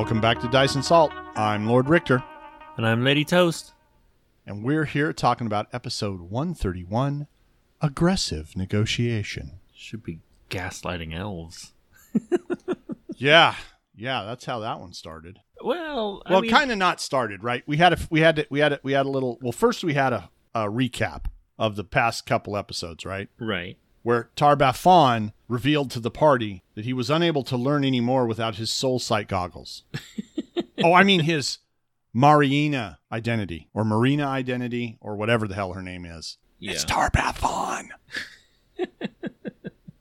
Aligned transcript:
Welcome 0.00 0.22
back 0.22 0.40
to 0.40 0.48
Dice 0.48 0.76
and 0.76 0.82
Salt. 0.84 1.12
I'm 1.36 1.66
Lord 1.66 1.86
Richter, 1.90 2.24
And 2.78 2.86
I'm 2.86 3.04
Lady 3.04 3.22
Toast. 3.22 3.74
and 4.46 4.64
we're 4.64 4.86
here 4.86 5.12
talking 5.12 5.46
about 5.46 5.66
episode 5.74 6.22
131 6.22 7.26
Aggressive 7.82 8.56
Negotiation. 8.56 9.60
Should 9.74 10.02
be 10.02 10.20
gaslighting 10.48 11.14
elves. 11.14 11.74
Yeah, 13.18 13.56
yeah, 13.94 14.24
that's 14.24 14.46
how 14.46 14.60
that 14.60 14.80
one 14.80 14.94
started. 14.94 15.40
Well, 15.62 16.22
I 16.24 16.32
Well, 16.32 16.40
mean, 16.40 16.50
kind 16.50 16.72
of 16.72 16.78
not 16.78 17.02
started, 17.02 17.44
right? 17.44 17.62
We 17.66 17.76
had 17.76 17.92
a 17.92 17.98
we 18.08 18.20
had 18.20 18.36
to, 18.36 18.46
we 18.48 18.60
had 18.60 18.72
a, 18.72 18.80
we 18.82 18.92
had 18.92 19.04
a 19.04 19.10
little. 19.10 19.38
Well, 19.42 19.52
first 19.52 19.84
we 19.84 19.92
had 19.92 20.14
a, 20.14 20.30
a 20.54 20.60
recap 20.68 21.26
of 21.58 21.76
the 21.76 21.84
past 21.84 22.24
couple 22.24 22.56
episodes, 22.56 23.04
right? 23.04 23.28
right. 23.38 23.76
Where 24.02 24.30
Tar-Baphon 24.34 25.32
revealed 25.46 25.90
to 25.90 26.00
the 26.00 26.10
party 26.10 26.62
that 26.74 26.84
he 26.84 26.92
was 26.92 27.10
unable 27.10 27.42
to 27.44 27.56
learn 27.56 27.84
any 27.84 28.00
more 28.00 28.26
without 28.26 28.56
his 28.56 28.70
soul 28.70 28.98
sight 28.98 29.28
goggles. 29.28 29.82
oh, 30.82 30.94
I 30.94 31.04
mean 31.04 31.20
his 31.20 31.58
Marina 32.12 32.98
identity 33.12 33.68
or 33.74 33.84
Marina 33.84 34.26
identity 34.26 34.96
or 35.00 35.16
whatever 35.16 35.46
the 35.46 35.54
hell 35.54 35.74
her 35.74 35.82
name 35.82 36.04
is. 36.04 36.38
Yeah. 36.58 36.72
It's 36.72 36.84
Tar-Baphon. 36.84 37.88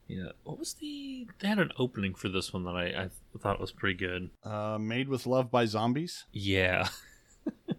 yeah. 0.08 0.30
What 0.44 0.59
was 0.59 0.73
the? 0.75 1.27
They 1.39 1.47
had 1.47 1.59
an 1.59 1.72
opening 1.77 2.13
for 2.13 2.30
this 2.30 2.53
one 2.53 2.63
that 2.66 2.75
I, 2.75 3.03
I 3.03 3.09
thought 3.39 3.59
was 3.59 3.72
pretty 3.72 3.97
good. 3.97 4.30
Uh, 4.44 4.78
made 4.80 5.08
with 5.09 5.25
love 5.25 5.50
by 5.52 5.66
zombies. 5.66 6.25
Yeah. 6.31 6.89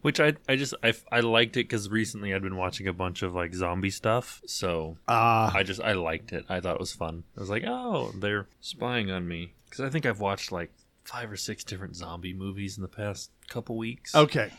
Which 0.02 0.18
I 0.20 0.34
I 0.48 0.56
just 0.56 0.74
I, 0.82 0.94
I 1.12 1.20
liked 1.20 1.56
it 1.56 1.64
because 1.68 1.90
recently 1.90 2.34
I'd 2.34 2.42
been 2.42 2.56
watching 2.56 2.86
a 2.88 2.92
bunch 2.92 3.22
of 3.22 3.34
like 3.34 3.54
zombie 3.54 3.90
stuff, 3.90 4.40
so 4.46 4.96
Ah, 5.08 5.52
I 5.54 5.62
just 5.62 5.80
I 5.80 5.92
liked 5.92 6.32
it. 6.32 6.44
I 6.48 6.60
thought 6.60 6.74
it 6.76 6.80
was 6.80 6.92
fun. 6.92 7.24
I 7.36 7.40
was 7.40 7.50
like, 7.50 7.64
oh, 7.66 8.12
they're 8.18 8.46
spying 8.60 9.10
on 9.10 9.28
me 9.28 9.54
because 9.66 9.80
I 9.84 9.90
think 9.90 10.06
I've 10.06 10.20
watched 10.20 10.52
like 10.52 10.72
five 11.04 11.30
or 11.30 11.36
six 11.36 11.64
different 11.64 11.96
zombie 11.96 12.32
movies 12.34 12.76
in 12.76 12.82
the 12.82 12.88
past 12.88 13.30
couple 13.48 13.76
weeks. 13.76 14.14
Okay. 14.14 14.50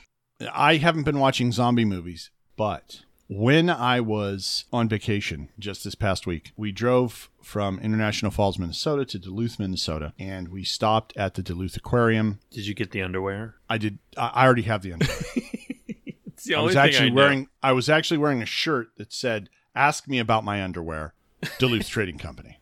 I 0.54 0.78
haven't 0.78 1.04
been 1.04 1.20
watching 1.20 1.52
zombie 1.52 1.86
movies, 1.86 2.32
but 2.58 3.02
when 3.32 3.70
I 3.70 4.02
was 4.02 4.66
on 4.74 4.90
vacation 4.90 5.48
just 5.58 5.86
this 5.86 5.96
past 5.96 6.28
week, 6.28 6.52
we 6.58 6.74
drove 6.74 7.30
from 7.42 7.80
International 7.80 8.30
Falls, 8.30 8.60
Minnesota 8.60 9.06
to 9.06 9.18
Duluth, 9.18 9.58
Minnesota, 9.58 10.12
and 10.20 10.50
we 10.50 10.66
stopped 10.66 11.14
at 11.16 11.36
the 11.36 11.42
Duluth 11.42 11.78
Aquarium. 11.78 12.40
Did 12.50 12.68
you 12.68 12.74
get 12.74 12.92
the 12.92 13.02
underwear? 13.02 13.56
I 13.70 13.78
did 13.78 14.00
I 14.18 14.28
I 14.34 14.46
already 14.46 14.64
have 14.64 14.82
the 14.82 14.94
underwear. 14.94 15.18
It's 16.34 16.46
the 16.46 16.56
I 16.56 16.62
was 16.62 16.76
actually 16.76 17.12
wearing 17.12 17.48
I 17.64 17.72
was 17.72 17.88
actually 17.88 18.18
wearing 18.18 18.42
a 18.42 18.48
shirt 18.48 18.90
that 18.98 19.14
said 19.14 19.48
ask 19.76 20.08
me 20.08 20.18
about 20.20 20.44
my 20.44 20.62
underwear, 20.64 21.14
Duluth 21.60 21.88
Trading 21.90 22.18
Company. 22.18 22.58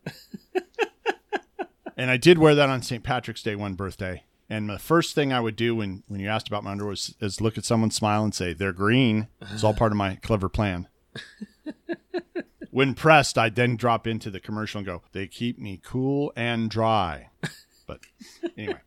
and 1.96 2.10
I 2.10 2.16
did 2.16 2.38
wear 2.38 2.54
that 2.54 2.68
on 2.68 2.82
St. 2.82 3.02
Patrick's 3.02 3.42
Day 3.42 3.56
one 3.56 3.74
birthday. 3.74 4.24
And 4.50 4.68
the 4.68 4.80
first 4.80 5.14
thing 5.14 5.32
I 5.32 5.38
would 5.38 5.54
do 5.54 5.76
when, 5.76 6.02
when 6.08 6.18
you 6.18 6.28
asked 6.28 6.48
about 6.48 6.64
my 6.64 6.72
underwear 6.72 6.90
was, 6.90 7.14
is 7.20 7.40
look 7.40 7.56
at 7.56 7.64
someone 7.64 7.92
smile 7.92 8.24
and 8.24 8.34
say, 8.34 8.52
they're 8.52 8.72
green. 8.72 9.28
It's 9.52 9.62
all 9.62 9.74
part 9.74 9.92
of 9.92 9.96
my 9.96 10.16
clever 10.16 10.48
plan. 10.48 10.88
when 12.72 12.94
pressed, 12.94 13.38
I'd 13.38 13.54
then 13.54 13.76
drop 13.76 14.08
into 14.08 14.28
the 14.28 14.40
commercial 14.40 14.78
and 14.78 14.86
go, 14.86 15.02
they 15.12 15.28
keep 15.28 15.56
me 15.56 15.80
cool 15.84 16.32
and 16.34 16.68
dry. 16.68 17.30
But 17.86 18.00
anyway. 18.58 18.80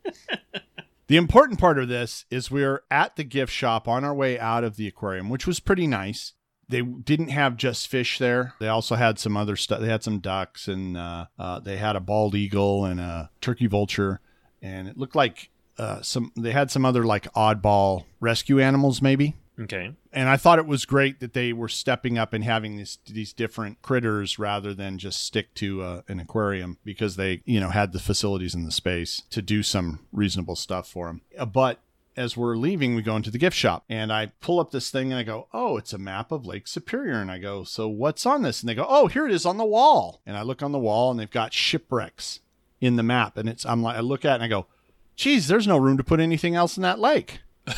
The 1.08 1.18
important 1.18 1.60
part 1.60 1.78
of 1.78 1.90
this 1.90 2.26
is 2.30 2.50
we're 2.50 2.84
at 2.90 3.16
the 3.16 3.24
gift 3.24 3.52
shop 3.52 3.88
on 3.88 4.04
our 4.04 4.14
way 4.14 4.40
out 4.40 4.64
of 4.64 4.78
the 4.78 4.88
aquarium, 4.88 5.30
which 5.30 5.46
was 5.46 5.60
pretty 5.60 5.88
nice. 5.88 6.34
They 6.70 6.82
didn't 6.82 7.28
have 7.28 7.58
just 7.58 7.88
fish 7.88 8.18
there. 8.18 8.54
They 8.60 8.70
also 8.70 8.96
had 8.96 9.20
some 9.20 9.36
other 9.38 9.56
stuff. 9.56 9.82
They 9.82 9.90
had 9.90 10.04
some 10.04 10.20
ducks 10.20 10.68
and 10.68 10.98
uh, 10.98 11.26
uh, 11.38 11.60
they 11.60 11.78
had 11.78 11.96
a 11.96 12.00
bald 12.00 12.36
eagle 12.36 12.86
and 12.86 13.00
a 13.00 13.30
turkey 13.42 13.68
vulture. 13.68 14.22
And 14.62 14.88
it 14.88 14.98
looked 14.98 15.16
like 15.16 15.50
uh, 15.78 16.02
some, 16.02 16.32
they 16.36 16.52
had 16.52 16.70
some 16.72 16.86
other 16.86 17.04
like 17.04 17.32
oddball 17.34 18.06
rescue 18.20 18.60
animals, 18.60 19.02
maybe 19.02 19.36
Okay. 19.60 19.94
and 20.12 20.30
I 20.30 20.38
thought 20.38 20.58
it 20.60 20.66
was 20.66 20.86
great 20.86 21.20
that 21.20 21.34
they 21.34 21.54
were 21.54 21.70
stepping 21.70 22.18
up 22.18 22.34
and 22.34 22.44
having 22.44 22.78
these 22.78 22.98
these 23.06 23.34
different 23.34 23.82
critters 23.84 24.40
rather 24.40 24.74
than 24.74 24.98
just 24.98 25.24
stick 25.24 25.54
to 25.56 25.82
uh, 25.84 26.02
an 26.08 26.20
aquarium 26.20 26.78
because 26.84 27.16
they 27.18 27.42
you 27.46 27.60
know 27.60 27.70
had 27.70 27.92
the 27.94 28.00
facilities 28.00 28.56
and 28.56 28.66
the 28.66 28.72
space 28.72 29.22
to 29.30 29.42
do 29.44 29.62
some 29.62 30.00
reasonable 30.12 30.56
stuff 30.56 30.88
for 30.88 31.06
them. 31.08 31.22
But 31.52 31.80
as 32.16 32.38
we're 32.38 32.56
leaving, 32.56 32.94
we 32.96 33.02
go 33.02 33.16
into 33.16 33.32
the 33.32 33.38
gift 33.40 33.56
shop 33.58 33.84
and 33.90 34.12
I 34.14 34.28
pull 34.42 34.60
up 34.60 34.70
this 34.72 34.90
thing 34.92 35.12
and 35.12 35.20
I 35.20 35.24
go, 35.24 35.48
"Oh, 35.54 35.78
it's 35.78 35.94
a 35.94 35.98
map 36.00 36.32
of 36.32 36.46
Lake 36.46 36.68
Superior." 36.68 37.20
And 37.22 37.32
I 37.32 37.38
go, 37.40 37.64
"So 37.64 37.88
what's 37.88 38.26
on 38.26 38.42
this?" 38.44 38.62
And 38.62 38.70
they 38.70 38.76
go, 38.76 38.86
"Oh, 38.88 39.08
here 39.08 39.26
it 39.28 39.32
is 39.34 39.46
on 39.46 39.58
the 39.58 39.66
wall." 39.66 40.22
And 40.26 40.36
I 40.38 40.42
look 40.44 40.62
on 40.64 40.72
the 40.72 40.80
wall 40.80 41.10
and 41.12 41.20
they've 41.20 41.30
got 41.30 41.54
shipwrecks 41.54 42.40
in 42.82 42.96
the 42.98 43.04
map 43.04 43.38
and 43.38 43.48
it's 43.48 43.66
I'm 43.66 43.82
like 43.82 43.96
I 43.98 44.02
look 44.02 44.26
at 44.26 44.32
it 44.32 44.36
and 44.36 44.44
I 44.44 44.48
go, 44.48 44.66
"Geez, 45.16 45.48
there's 45.48 45.68
no 45.68 45.78
room 45.78 45.98
to 45.98 46.04
put 46.04 46.20
anything 46.20 46.56
else 46.56 46.78
in 46.78 46.84
that 46.84 47.00
lake." 47.00 47.40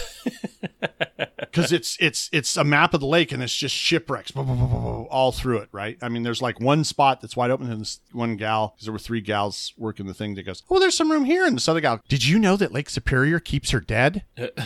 because 1.55 1.71
it's 1.71 1.97
it's 1.99 2.29
it's 2.31 2.57
a 2.57 2.63
map 2.63 2.93
of 2.93 2.99
the 2.99 3.05
lake 3.05 3.31
and 3.31 3.41
it's 3.41 3.55
just 3.55 3.75
shipwrecks 3.75 4.31
blah, 4.31 4.43
blah, 4.43 4.55
blah, 4.55 4.65
blah, 4.65 4.79
blah, 4.79 5.03
all 5.03 5.31
through 5.31 5.57
it 5.57 5.69
right 5.71 5.97
i 6.01 6.09
mean 6.09 6.23
there's 6.23 6.41
like 6.41 6.59
one 6.59 6.83
spot 6.83 7.21
that's 7.21 7.35
wide 7.35 7.51
open 7.51 7.71
and 7.71 7.81
this 7.81 7.99
one 8.11 8.35
gal 8.35 8.69
because 8.69 8.85
there 8.85 8.93
were 8.93 8.99
three 8.99 9.21
gals 9.21 9.73
working 9.77 10.05
the 10.07 10.13
thing 10.13 10.35
that 10.35 10.43
goes 10.43 10.63
oh 10.69 10.79
there's 10.79 10.97
some 10.97 11.11
room 11.11 11.25
here 11.25 11.45
and 11.45 11.55
this 11.55 11.67
other 11.67 11.81
gal 11.81 12.01
did 12.07 12.25
you 12.25 12.39
know 12.39 12.57
that 12.57 12.71
lake 12.71 12.89
superior 12.89 13.39
keeps 13.39 13.71
her 13.71 13.79
dead 13.79 14.23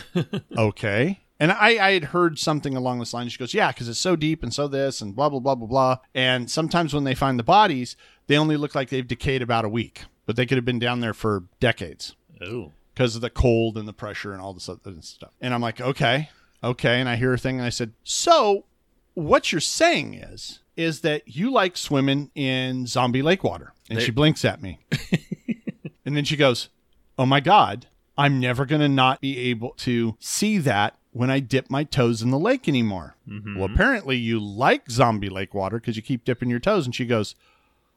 okay 0.57 1.19
and 1.41 1.53
I, 1.53 1.87
I 1.87 1.91
had 1.93 2.03
heard 2.03 2.37
something 2.37 2.75
along 2.75 2.99
this 2.99 3.13
line. 3.13 3.29
She 3.29 3.37
goes, 3.37 3.53
Yeah, 3.53 3.71
because 3.71 3.87
it's 3.87 3.97
so 3.97 4.17
deep 4.17 4.43
and 4.43 4.53
so 4.53 4.67
this 4.67 4.99
and 4.99 5.15
blah, 5.15 5.29
blah, 5.29 5.39
blah, 5.39 5.55
blah, 5.55 5.67
blah. 5.67 5.97
And 6.13 6.51
sometimes 6.51 6.93
when 6.93 7.05
they 7.05 7.15
find 7.15 7.39
the 7.39 7.43
bodies, 7.43 7.95
they 8.27 8.37
only 8.37 8.57
look 8.57 8.75
like 8.75 8.89
they've 8.89 9.07
decayed 9.07 9.41
about 9.41 9.63
a 9.63 9.69
week, 9.69 10.03
but 10.25 10.35
they 10.35 10.45
could 10.45 10.57
have 10.57 10.65
been 10.65 10.79
down 10.79 10.99
there 10.99 11.13
for 11.13 11.45
decades 11.61 12.13
Oh. 12.41 12.71
because 12.93 13.15
of 13.15 13.21
the 13.21 13.29
cold 13.29 13.77
and 13.77 13.87
the 13.87 13.93
pressure 13.93 14.31
and 14.33 14.41
all 14.41 14.53
this 14.53 14.69
other 14.69 14.93
stuff. 15.01 15.31
And 15.41 15.53
I'm 15.53 15.61
like, 15.61 15.79
okay, 15.81 16.29
okay. 16.63 16.99
And 16.99 17.07
I 17.09 17.15
hear 17.15 17.33
a 17.33 17.37
thing 17.37 17.57
and 17.57 17.65
I 17.65 17.69
said, 17.69 17.93
so 18.03 18.65
what 19.13 19.51
you're 19.51 19.61
saying 19.61 20.13
is, 20.15 20.59
is 20.77 21.01
that 21.01 21.27
you 21.27 21.51
like 21.51 21.75
swimming 21.75 22.31
in 22.35 22.87
zombie 22.87 23.21
lake 23.21 23.43
water. 23.43 23.73
And 23.89 23.99
They- 23.99 24.05
she 24.05 24.11
blinks 24.11 24.45
at 24.45 24.61
me. 24.61 24.79
and 26.05 26.15
then 26.15 26.23
she 26.25 26.35
goes, 26.37 26.69
oh 27.17 27.25
my 27.25 27.39
God, 27.39 27.87
I'm 28.17 28.39
never 28.39 28.65
going 28.65 28.81
to 28.81 28.89
not 28.89 29.21
be 29.21 29.37
able 29.49 29.71
to 29.77 30.15
see 30.19 30.57
that 30.59 30.95
when 31.11 31.29
I 31.29 31.39
dip 31.39 31.69
my 31.69 31.83
toes 31.83 32.21
in 32.21 32.31
the 32.31 32.39
lake 32.39 32.67
anymore. 32.67 33.15
Mm-hmm. 33.27 33.57
Well, 33.57 33.69
apparently 33.71 34.15
you 34.17 34.39
like 34.39 34.89
zombie 34.89 35.29
lake 35.29 35.53
water 35.53 35.79
because 35.79 35.95
you 35.95 36.01
keep 36.01 36.23
dipping 36.23 36.49
your 36.49 36.59
toes. 36.59 36.85
And 36.85 36.93
she 36.95 37.05
goes, 37.05 37.35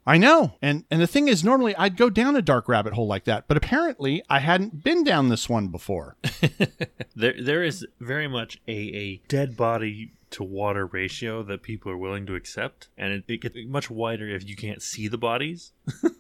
I 0.07 0.19
know. 0.19 0.55
And 0.61 0.85
and 0.91 1.01
the 1.01 1.07
thing 1.07 1.29
is 1.29 1.45
normally 1.45 1.77
I'd 1.77 1.97
go 1.97 2.11
down 2.11 2.37
a 2.37 2.43
dark 2.43 2.69
rabbit 2.69 2.95
hole 2.95 3.07
like 3.07 3.25
that, 3.25 3.47
but 3.47 3.57
apparently 3.57 4.23
I 4.29 4.41
hadn't 4.41 4.83
been 4.83 5.05
down 5.05 5.29
this 5.29 5.49
one 5.49 5.69
before. 5.69 6.17
There, 7.15 7.35
there 7.39 7.63
is 7.63 7.87
very 8.01 8.27
much 8.27 8.59
a, 8.67 8.73
a 8.73 9.23
dead 9.29 9.55
body 9.55 10.13
to 10.31 10.43
water 10.43 10.87
ratio 10.87 11.43
that 11.43 11.63
people 11.63 11.93
are 11.93 11.97
willing 11.99 12.25
to 12.25 12.35
accept, 12.35 12.89
and 12.97 13.13
it, 13.13 13.25
it 13.29 13.43
gets 13.43 13.57
much 13.67 13.91
wider 13.91 14.27
if 14.29 14.49
you 14.49 14.57
can't 14.57 14.81
see 14.81 15.09
the 15.09 15.19
bodies. 15.19 15.73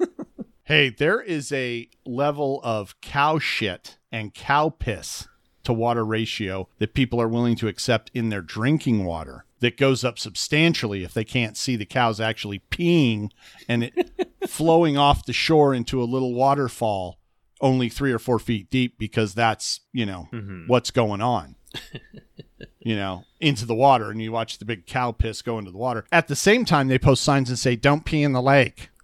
hey, 0.64 0.91
there 0.91 1.20
is 1.20 1.50
a 1.50 1.88
level 2.04 2.60
of 2.62 3.00
cow 3.00 3.38
shit 3.38 3.97
and 4.10 4.34
cow 4.34 4.69
piss 4.69 5.28
to 5.65 5.73
water 5.73 6.05
ratio 6.05 6.69
that 6.78 6.95
people 6.95 7.21
are 7.21 7.28
willing 7.28 7.56
to 7.56 7.69
accept 7.69 8.11
in 8.15 8.28
their 8.28 8.43
drinking 8.43 9.05
water 9.05 9.45
that 9.61 9.77
goes 9.77 10.05
up 10.05 10.19
substantially 10.19 11.05
if 11.05 11.15
they 11.15 11.25
can't 11.25 11.56
see 11.56 11.77
the 11.77 11.84
cows 11.87 12.21
actually 12.21 12.61
peeing 12.71 13.31
and 13.69 13.84
it 13.84 14.11
flowing 14.49 14.97
off 14.97 15.25
the 15.25 15.33
shore 15.33 15.73
into 15.75 16.03
a 16.03 16.05
little 16.05 16.35
waterfall 16.35 17.19
only 17.61 17.88
three 17.88 18.11
or 18.12 18.19
four 18.19 18.38
feet 18.41 18.69
deep 18.70 18.99
because 18.99 19.35
that's 19.35 19.81
you 19.93 20.05
know 20.05 20.29
Mhm. 20.32 20.67
what's 20.69 20.91
going 20.91 21.20
on 21.20 21.55
you 22.81 22.97
know 22.97 23.25
into 23.41 23.65
the 23.65 23.75
water 23.75 24.11
and 24.11 24.20
you 24.20 24.32
watch 24.32 24.58
the 24.58 24.65
big 24.65 24.85
cow 24.87 25.12
piss 25.12 25.43
go 25.43 25.58
into 25.58 25.70
the 25.70 25.79
water. 25.79 26.05
At 26.12 26.26
the 26.29 26.37
same 26.37 26.65
time 26.65 26.88
they 26.88 26.99
post 26.99 27.23
signs 27.23 27.49
and 27.49 27.58
say 27.58 27.76
don't 27.76 28.05
pee 28.05 28.23
in 28.23 28.32
the 28.32 28.43
lake. 28.43 28.88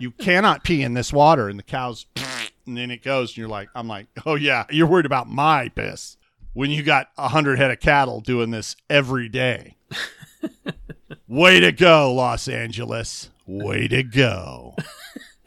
You 0.00 0.12
cannot 0.12 0.62
pee 0.62 0.82
in 0.84 0.94
this 0.94 1.12
water. 1.12 1.48
And 1.48 1.58
the 1.58 1.62
cows 1.64 2.06
and 2.68 2.76
then 2.76 2.90
it 2.90 3.02
goes 3.02 3.30
and 3.30 3.38
you're 3.38 3.48
like 3.48 3.68
i'm 3.74 3.88
like 3.88 4.06
oh 4.26 4.34
yeah 4.34 4.64
you're 4.70 4.86
worried 4.86 5.06
about 5.06 5.28
my 5.28 5.68
piss 5.70 6.18
when 6.58 6.72
you 6.72 6.82
got 6.82 7.08
a 7.16 7.28
hundred 7.28 7.56
head 7.56 7.70
of 7.70 7.78
cattle 7.78 8.20
doing 8.20 8.50
this 8.50 8.74
every 8.90 9.28
day. 9.28 9.76
Way 11.28 11.60
to 11.60 11.70
go 11.70 12.12
los 12.12 12.48
angeles. 12.48 13.30
Way 13.46 13.86
to 13.86 14.02
go. 14.02 14.74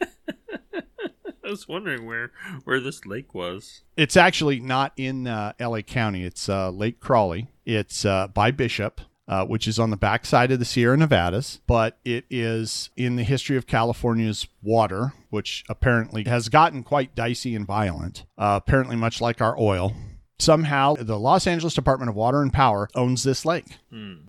I 0.74 1.50
was 1.50 1.68
wondering 1.68 2.06
where 2.06 2.32
where 2.64 2.80
this 2.80 3.04
lake 3.04 3.34
was. 3.34 3.82
it's 3.94 4.16
actually 4.16 4.58
not 4.58 4.92
in 4.96 5.26
uh, 5.26 5.52
la 5.60 5.82
county. 5.82 6.24
It's 6.24 6.48
uh, 6.48 6.70
lake 6.70 6.98
Crowley. 6.98 7.48
It's 7.66 8.06
uh, 8.06 8.28
by 8.28 8.50
bishop 8.50 9.02
uh, 9.28 9.44
which 9.44 9.68
is 9.68 9.78
on 9.78 9.90
the 9.90 9.96
backside 9.96 10.50
of 10.50 10.58
the 10.58 10.64
Sierra 10.64 10.96
Nevadas, 10.96 11.60
but 11.66 11.98
it 12.04 12.24
is 12.28 12.90
in 12.96 13.16
the 13.16 13.22
history 13.22 13.56
of 13.56 13.66
California's 13.66 14.48
water, 14.62 15.12
which 15.32 15.64
apparently 15.68 16.24
has 16.24 16.48
gotten 16.48 16.82
quite 16.82 17.14
dicey 17.14 17.54
and 17.56 17.66
violent, 17.66 18.24
uh, 18.38 18.60
apparently, 18.62 18.94
much 18.96 19.20
like 19.20 19.40
our 19.40 19.58
oil. 19.58 19.94
Somehow, 20.38 20.94
the 20.98 21.18
Los 21.18 21.46
Angeles 21.46 21.72
Department 21.72 22.08
of 22.10 22.16
Water 22.16 22.42
and 22.42 22.52
Power 22.52 22.88
owns 22.96 23.22
this 23.22 23.44
lake. 23.46 23.78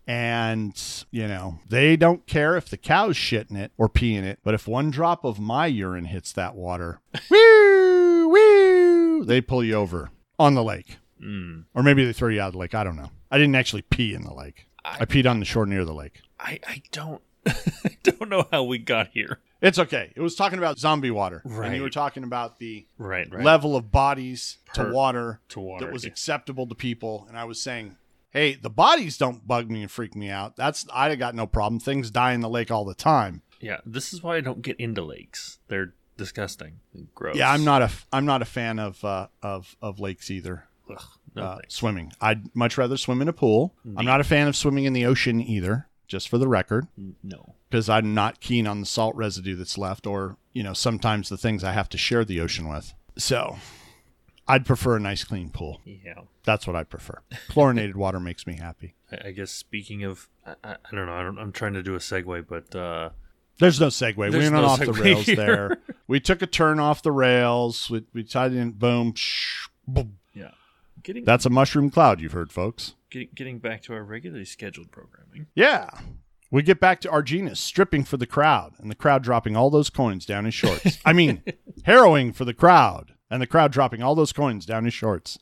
And, 0.08 1.06
you 1.12 1.28
know, 1.28 1.60
they 1.70 1.96
don't 1.98 2.26
care 2.28 2.56
if 2.56 2.70
the 2.70 2.78
cows 2.78 3.18
shit 3.18 3.50
in 3.50 3.56
it 3.56 3.72
or 3.78 3.90
pee 3.90 4.16
in 4.16 4.24
it, 4.24 4.40
but 4.44 4.54
if 4.54 4.68
one 4.68 4.92
drop 4.92 5.24
of 5.26 5.40
my 5.40 5.66
urine 5.66 6.06
hits 6.06 6.32
that 6.34 6.56
water, 6.56 7.00
woo, 7.32 8.28
woo, 8.30 9.26
they 9.26 9.42
pull 9.42 9.64
you 9.64 9.74
over 9.76 10.12
on 10.38 10.54
the 10.54 10.64
lake. 10.64 10.98
Mm. 11.22 11.66
Or 11.74 11.82
maybe 11.84 12.06
they 12.06 12.14
throw 12.14 12.30
you 12.30 12.42
out 12.42 12.48
of 12.48 12.54
the 12.54 12.60
lake. 12.60 12.76
I 12.76 12.84
don't 12.84 12.96
know. 12.98 13.10
I 13.32 13.38
didn't 13.38 13.56
actually 13.56 13.82
pee 13.84 14.14
in 14.14 14.22
the 14.24 14.34
lake. 14.34 14.68
I, 14.86 14.98
I- 15.02 15.06
peed 15.06 15.30
on 15.30 15.40
the 15.40 15.46
shore 15.46 15.66
near 15.66 15.84
the 15.86 15.94
lake. 15.94 16.22
I, 16.40 16.60
I 16.68 16.82
don't 16.92 17.22
I 17.48 17.98
don't 18.04 18.30
know 18.30 18.48
how 18.52 18.64
we 18.64 18.78
got 18.78 19.10
here. 19.14 19.40
It's 19.63 19.80
okay. 19.80 20.12
It 20.15 20.21
was 20.21 20.36
talking 20.36 20.60
about 20.60 20.77
zombie 20.77 21.10
water. 21.10 21.42
And 21.45 21.75
you 21.75 21.81
were 21.81 21.89
talking 21.89 22.24
about 22.24 22.60
the 22.60 22.86
Right, 22.98 23.27
right. 23.33 23.44
level 23.44 23.75
of 23.75 23.92
bodies 23.92 24.57
Per- 24.75 24.88
to 24.88 24.92
water 24.94 25.39
to 25.50 25.60
water. 25.60 25.86
that 25.86 25.94
was 25.94 26.04
yeah. 26.04 26.10
acceptable 26.12 26.68
to 26.68 26.75
people. 26.75 27.25
And 27.30 27.38
I 27.38 27.45
was 27.45 27.62
saying, 27.62 27.95
hey, 28.31 28.56
the 28.56 28.69
bodies 28.69 29.18
don't 29.18 29.48
bug 29.48 29.71
me 29.71 29.81
and 29.81 29.89
freak 29.89 30.15
me 30.15 30.30
out. 30.30 30.56
That's 30.57 30.86
I 30.94 31.15
got 31.15 31.33
no 31.33 31.48
problem. 31.48 31.80
Things 31.80 32.12
die 32.12 32.33
in 32.33 32.42
the 32.42 32.50
lake 32.50 32.69
all 32.71 32.83
the 32.86 32.94
time. 32.94 33.42
Yeah, 33.62 33.77
this 33.86 34.12
is 34.13 34.21
why 34.21 34.36
I 34.36 34.42
don't 34.42 34.62
get 34.62 34.77
into 34.80 35.01
lakes. 35.01 35.60
They're 35.69 35.94
disgusting. 36.18 36.81
and 36.94 37.07
Gross. 37.15 37.38
Yeah, 37.38 37.50
I'm 37.50 37.63
not 37.63 37.81
a 37.81 37.89
I'm 38.12 38.25
not 38.25 38.42
a 38.42 38.45
fan 38.45 38.77
of 38.80 39.04
uh, 39.06 39.27
of 39.42 39.77
of 39.81 40.00
lakes 40.01 40.30
either. 40.30 40.65
Ugh, 40.92 41.01
no 41.36 41.42
uh, 41.44 41.57
swimming. 41.69 42.12
I'd 42.19 42.54
much 42.54 42.77
rather 42.77 42.98
swim 42.98 43.21
in 43.21 43.30
a 43.30 43.33
pool. 43.33 43.74
I'm 43.95 44.06
not 44.06 44.19
a 44.19 44.25
fan 44.25 44.50
of 44.50 44.56
swimming 44.57 44.83
in 44.83 44.92
the 44.92 45.06
ocean 45.06 45.39
either, 45.42 45.88
just 46.13 46.30
for 46.30 46.38
the 46.38 46.48
record, 46.48 46.88
No. 47.24 47.56
because 47.69 47.89
I'm 47.89 48.13
not 48.13 48.39
keen 48.39 48.68
on 48.68 48.80
the 48.80 48.86
salt 48.86 49.15
residue 49.15 49.56
that's 49.56 49.77
left 49.80 50.06
or, 50.07 50.38
you 50.54 50.62
know, 50.63 50.74
sometimes 50.74 51.27
the 51.27 51.38
things 51.38 51.63
I 51.63 51.71
have 51.74 51.89
to 51.89 51.98
share 51.98 52.24
the 52.24 52.39
ocean 52.39 52.69
with. 52.69 52.94
So 53.18 53.57
I'd 54.48 54.65
prefer 54.65 54.95
a 54.95 55.00
nice 55.00 55.24
clean 55.24 55.50
pool. 55.50 55.81
Yeah. 55.86 56.21
That's 56.45 56.68
what 56.68 56.75
I 56.75 56.83
prefer. 56.83 57.21
Chlorinated 57.50 57.95
water 57.95 58.19
makes 58.19 58.45
me 58.45 58.57
happy. 58.57 58.94
I, 59.12 59.30
I 59.30 59.31
guess 59.31 59.50
speaking 59.51 60.04
of, 60.04 60.30
I, 60.45 60.51
I, 60.63 60.71
I 60.74 60.95
don't 60.95 61.07
know. 61.07 61.13
I 61.15 61.24
don't, 61.24 61.39
I'm 61.39 61.51
trying 61.51 61.74
to 61.74 61.81
do 61.83 61.95
a 61.95 62.00
segue, 62.00 62.45
but 62.48 62.75
uh, 62.75 63.10
There's 63.60 63.80
no 63.80 63.88
segue. 63.88 64.15
we 64.18 64.30
There's 64.30 64.51
went 64.51 64.54
no 64.63 64.65
off 64.69 64.80
the 64.81 64.94
rails 64.94 65.25
here. 65.25 65.36
there. 65.36 65.77
We 66.07 66.19
took 66.19 66.42
a 66.44 66.48
turn 66.48 66.80
off 66.80 67.01
the 67.01 67.12
rails. 67.12 67.89
We, 67.89 68.04
we 68.13 68.24
tied 68.24 68.54
in, 68.54 68.71
boom, 68.74 69.13
shh, 69.15 69.68
boom. 69.88 70.19
yeah, 70.33 70.51
getting 71.01 71.24
That's 71.25 71.45
a 71.48 71.50
mushroom 71.50 71.89
cloud, 71.89 72.19
you've 72.21 72.33
heard, 72.33 72.51
folks. 72.51 72.94
Getting 73.13 73.30
getting 73.36 73.60
back 73.60 73.81
to 73.83 73.94
our 73.94 74.04
regularly 74.04 74.44
scheduled 74.45 74.92
programming. 74.92 75.48
Yeah. 75.56 75.89
We 76.51 76.62
get 76.62 76.80
back 76.80 77.01
to 77.01 77.10
Arginus 77.10 77.57
stripping 77.57 78.04
for 78.04 78.18
the 78.18 78.27
crowd 78.27 78.74
and 78.77 78.92
the 78.92 78.95
crowd 78.95 79.24
dropping 79.24 79.56
all 79.56 79.69
those 79.71 79.89
coins 79.89 80.24
down 80.25 80.45
his 80.45 80.54
shorts. 80.54 81.00
I 81.06 81.12
mean, 81.13 81.42
harrowing 81.86 82.31
for 82.33 82.45
the 82.45 82.54
crowd 82.54 83.13
and 83.31 83.42
the 83.42 83.48
crowd 83.48 83.71
dropping 83.71 84.04
all 84.04 84.13
those 84.13 84.31
coins 84.33 84.65
down 84.65 84.86
his 84.86 84.94
shorts. 84.94 85.39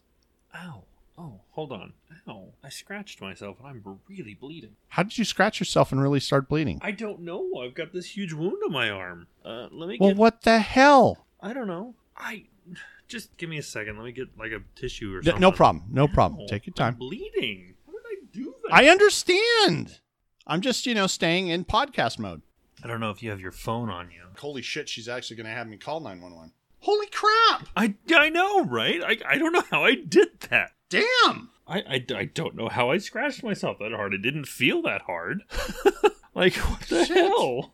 Ow! 0.56 0.84
Oh, 1.18 1.42
hold 1.52 1.74
on. 1.74 1.92
Ow! 2.30 2.54
I 2.64 2.70
scratched 2.70 3.20
myself 3.20 3.58
and 3.60 3.68
I'm 3.68 4.00
really 4.08 4.36
bleeding. 4.36 4.78
How 4.88 5.04
did 5.04 5.18
you 5.18 5.26
scratch 5.26 5.60
yourself 5.60 5.92
and 5.92 6.02
really 6.02 6.22
start 6.22 6.48
bleeding? 6.48 6.80
I 6.82 6.92
don't 6.92 7.20
know. 7.22 7.56
I've 7.62 7.74
got 7.74 7.92
this 7.92 8.16
huge 8.16 8.32
wound 8.32 8.62
on 8.66 8.72
my 8.72 8.90
arm. 8.90 9.28
Uh, 9.44 9.68
let 9.72 9.90
me 9.90 9.98
Well, 10.00 10.12
get. 10.12 10.18
what 10.18 10.42
the 10.44 10.60
hell? 10.60 11.26
I 11.42 11.52
don't 11.52 11.68
know. 11.68 11.96
I 12.16 12.46
just 13.12 13.36
give 13.38 13.50
me 13.50 13.58
a 13.58 13.64
second. 13.64 13.98
Let 13.98 14.06
me 14.06 14.12
get 14.12 14.30
like 14.38 14.52
a 14.52 14.62
tissue 14.76 15.16
or 15.16 15.22
something. 15.24 15.40
No 15.42 15.52
problem. 15.52 15.86
No 15.92 16.08
problem. 16.08 16.42
Ow, 16.44 16.48
Take 16.48 16.66
your 16.66 16.74
I'm 16.78 16.94
time. 16.94 16.96
bleeding. 16.96 17.76
How 17.86 17.92
did 17.94 18.02
I 18.06 18.16
do 18.34 18.56
that? 18.64 18.74
I 18.74 18.88
understand. 18.88 20.00
I'm 20.48 20.62
just, 20.62 20.86
you 20.88 20.96
know, 20.96 21.08
staying 21.08 21.50
in 21.50 21.66
podcast 21.66 22.18
mode. 22.20 22.42
I 22.84 22.88
don't 22.88 23.00
know 23.00 23.12
if 23.12 23.22
you 23.22 23.30
have 23.30 23.40
your 23.42 23.52
phone 23.52 23.90
on 23.90 24.10
you. 24.10 24.22
Holy 24.40 24.62
shit, 24.64 24.90
she's 24.90 25.08
actually 25.08 25.36
going 25.36 25.46
to 25.46 25.52
have 25.54 25.68
me 25.68 25.78
call 25.78 26.00
911. 26.00 26.52
Holy 26.80 27.06
crap! 27.08 27.68
I, 27.76 27.94
I 28.16 28.30
know, 28.30 28.64
right? 28.66 29.04
I, 29.04 29.18
I 29.34 29.38
don't 29.38 29.54
know 29.54 29.64
how 29.70 29.84
I 29.84 29.94
did 29.94 30.40
that. 30.50 30.72
Damn! 30.90 31.50
I, 31.68 31.80
I, 31.88 32.06
I 32.16 32.26
don't 32.26 32.56
know 32.56 32.70
how 32.70 32.90
I 32.90 32.98
scratched 32.98 33.44
myself 33.44 33.78
that 33.80 33.92
hard. 33.92 34.16
It 34.16 34.24
didn't 34.24 34.48
feel 34.48 34.82
that 34.82 35.04
hard. 35.04 35.44
like, 36.34 36.56
what 36.56 36.82
the 36.90 37.06
Shit. 37.06 37.18
hell? 37.18 37.74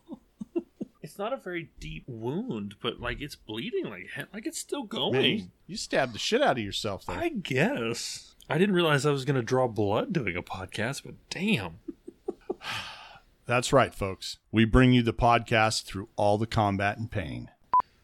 It's 1.08 1.18
not 1.18 1.32
a 1.32 1.38
very 1.38 1.70
deep 1.80 2.04
wound, 2.06 2.74
but 2.82 3.00
like 3.00 3.22
it's 3.22 3.34
bleeding 3.34 3.86
like 3.86 4.10
like 4.34 4.46
it's 4.46 4.58
still 4.58 4.82
going. 4.82 5.12
Man, 5.12 5.24
you, 5.24 5.42
you 5.66 5.76
stabbed 5.76 6.12
the 6.12 6.18
shit 6.18 6.42
out 6.42 6.58
of 6.58 6.62
yourself 6.62 7.06
there. 7.06 7.16
I 7.16 7.30
guess. 7.30 8.34
I 8.50 8.58
didn't 8.58 8.74
realize 8.74 9.06
I 9.06 9.10
was 9.10 9.24
going 9.24 9.36
to 9.36 9.42
draw 9.42 9.68
blood 9.68 10.12
doing 10.12 10.36
a 10.36 10.42
podcast, 10.42 11.04
but 11.04 11.14
damn. 11.30 11.78
That's 13.46 13.72
right, 13.72 13.94
folks. 13.94 14.36
We 14.52 14.66
bring 14.66 14.92
you 14.92 15.02
the 15.02 15.14
podcast 15.14 15.84
through 15.84 16.10
all 16.16 16.36
the 16.36 16.46
combat 16.46 16.98
and 16.98 17.10
pain. 17.10 17.50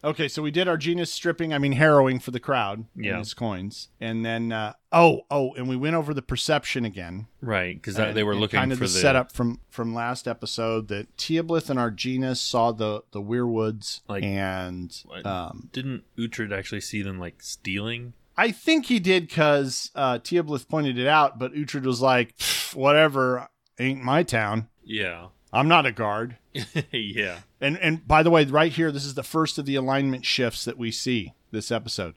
Okay, 0.05 0.27
so 0.27 0.43
we 0.43 0.51
did 0.51 0.67
our 0.67 0.77
genius 0.77 1.11
stripping, 1.11 1.51
I 1.53 1.57
mean 1.57 1.71
harrowing 1.71 2.19
for 2.19 2.29
the 2.31 2.39
crowd 2.39 2.85
Yeah. 2.95 3.11
and 3.13 3.19
his 3.19 3.33
coins. 3.33 3.89
And 3.99 4.23
then 4.23 4.51
uh 4.51 4.73
oh, 4.91 5.21
oh, 5.31 5.53
and 5.55 5.67
we 5.67 5.75
went 5.75 5.95
over 5.95 6.13
the 6.13 6.21
perception 6.21 6.85
again. 6.85 7.25
Right, 7.41 7.75
because 7.75 7.95
they 7.95 8.23
were 8.23 8.35
looking 8.35 8.59
kind 8.59 8.71
of 8.71 8.77
for 8.77 8.85
the, 8.87 8.93
the 8.93 8.99
setup 8.99 9.31
from 9.31 9.59
from 9.71 9.95
last 9.95 10.27
episode 10.27 10.87
that 10.89 11.17
Teoblith 11.17 11.69
and 11.71 11.79
our 11.79 11.89
Arginus 11.91 12.37
saw 12.37 12.71
the 12.71 13.01
the 13.11 13.21
wyrwoods 13.21 14.01
Like- 14.07 14.23
and 14.23 14.95
um 15.25 15.69
Didn't 15.73 16.03
Uhtred 16.17 16.55
actually 16.55 16.81
see 16.81 17.01
them 17.01 17.19
like 17.19 17.41
stealing? 17.41 18.13
I 18.37 18.51
think 18.51 18.87
he 18.87 18.99
did 18.99 19.27
because 19.29 19.91
uh, 19.95 20.19
Teoblith 20.19 20.67
pointed 20.67 20.99
it 20.99 21.07
out, 21.07 21.39
but 21.39 21.53
Uhtred 21.53 21.83
was 21.83 22.01
like, 22.01 22.33
whatever, 22.73 23.47
ain't 23.79 24.03
my 24.03 24.23
town. 24.23 24.67
Yeah. 24.83 25.27
I'm 25.55 25.67
not 25.67 25.85
a 25.85 25.91
guard. 25.91 26.37
yeah. 26.91 27.39
And 27.61 27.77
and 27.77 28.07
by 28.07 28.23
the 28.23 28.29
way, 28.29 28.45
right 28.45 28.71
here, 28.71 28.91
this 28.91 29.05
is 29.05 29.15
the 29.15 29.23
first 29.23 29.57
of 29.57 29.65
the 29.65 29.75
alignment 29.75 30.25
shifts 30.25 30.65
that 30.65 30.77
we 30.77 30.91
see 30.91 31.33
this 31.51 31.71
episode. 31.71 32.15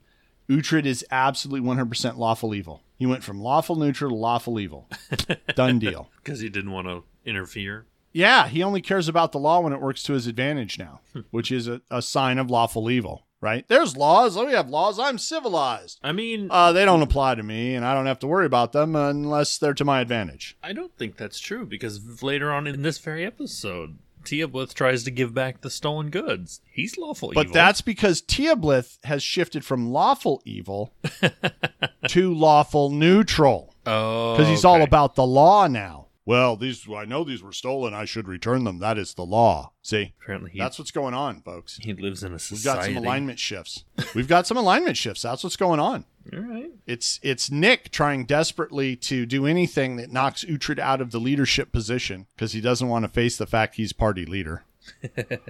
Uhtred 0.49 0.87
is 0.87 1.05
absolutely 1.11 1.69
100% 1.69 2.17
lawful 2.17 2.55
evil. 2.55 2.83
He 2.97 3.07
went 3.07 3.23
from 3.23 3.41
lawful 3.41 3.77
neutral 3.77 4.11
to 4.11 4.17
lawful 4.17 4.59
evil. 4.59 4.89
Done 5.55 5.79
deal. 5.79 6.11
Because 6.17 6.41
he 6.41 6.49
didn't 6.49 6.73
want 6.73 6.89
to 6.89 7.05
interfere. 7.25 7.87
Yeah, 8.13 8.49
he 8.49 8.63
only 8.63 8.81
cares 8.81 9.09
about 9.09 9.33
the 9.33 9.39
law 9.39 9.61
when 9.61 9.75
it 9.75 9.81
works 9.81 10.03
to 10.05 10.15
his 10.15 10.27
advantage 10.27 10.79
now, 10.79 11.01
hmm. 11.13 11.21
which 11.31 11.53
is 11.53 11.69
a, 11.69 11.83
a 11.91 12.01
sign 12.01 12.39
of 12.39 12.51
lawful 12.51 12.91
evil, 12.91 13.27
right? 13.41 13.65
There's 13.69 13.97
laws. 13.97 14.37
We 14.37 14.53
have 14.53 14.69
laws. 14.71 14.99
I'm 14.99 15.19
civilized. 15.19 15.99
I 16.03 16.13
mean, 16.13 16.49
Uh, 16.51 16.73
they 16.73 16.85
don't 16.85 17.03
apply 17.03 17.35
to 17.37 17.43
me, 17.43 17.75
and 17.75 17.85
I 17.85 17.95
don't 17.95 18.07
have 18.07 18.19
to 18.21 18.27
worry 18.27 18.47
about 18.47 18.73
them 18.73 18.97
unless 18.97 19.59
they're 19.59 19.75
to 19.75 19.85
my 19.85 20.01
advantage. 20.01 20.57
I 20.63 20.73
don't 20.73 20.97
think 20.97 21.17
that's 21.17 21.39
true 21.41 21.65
because 21.67 22.23
later 22.23 22.53
on 22.53 22.67
in 22.67 22.83
this 22.83 22.99
very 22.99 23.25
episode, 23.25 23.99
Teoblith 24.25 24.75
tries 24.75 25.05
to 25.05 25.11
give 25.11 25.33
back 25.33 25.61
the 25.63 25.71
stolen 25.71 26.11
goods. 26.11 26.61
He's 26.71 26.99
lawful 26.99 27.31
But 27.35 27.47
evil. 27.47 27.55
that's 27.55 27.81
because 27.81 28.21
Teoblith 28.21 28.99
has 29.05 29.23
shifted 29.23 29.65
from 29.65 29.91
lawful 29.91 30.43
evil 30.45 30.93
to 32.09 32.35
lawful 32.35 32.91
neutral 32.91 33.75
oh, 33.87 34.35
because 34.37 34.49
he's 34.49 34.65
all 34.65 34.83
about 34.83 35.15
the 35.15 35.25
law 35.27 35.67
now. 35.67 36.08
Well, 36.29 36.57
these 36.57 36.87
I 36.95 37.07
know 37.07 37.25
these 37.25 37.43
were 37.43 37.55
stolen. 37.55 37.95
I 37.95 38.05
should 38.05 38.29
return 38.29 38.65
them. 38.65 38.81
That 38.81 38.99
is 38.99 39.15
the 39.15 39.25
law. 39.25 39.73
See, 39.81 40.13
Apparently, 40.23 40.51
he, 40.51 40.59
that's 40.59 40.79
what's 40.79 40.91
going 40.91 41.15
on, 41.15 41.41
folks. 41.41 41.79
he 41.81 41.95
lives 41.95 42.23
in 42.23 42.35
a 42.35 42.39
society. 42.39 42.59
We've 42.59 42.65
got 42.65 42.85
some 42.85 42.97
alignment 43.03 43.39
shifts. 43.39 43.85
We've 44.15 44.29
got 44.29 44.47
some 44.47 44.57
alignment 44.59 44.99
shifts. 44.99 45.23
That's 45.23 45.43
what's 45.43 45.57
going 45.57 45.81
on. 45.81 46.05
All 46.35 46.41
right. 46.41 46.71
It's 46.87 47.19
it's 47.23 47.51
Nick 47.51 47.91
trying 47.93 48.27
desperately 48.27 48.95
to 48.97 49.25
do 49.25 49.47
anything 49.47 49.97
that 49.97 50.13
knocks 50.13 50.45
Uhtred 50.45 50.79
out 50.79 51.01
of 51.01 51.13
the 51.13 51.19
leadership 51.19 51.73
position 51.73 52.27
because 52.37 52.53
he 52.53 52.61
doesn't 52.61 52.89
want 52.89 53.07
to 53.07 53.09
face 53.09 53.39
the 53.39 53.47
fact 53.47 53.77
he's 53.77 53.95
party 53.95 54.27
leader. 54.27 54.65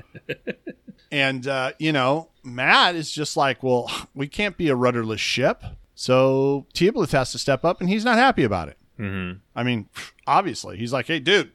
and 1.11 1.49
uh, 1.49 1.73
you 1.81 1.91
know, 1.91 2.29
Matt 2.45 2.95
is 2.95 3.11
just 3.11 3.37
like, 3.37 3.65
well, 3.65 3.91
we 4.15 4.29
can't 4.29 4.57
be 4.57 4.69
a 4.69 4.77
rudderless 4.77 5.21
ship, 5.21 5.65
so 5.97 6.67
Teoblith 6.73 7.11
has 7.11 7.33
to 7.33 7.39
step 7.41 7.65
up, 7.65 7.81
and 7.81 7.91
he's 7.91 8.05
not 8.05 8.17
happy 8.17 8.45
about 8.45 8.69
it. 8.69 8.79
Mm-hmm. 8.99 9.39
I 9.55 9.63
mean, 9.63 9.89
obviously, 10.29 10.77
he's 10.77 10.93
like, 10.93 11.07
hey, 11.07 11.19
dude, 11.19 11.51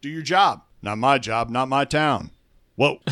do 0.00 0.08
your 0.08 0.22
job. 0.22 0.62
Not 0.82 0.98
my 0.98 1.18
job, 1.18 1.50
not 1.50 1.68
my 1.68 1.84
town. 1.84 2.30
Whoa. 2.76 3.00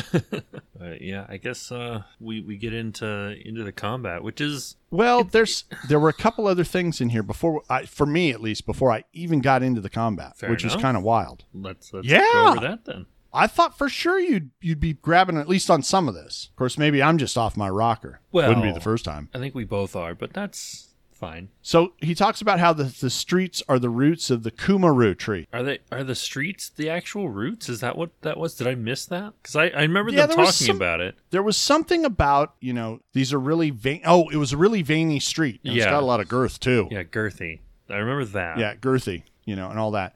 Uh, 0.81 0.97
yeah, 1.01 1.25
I 1.31 1.39
guess 1.39 1.73
uh, 1.73 2.03
we 2.21 2.43
we 2.43 2.59
get 2.59 2.75
into 2.75 3.07
into 3.47 3.63
the 3.63 3.73
combat, 3.73 4.23
which 4.23 4.39
is 4.41 4.77
Well, 4.91 5.25
there's 5.25 5.65
there 5.89 5.99
were 6.01 6.11
a 6.11 6.13
couple 6.13 6.47
other 6.47 6.65
things 6.65 7.01
in 7.01 7.09
here 7.11 7.23
before 7.23 7.63
I, 7.71 7.87
for 7.87 8.05
me 8.05 8.33
at 8.33 8.43
least, 8.43 8.67
before 8.67 8.93
I 8.93 9.05
even 9.15 9.41
got 9.41 9.63
into 9.63 9.81
the 9.81 9.89
combat, 9.89 10.37
Fair 10.37 10.51
which 10.51 10.63
is 10.65 10.75
kind 10.77 10.97
of 10.97 11.03
wild. 11.03 11.45
let's 11.55 11.91
let's 11.95 12.07
Yeah. 12.07 12.19
go 12.35 12.49
over 12.49 12.61
that 12.61 12.85
then. 12.85 13.07
I 13.33 13.47
thought 13.47 13.79
for 13.79 13.89
sure 13.89 14.19
you'd 14.19 14.51
you'd 14.61 14.81
be 14.81 14.93
grabbing 14.95 15.39
at 15.39 15.49
least 15.49 15.71
on 15.71 15.81
some 15.83 16.07
of 16.07 16.15
this. 16.15 16.49
Of 16.51 16.57
course, 16.57 16.77
maybe 16.77 17.03
I'm 17.03 17.17
just 17.17 17.39
off 17.39 17.57
my 17.57 17.71
rocker. 17.71 18.21
Well- 18.31 18.49
Wouldn't 18.49 18.67
be 18.67 18.73
the 18.73 18.81
first 18.81 19.05
time. 19.07 19.31
I 19.33 19.39
think 19.39 19.55
we 19.55 19.65
both 19.65 19.97
are, 19.97 20.15
but 20.15 20.35
that's 20.35 20.89
fine. 21.25 21.49
So 21.63 21.95
he 22.01 22.15
talks 22.15 22.41
about 22.41 22.59
how 22.61 22.73
the, 22.73 22.85
the 22.85 23.11
streets 23.11 23.63
are 23.69 23.79
the 23.79 23.89
roots 23.89 24.31
of 24.31 24.43
the 24.43 24.51
Kumaru 24.51 25.17
tree. 25.17 25.47
Are 25.53 25.63
they 25.63 25.79
are 25.91 26.05
the 26.05 26.15
streets 26.15 26.69
the 26.69 26.91
actual 26.91 27.29
roots? 27.31 27.69
Is 27.69 27.81
that 27.81 27.97
what 27.97 28.11
that 28.23 28.37
was? 28.37 28.55
Did 28.55 28.67
I 28.67 28.75
miss 28.75 29.07
that? 29.07 29.33
Because 29.43 29.57
I, 29.57 29.69
I 29.69 29.83
remember 29.83 30.11
Yeah, 30.13 30.27
them 30.27 30.37
talking 30.37 30.53
some- 30.53 30.77
about 30.77 31.01
it. 31.01 31.15
There 31.31 31.43
was 31.43 31.57
something 31.57 32.05
about 32.05 32.55
you 32.61 32.73
know 32.73 33.01
these 33.15 33.33
are 33.33 33.41
really 33.41 33.71
vein. 33.71 34.03
Oh, 34.05 34.29
it 34.29 34.37
was 34.37 34.53
a 34.53 34.57
really 34.59 34.83
veiny 34.83 35.21
street. 35.21 35.61
And 35.65 35.75
It's 35.75 35.85
Yeah. 35.85 35.91
got 35.93 36.03
a 36.03 36.07
lot 36.07 36.21
of 36.21 36.29
girth 36.29 36.61
too. 36.61 36.89
Yeah, 36.91 37.05
girthy. 37.05 37.61
I 37.89 37.97
remember 37.97 38.25
that. 38.27 38.59
yeah, 38.59 38.75
girthy, 38.77 39.23
you 39.45 39.57
know, 39.57 39.71
and 39.71 39.79
all 39.79 39.93
that. 39.93 40.15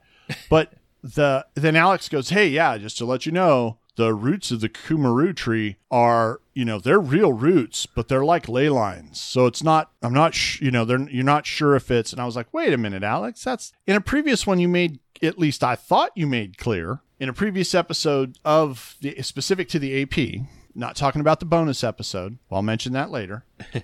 But 0.49 0.73
the 1.01 1.45
then 1.55 1.75
Alex 1.75 2.07
goes, 2.09 2.29
"Hey, 2.29 2.49
yeah, 2.49 2.77
just 2.77 2.97
to 2.99 3.05
let 3.05 3.25
you 3.25 3.31
know, 3.31 3.78
the 3.95 4.13
roots 4.13 4.51
of 4.51 4.61
the 4.61 4.69
kumaru 4.69 5.35
tree 5.35 5.77
are, 5.91 6.41
you 6.53 6.65
know, 6.65 6.79
they're 6.79 6.99
real 6.99 7.33
roots, 7.33 7.85
but 7.85 8.07
they're 8.07 8.23
like 8.23 8.47
ley 8.47 8.69
lines. 8.69 9.19
So 9.19 9.45
it's 9.45 9.63
not. 9.63 9.91
I'm 10.01 10.13
not, 10.13 10.33
sh- 10.33 10.61
you 10.61 10.71
know, 10.71 10.85
they're 10.85 11.09
you're 11.09 11.23
not 11.23 11.45
sure 11.45 11.75
if 11.75 11.91
it's." 11.91 12.11
And 12.11 12.21
I 12.21 12.25
was 12.25 12.35
like, 12.35 12.53
"Wait 12.53 12.73
a 12.73 12.77
minute, 12.77 13.03
Alex. 13.03 13.43
That's 13.43 13.73
in 13.87 13.95
a 13.95 14.01
previous 14.01 14.47
one 14.47 14.59
you 14.59 14.67
made. 14.67 14.99
At 15.21 15.39
least 15.39 15.63
I 15.63 15.75
thought 15.75 16.11
you 16.15 16.27
made 16.27 16.57
clear." 16.57 17.01
In 17.19 17.27
a 17.27 17.33
previous 17.33 17.75
episode 17.75 18.37
of 18.45 18.95
the 19.01 19.21
specific 19.23 19.67
to 19.69 19.79
the 19.79 20.01
AP, 20.03 20.47
Not 20.75 20.95
talking 20.95 21.21
about 21.21 21.39
the 21.39 21.45
bonus 21.45 21.83
episode. 21.83 22.37
I'll 22.51 22.61
mention 22.61 22.93
that 22.93 23.11
later. 23.11 23.43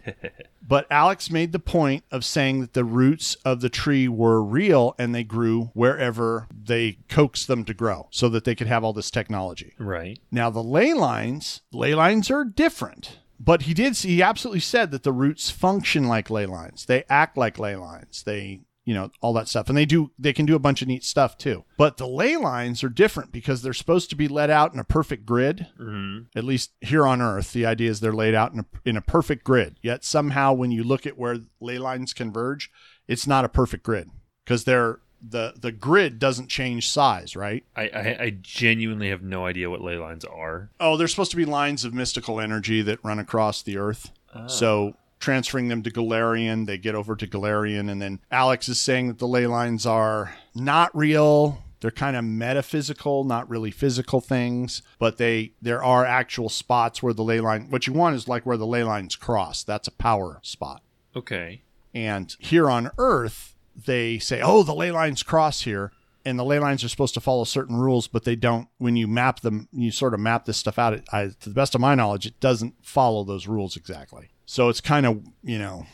but 0.67 0.87
Alex 0.89 1.29
made 1.29 1.51
the 1.51 1.59
point 1.59 2.03
of 2.11 2.23
saying 2.23 2.61
that 2.61 2.73
the 2.73 2.83
roots 2.83 3.35
of 3.45 3.61
the 3.61 3.69
tree 3.69 4.07
were 4.07 4.43
real 4.43 4.95
and 4.97 5.13
they 5.13 5.23
grew 5.23 5.71
wherever 5.73 6.47
they 6.51 6.99
coaxed 7.09 7.47
them 7.47 7.65
to 7.65 7.73
grow 7.73 8.07
so 8.11 8.29
that 8.29 8.43
they 8.43 8.55
could 8.55 8.67
have 8.67 8.83
all 8.83 8.93
this 8.93 9.11
technology. 9.11 9.73
Right. 9.77 10.19
Now 10.31 10.49
the 10.49 10.63
ley 10.63 10.93
lines, 10.93 11.61
ley 11.71 11.95
lines 11.95 12.29
are 12.31 12.45
different. 12.45 13.19
But 13.39 13.63
he 13.63 13.73
did 13.73 13.97
he 13.97 14.21
absolutely 14.21 14.61
said 14.61 14.91
that 14.91 15.03
the 15.03 15.11
roots 15.11 15.49
function 15.49 16.07
like 16.07 16.29
ley 16.29 16.45
lines. 16.45 16.85
They 16.85 17.03
act 17.09 17.37
like 17.37 17.59
ley 17.59 17.75
lines. 17.75 18.23
They 18.23 18.61
you 18.85 18.93
know 18.93 19.11
all 19.19 19.33
that 19.33 19.47
stuff. 19.49 19.67
And 19.67 19.77
they 19.77 19.85
do 19.85 20.11
they 20.17 20.31
can 20.31 20.45
do 20.45 20.55
a 20.55 20.59
bunch 20.59 20.81
of 20.81 20.87
neat 20.87 21.03
stuff 21.03 21.37
too. 21.37 21.65
But 21.77 21.97
the 21.97 22.07
ley 22.07 22.37
lines 22.37 22.83
are 22.83 22.89
different 22.89 23.31
because 23.31 23.61
they're 23.61 23.73
supposed 23.73 24.09
to 24.11 24.15
be 24.15 24.27
let 24.27 24.49
out 24.49 24.73
in 24.73 24.79
a 24.79 24.83
perfect 24.83 25.25
grid. 25.25 25.67
Mm-hmm. 25.79 26.37
at 26.37 26.43
least 26.43 26.71
here 26.81 27.05
on 27.05 27.21
earth 27.21 27.51
the 27.51 27.65
idea 27.65 27.89
is 27.89 27.99
they're 27.99 28.13
laid 28.13 28.35
out 28.35 28.53
in 28.53 28.59
a, 28.59 28.65
in 28.85 28.95
a 28.95 29.01
perfect 29.01 29.43
grid. 29.43 29.77
Yet 29.81 30.03
somehow 30.05 30.53
when 30.53 30.71
you 30.71 30.83
look 30.83 31.05
at 31.05 31.17
where 31.17 31.37
ley 31.59 31.77
lines 31.79 32.13
converge 32.13 32.71
it's 33.07 33.27
not 33.27 33.43
a 33.45 33.49
perfect 33.49 33.83
grid 33.83 34.09
because 34.43 34.63
they're 34.63 34.99
the 35.27 35.53
the 35.59 35.71
grid 35.71 36.19
doesn't 36.19 36.49
change 36.49 36.87
size 36.87 37.35
right? 37.35 37.63
I, 37.75 37.83
I 37.89 38.17
I 38.25 38.37
genuinely 38.41 39.09
have 39.09 39.23
no 39.23 39.45
idea 39.47 39.69
what 39.71 39.81
ley 39.81 39.97
lines 39.97 40.25
are. 40.25 40.69
oh 40.79 40.95
they're 40.97 41.07
supposed 41.07 41.31
to 41.31 41.37
be 41.37 41.45
lines 41.45 41.83
of 41.85 41.93
mystical 41.93 42.39
energy 42.39 42.83
that 42.83 43.03
run 43.03 43.17
across 43.17 43.63
the 43.63 43.77
earth. 43.77 44.11
So 44.47 44.95
transferring 45.25 45.69
them 45.69 45.81
to 45.81 45.89
Golarion, 45.89 46.67
they 46.67 46.77
get 46.77 46.93
over 46.93 47.15
to 47.15 47.25
Golarion, 47.27 47.89
and 47.91 47.99
then 47.99 48.19
Alex 48.29 48.69
is 48.69 48.79
saying 48.79 49.07
that 49.07 49.17
the 49.17 49.27
ley 49.27 49.47
lines 49.47 49.83
are 49.87 50.35
not 50.53 50.95
real. 50.95 51.63
They're 51.81 51.89
kind 51.89 52.15
of 52.15 52.23
metaphysical, 52.23 53.23
not 53.23 53.49
really 53.49 53.71
physical 53.71 54.21
things, 54.21 54.83
but 54.99 55.17
they 55.17 55.53
there 55.61 55.83
are 55.83 56.05
actual 56.05 56.47
spots 56.49 57.01
where 57.01 57.13
the 57.13 57.23
ley 57.23 57.39
line. 57.39 57.71
What 57.71 57.87
you 57.87 57.93
want 57.93 58.15
is 58.15 58.27
like 58.27 58.45
where 58.45 58.55
the 58.55 58.67
ley 58.67 58.83
lines 58.83 59.15
cross. 59.15 59.63
That's 59.63 59.87
a 59.87 59.91
power 59.91 60.39
spot. 60.43 60.81
okay. 61.15 61.63
And 61.93 62.35
here 62.39 62.69
on 62.69 62.91
Earth, 62.97 63.55
they 63.73 64.19
say, 64.19 64.41
"Oh, 64.43 64.63
the 64.63 64.75
ley 64.75 64.91
lines 64.91 65.23
cross 65.23 65.61
here." 65.61 65.91
And 66.27 66.37
the 66.39 66.43
ley 66.43 66.59
lines 66.59 66.83
are 66.83 66.89
supposed 66.89 67.13
to 67.13 67.21
follow 67.21 67.43
certain 67.45 67.77
rules, 67.77 68.07
but 68.07 68.23
they 68.25 68.35
don't. 68.35 68.67
When 68.79 68.95
you 68.95 69.07
map 69.07 69.41
them, 69.41 69.69
you 69.71 69.91
sort 69.91 70.13
of 70.13 70.19
map 70.19 70.45
this 70.45 70.57
stuff 70.57 70.77
out. 70.77 70.93
It, 70.93 71.03
I, 71.11 71.27
to 71.27 71.49
the 71.49 71.55
best 71.55 71.73
of 71.75 71.81
my 71.81 71.95
knowledge, 71.95 72.25
it 72.25 72.39
doesn't 72.39 72.75
follow 72.83 73.23
those 73.23 73.47
rules 73.47 73.75
exactly. 73.77 74.29
So 74.45 74.69
it's 74.69 74.81
kind 74.81 75.05
of, 75.05 75.23
you 75.43 75.59
know, 75.59 75.85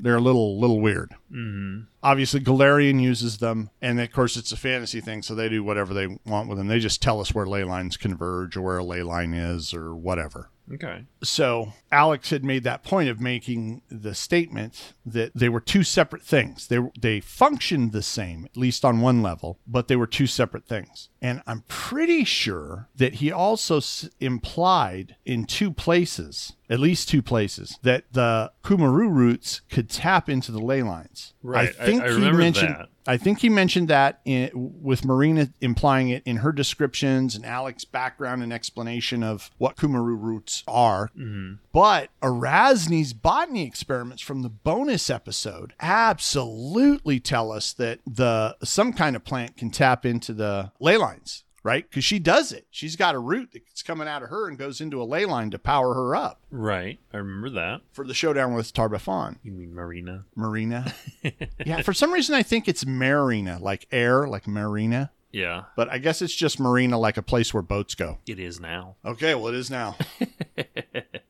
they're 0.00 0.16
a 0.16 0.20
little, 0.20 0.60
little 0.60 0.80
weird. 0.80 1.12
Mm-hmm. 1.32 1.80
Obviously, 2.02 2.40
Golarion 2.40 3.00
uses 3.00 3.38
them, 3.38 3.70
and 3.82 4.00
of 4.00 4.12
course, 4.12 4.36
it's 4.36 4.52
a 4.52 4.56
fantasy 4.56 5.00
thing, 5.00 5.22
so 5.22 5.34
they 5.34 5.48
do 5.48 5.64
whatever 5.64 5.92
they 5.92 6.18
want 6.24 6.48
with 6.48 6.58
them. 6.58 6.68
They 6.68 6.78
just 6.78 7.02
tell 7.02 7.20
us 7.20 7.34
where 7.34 7.46
ley 7.46 7.64
lines 7.64 7.96
converge 7.96 8.56
or 8.56 8.62
where 8.62 8.78
a 8.78 8.84
ley 8.84 9.02
line 9.02 9.34
is 9.34 9.74
or 9.74 9.94
whatever. 9.94 10.50
Okay. 10.72 11.04
So 11.22 11.72
Alex 11.90 12.30
had 12.30 12.44
made 12.44 12.62
that 12.64 12.84
point 12.84 13.08
of 13.08 13.20
making 13.20 13.82
the 13.90 14.14
statement 14.14 14.92
that 15.04 15.32
they 15.34 15.48
were 15.48 15.60
two 15.60 15.82
separate 15.82 16.22
things. 16.22 16.68
They 16.68 16.78
they 17.00 17.20
functioned 17.20 17.92
the 17.92 18.02
same, 18.02 18.44
at 18.44 18.56
least 18.56 18.84
on 18.84 19.00
one 19.00 19.22
level, 19.22 19.58
but 19.66 19.88
they 19.88 19.96
were 19.96 20.06
two 20.06 20.26
separate 20.26 20.66
things. 20.66 21.08
And 21.20 21.42
I'm 21.46 21.64
pretty 21.66 22.24
sure 22.24 22.88
that 22.96 23.14
he 23.14 23.32
also 23.32 23.78
s- 23.78 24.08
implied 24.20 25.16
in 25.24 25.44
two 25.46 25.72
places, 25.72 26.52
at 26.70 26.78
least 26.78 27.08
two 27.08 27.22
places, 27.22 27.76
that 27.82 28.04
the 28.12 28.52
Kumaru 28.62 29.10
roots 29.10 29.62
could 29.70 29.90
tap 29.90 30.28
into 30.28 30.52
the 30.52 30.60
ley 30.60 30.82
lines. 30.82 31.34
Right. 31.42 31.70
I- 31.78 31.82
I 31.82 31.86
think 31.86 32.02
I 32.02 32.08
he 32.08 32.14
remember 32.14 32.38
mentioned. 32.38 32.68
that. 32.76 32.88
I 33.06 33.16
think 33.16 33.38
he 33.40 33.48
mentioned 33.48 33.88
that 33.88 34.20
in, 34.26 34.50
with 34.54 35.02
Marina 35.06 35.48
implying 35.62 36.10
it 36.10 36.22
in 36.26 36.36
her 36.38 36.52
descriptions 36.52 37.34
and 37.34 37.44
Alex's 37.46 37.86
background 37.86 38.42
and 38.42 38.52
explanation 38.52 39.22
of 39.22 39.50
what 39.56 39.76
Kumaru 39.76 40.20
roots 40.20 40.62
are. 40.68 41.07
Mm-hmm. 41.16 41.54
But 41.72 42.10
Erasni's 42.22 43.12
botany 43.12 43.64
experiments 43.66 44.22
from 44.22 44.42
the 44.42 44.48
bonus 44.48 45.10
episode 45.10 45.72
absolutely 45.80 47.20
tell 47.20 47.52
us 47.52 47.72
that 47.74 48.00
the 48.06 48.56
some 48.64 48.92
kind 48.92 49.16
of 49.16 49.24
plant 49.24 49.56
can 49.56 49.70
tap 49.70 50.04
into 50.04 50.32
the 50.32 50.72
ley 50.80 50.96
lines, 50.96 51.44
right? 51.62 51.88
Because 51.88 52.04
she 52.04 52.18
does 52.18 52.52
it. 52.52 52.66
She's 52.70 52.96
got 52.96 53.14
a 53.14 53.18
root 53.18 53.50
that's 53.52 53.82
coming 53.82 54.08
out 54.08 54.22
of 54.22 54.30
her 54.30 54.48
and 54.48 54.58
goes 54.58 54.80
into 54.80 55.00
a 55.00 55.04
ley 55.04 55.24
line 55.24 55.50
to 55.50 55.58
power 55.58 55.94
her 55.94 56.14
up 56.16 56.40
Right. 56.50 56.98
I 57.12 57.18
remember 57.18 57.50
that. 57.50 57.82
for 57.92 58.06
the 58.06 58.14
showdown 58.14 58.54
with 58.54 58.72
Tar-Baphon. 58.72 59.36
You 59.42 59.52
mean 59.52 59.74
Marina? 59.74 60.24
Marina. 60.34 60.92
yeah, 61.64 61.82
for 61.82 61.92
some 61.92 62.12
reason 62.12 62.34
I 62.34 62.42
think 62.42 62.68
it's 62.68 62.84
Marina, 62.86 63.58
like 63.60 63.86
air, 63.92 64.26
like 64.26 64.46
Marina. 64.46 65.10
Yeah. 65.30 65.64
But 65.76 65.90
I 65.90 65.98
guess 65.98 66.22
it's 66.22 66.34
just 66.34 66.58
marina, 66.58 66.98
like 66.98 67.18
a 67.18 67.22
place 67.22 67.52
where 67.52 67.62
boats 67.62 67.94
go. 67.94 68.18
It 68.26 68.38
is 68.38 68.60
now. 68.60 68.96
Okay, 69.04 69.34
well, 69.34 69.48
it 69.48 69.54
is 69.54 69.70
now. 69.70 69.96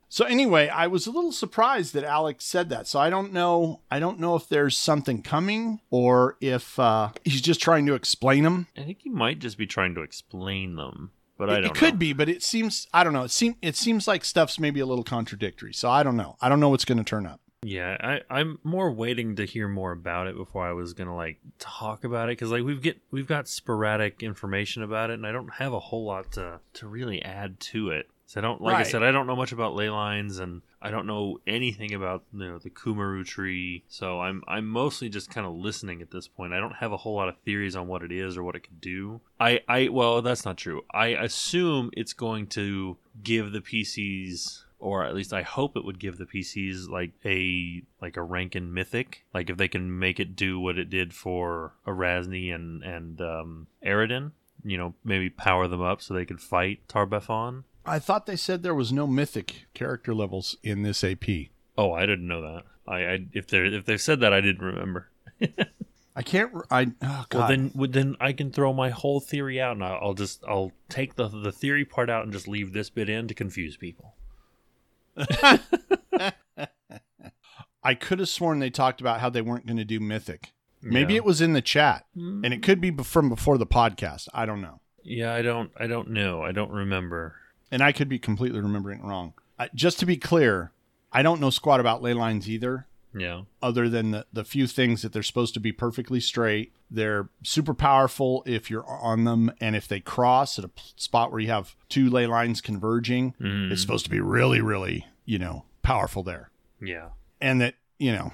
so 0.09 0.25
anyway, 0.25 0.69
I 0.69 0.87
was 0.87 1.07
a 1.07 1.11
little 1.11 1.33
surprised 1.33 1.95
that 1.95 2.05
Alex 2.05 2.45
said 2.45 2.69
that. 2.71 2.87
So 2.87 2.99
I 2.99 3.11
don't 3.11 3.33
know. 3.33 3.81
I 3.91 3.99
don't 3.99 4.19
know 4.19 4.35
if 4.37 4.49
there's 4.49 4.77
something 4.77 5.23
coming 5.23 5.81
or 5.91 6.37
if 6.41 6.79
uh, 6.79 7.11
he's 7.25 7.41
just 7.43 7.61
trying 7.61 7.87
to 7.87 7.95
explain 7.95 8.45
them. 8.45 8.67
I 8.77 8.83
think 8.83 8.99
he 9.03 9.11
might 9.11 9.39
just 9.39 9.59
be 9.59 9.67
trying 9.67 9.95
to 9.97 10.03
explain 10.03 10.77
them, 10.77 11.13
but 11.37 11.51
I 11.51 11.61
don't 11.61 11.65
it 11.67 11.75
could 11.75 11.95
know. 11.95 11.99
be, 11.99 12.13
but 12.13 12.29
it 12.29 12.43
seems 12.43 12.87
I 12.93 13.05
don't 13.05 13.13
know. 13.13 13.25
It 13.25 13.31
seems 13.31 13.57
it 13.63 13.77
seems 13.77 14.09
like 14.09 14.25
stuff's 14.25 14.59
maybe 14.59 14.81
a 14.81 14.87
little 14.87 15.05
contradictory. 15.05 15.75
So 15.75 15.91
I 15.91 16.03
don't 16.03 16.17
know. 16.17 16.37
I 16.41 16.49
don't 16.49 16.61
know 16.61 16.71
what's 16.71 16.85
going 16.85 16.99
to 16.99 17.05
turn 17.05 17.27
up. 17.27 17.41
Yeah, 17.63 17.97
I, 18.01 18.21
I'm 18.31 18.61
more 18.63 18.93
waiting 18.93 19.35
to 19.37 19.45
hear 19.45 19.67
more 19.67 19.91
about 19.91 20.29
it 20.29 20.37
before 20.37 20.65
I 20.65 20.73
was 20.73 20.93
gonna 20.93 21.17
like 21.17 21.39
talk 21.59 22.05
about 22.05 22.29
it 22.29 22.39
because 22.39 22.53
like 22.53 22.63
we've 22.63 22.81
get 22.81 23.01
we've 23.11 23.27
got 23.27 23.49
sporadic 23.49 24.23
information 24.23 24.85
about 24.85 25.11
it, 25.11 25.15
and 25.15 25.27
I 25.27 25.33
don't 25.33 25.53
have 25.55 25.73
a 25.73 25.81
whole 25.81 26.05
lot 26.05 26.31
to 26.33 26.61
to 26.75 26.87
really 26.87 27.21
add 27.21 27.59
to 27.61 27.91
it. 27.91 28.09
So 28.29 28.39
I 28.39 28.43
don't 28.43 28.61
like 28.61 28.75
Right. 28.75 28.87
I 28.87 28.91
said 28.91 29.03
I 29.03 29.11
don't 29.11 29.27
know 29.27 29.35
much 29.35 29.53
about 29.53 29.75
ley 29.75 29.89
lines, 29.89 30.39
and 30.39 30.61
I 30.83 30.91
don't 30.91 31.07
know 31.07 31.41
anything 31.47 31.95
about 31.95 32.25
you 32.31 32.41
know 32.41 32.59
the 32.59 32.69
Kumaru 32.69 33.25
tree. 33.25 33.85
So 33.89 34.21
I'm 34.21 34.43
I'm 34.47 34.69
mostly 34.69 35.09
just 35.09 35.31
kind 35.31 35.47
of 35.47 35.55
listening 35.55 36.03
at 36.03 36.11
this 36.11 36.29
point. 36.29 36.53
I 36.53 36.61
don't 36.61 36.77
have 36.77 36.93
a 36.93 36.99
whole 36.99 37.17
lot 37.17 37.31
of 37.31 37.39
theories 37.39 37.75
on 37.75 37.89
what 37.89 38.03
it 38.03 38.13
is 38.13 38.37
or 38.37 38.43
what 38.43 38.55
it 38.55 38.65
could 38.65 38.83
do. 38.83 39.23
I 39.41 39.63
I 39.67 39.89
well 39.89 40.21
that's 40.21 40.45
not 40.45 40.59
true. 40.59 40.83
I 40.93 41.07
assume 41.07 41.89
it's 41.95 42.13
going 42.13 42.49
to 42.49 42.99
give 43.25 43.53
the 43.53 43.61
PCs 43.61 44.65
or 44.79 45.05
at 45.05 45.15
least 45.15 45.33
I 45.33 45.41
hope 45.41 45.75
it 45.75 45.85
would 45.87 45.99
give 45.99 46.19
the 46.19 46.27
PCs 46.27 46.87
like 46.87 47.13
a 47.25 47.83
like 48.03 48.19
a 48.19 48.23
rank 48.23 48.55
in 48.55 48.75
Mythic. 48.75 49.25
Like 49.33 49.49
if 49.49 49.57
they 49.57 49.69
can 49.69 49.99
make 49.99 50.21
it 50.21 50.37
do 50.37 50.61
what 50.61 50.79
it 50.79 50.91
did 50.91 51.15
for 51.15 51.73
Erasni 51.87 52.55
and 52.55 52.83
and 52.83 53.23
um, 53.23 53.69
Aridin, 53.83 54.33
you 54.63 54.77
know, 54.77 54.93
maybe 55.03 55.31
power 55.31 55.67
them 55.67 55.81
up 55.81 56.03
so 56.03 56.13
they 56.13 56.27
could 56.27 56.43
fight 56.43 56.87
Tar-Baphon. 56.89 57.65
I 57.89 57.99
thought 57.99 58.27
they 58.27 58.37
said 58.37 58.63
there 58.63 58.75
was 58.75 58.93
no 58.93 59.07
mythic 59.07 59.67
character 59.75 60.15
levels 60.15 60.57
in 60.63 60.83
this 60.83 61.03
AP. 61.03 61.27
Oh, 61.77 61.93
I 61.93 62.07
didn't 62.07 62.29
know 62.29 62.43
that. 62.43 62.65
I, 62.87 62.97
I 63.05 63.27
if 63.33 63.47
they 63.47 63.59
if 63.59 63.85
they've 63.85 64.01
said 64.01 64.21
that, 64.21 64.33
I 64.33 64.41
didn't 64.41 64.65
remember. 64.65 65.09
I 66.17 66.23
can't. 66.23 66.53
I 66.71 66.93
oh 67.03 67.27
god. 67.29 67.39
Well, 67.39 67.49
then 67.49 67.71
would 67.75 67.93
then 67.93 68.17
I 68.19 68.33
can 68.33 68.51
throw 68.51 68.73
my 68.73 68.91
whole 68.91 69.21
theory 69.21 69.61
out, 69.61 69.77
and 69.77 69.85
I'll, 69.85 69.99
I'll 70.03 70.15
just 70.15 70.43
I'll 70.49 70.73
take 70.89 71.15
the 71.15 71.29
the 71.29 71.53
theory 71.53 71.85
part 71.85 72.11
out 72.11 72.25
and 72.25 72.33
just 72.33 72.49
leave 72.49 72.73
this 72.73 72.91
bit 72.91 73.09
in 73.09 73.29
to 73.29 73.35
confuse 73.35 73.77
people. 73.77 74.15
I 77.85 77.95
could 77.95 78.19
have 78.19 78.29
sworn 78.29 78.59
they 78.59 78.71
talked 78.71 79.01
about 79.01 79.21
how 79.21 79.31
they 79.31 79.43
weren't 79.43 79.67
going 79.67 79.77
to 79.77 79.85
do 79.85 80.01
mythic. 80.01 80.53
Maybe 80.83 81.15
Yeah. 81.15 81.19
it 81.19 81.25
was 81.25 81.41
in 81.41 81.53
the 81.53 81.63
chat, 81.63 82.07
and 82.15 82.47
it 82.47 82.57
hmm. 82.57 82.61
could 82.63 82.81
be 82.81 82.91
from 82.91 83.29
before 83.29 83.59
the 83.59 83.67
podcast. 83.67 84.29
I 84.35 84.45
don't 84.45 84.61
know, 84.61 84.81
Yeah, 85.03 85.33
I 85.35 85.43
don't 85.43 85.71
I 85.77 85.87
don't 85.87 86.11
know. 86.11 86.43
I 86.43 86.51
don't 86.51 86.73
remember. 86.73 87.37
And 87.71 87.83
I 87.83 87.93
could 87.93 88.09
be 88.09 88.19
completely 88.19 88.61
remembering 88.61 89.01
it 89.01 89.05
wrong. 89.05 89.35
I, 89.59 89.69
just 89.75 89.99
to 90.01 90.07
be 90.07 90.17
clear, 90.17 90.73
I 91.13 91.23
don't 91.23 91.41
know 91.41 91.51
squat 91.51 91.81
about 91.81 92.03
ley 92.03 92.15
lines 92.15 92.49
either. 92.49 92.87
Yeah. 93.15 93.43
Other 93.63 93.89
than 93.89 94.11
the, 94.13 94.27
the 94.33 94.45
few 94.45 94.67
things 94.67 95.03
that 95.03 95.13
they're 95.13 95.23
supposed 95.23 95.55
to 95.55 95.61
be 95.61 95.73
perfectly 95.73 96.21
straight, 96.21 96.73
they're 96.91 97.29
super 97.43 97.75
powerful 97.75 98.43
if 98.47 98.71
you're 98.71 98.87
on 98.87 99.25
them, 99.25 99.51
and 99.61 99.75
if 99.75 99.89
they 99.89 100.01
cross 100.01 100.59
at 100.59 100.65
a 100.65 100.69
p- 100.69 100.83
spot 100.97 101.31
where 101.31 101.41
you 101.41 101.49
have 101.49 101.75
two 101.89 102.09
ley 102.11 102.27
lines 102.27 102.61
converging, 102.61 103.35
Mhm. 103.41 103.71
it's 103.73 103.81
supposed 103.81 104.05
to 104.05 104.11
be 104.11 104.21
really, 104.21 104.61
really, 104.61 105.07
you 105.25 105.39
know, 105.39 105.65
powerful 105.83 106.23
there. 106.23 106.51
Yeah. 106.81 107.09
and 107.41 107.61
that 107.61 107.75
you 107.99 108.13
know 108.13 108.33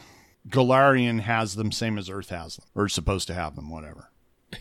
Golarion 0.49 1.21
has 1.21 1.55
them 1.57 1.73
same 1.73 1.97
as 1.99 2.09
Earth 2.11 2.29
has 2.31 2.57
them 2.57 2.67
or 2.75 2.87
is 2.87 2.93
supposed 2.93 3.26
to 3.29 3.35
have 3.35 3.57
them 3.57 3.71
whatever 3.71 4.11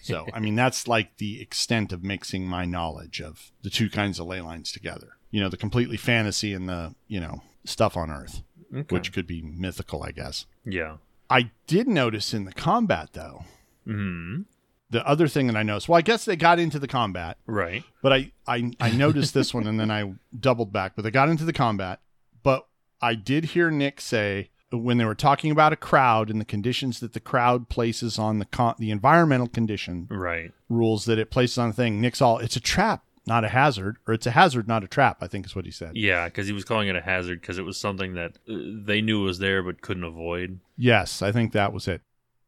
so 0.02 0.28
I 0.34 0.40
mean 0.40 0.56
that's 0.56 0.88
like 0.88 1.18
the 1.18 1.42
extent 1.42 1.92
of 1.94 2.04
mixing 2.04 2.46
my 2.46 2.66
knowledge 2.66 3.22
of 3.22 3.52
the 3.62 3.70
two 3.70 3.90
kinds 3.90 4.20
of 4.20 4.28
ley 4.28 4.42
lines 4.42 4.72
together 4.72 5.18
you 5.32 5.40
know 5.42 5.50
the 5.50 5.58
completely 5.58 5.98
fantasy 5.98 6.54
and 6.54 6.68
the 6.68 6.96
you 7.08 7.20
know 7.20 7.42
stuff 7.66 7.96
on 7.98 8.10
Earth 8.10 8.42
Okay. 8.76 8.96
which 8.96 9.14
could 9.14 9.28
be 9.28 9.42
mythical 9.42 10.02
I 10.04 10.12
guess 10.12 10.46
yeah. 10.66 10.98
I 11.30 11.52
did 11.68 11.88
notice 11.88 12.34
in 12.34 12.46
the 12.46 12.54
combat 12.54 13.10
though 13.14 13.46
Hmm. 13.86 14.42
the 14.90 15.06
other 15.08 15.28
thing 15.28 15.48
that 15.48 15.56
I 15.56 15.64
noticed 15.64 15.88
well 15.90 15.98
I 15.98 16.02
guess 16.02 16.26
they 16.26 16.36
got 16.36 16.58
into 16.60 16.80
the 16.80 16.88
combat 16.88 17.38
Right. 17.46 17.84
but 18.02 18.14
I, 18.14 18.32
I 18.48 18.72
I 18.80 18.92
noticed 18.92 19.34
this 19.34 19.54
one 19.54 19.68
and 19.68 19.80
then 19.80 19.92
I 19.92 20.14
doubled 20.40 20.72
back. 20.74 20.94
But 20.96 21.02
they 21.04 21.12
got 21.12 21.30
into 21.30 21.44
the 21.46 21.54
combat. 21.54 22.00
But 22.44 22.66
I 23.02 23.16
did 23.16 23.44
hear 23.46 23.70
Nick 23.70 24.00
say 24.02 24.50
when 24.80 24.98
they 24.98 25.06
were 25.06 25.16
talking 25.16 25.52
about 25.52 25.74
a 25.74 25.78
crowd 25.78 26.30
and 26.30 26.42
the 26.42 26.46
conditions 26.46 27.00
that 27.00 27.14
the 27.14 27.20
crowd 27.20 27.70
places 27.70 28.18
on 28.18 28.40
the 28.40 28.46
con- 28.46 28.76
the 28.80 28.92
environmental 28.92 29.48
condition 29.48 30.08
Right. 30.10 30.52
rules 30.70 31.06
that 31.06 31.20
it 31.20 31.30
places 31.32 31.58
on 31.58 31.70
the 31.70 31.76
thing. 31.76 32.02
Nick's 32.02 32.22
all 32.22 32.40
it's 32.40 32.56
a 32.56 32.60
trap. 32.62 33.04
not 33.26 33.46
a 33.46 33.50
hazard, 33.50 33.96
or 34.06 34.14
it's 34.14 34.28
a 34.28 34.32
hazard, 34.32 34.68
not 34.68 34.84
a 34.84 34.88
trap. 34.88 35.18
I 35.22 35.28
think 35.28 35.46
is 35.46 35.56
what 35.56 35.64
he 35.64 35.72
said. 35.72 35.96
Yeah, 35.96 36.26
because 36.26 36.46
he 36.48 36.52
was 36.52 36.66
calling 36.66 36.90
it 36.90 36.96
a 36.98 37.02
hazard 37.02 37.40
because 37.40 37.58
it 37.58 37.64
was 37.64 37.78
something 37.78 38.16
that 38.16 38.34
uh, 38.50 38.54
they 38.84 39.00
knew 39.00 39.24
was 39.24 39.40
there 39.40 39.64
but 39.64 39.80
couldn't 39.82 40.04
avoid. 40.04 40.60
Yes, 40.76 41.22
I 41.22 41.32
think 41.32 41.54
that 41.54 41.72
was 41.72 41.88
it. 41.88 42.02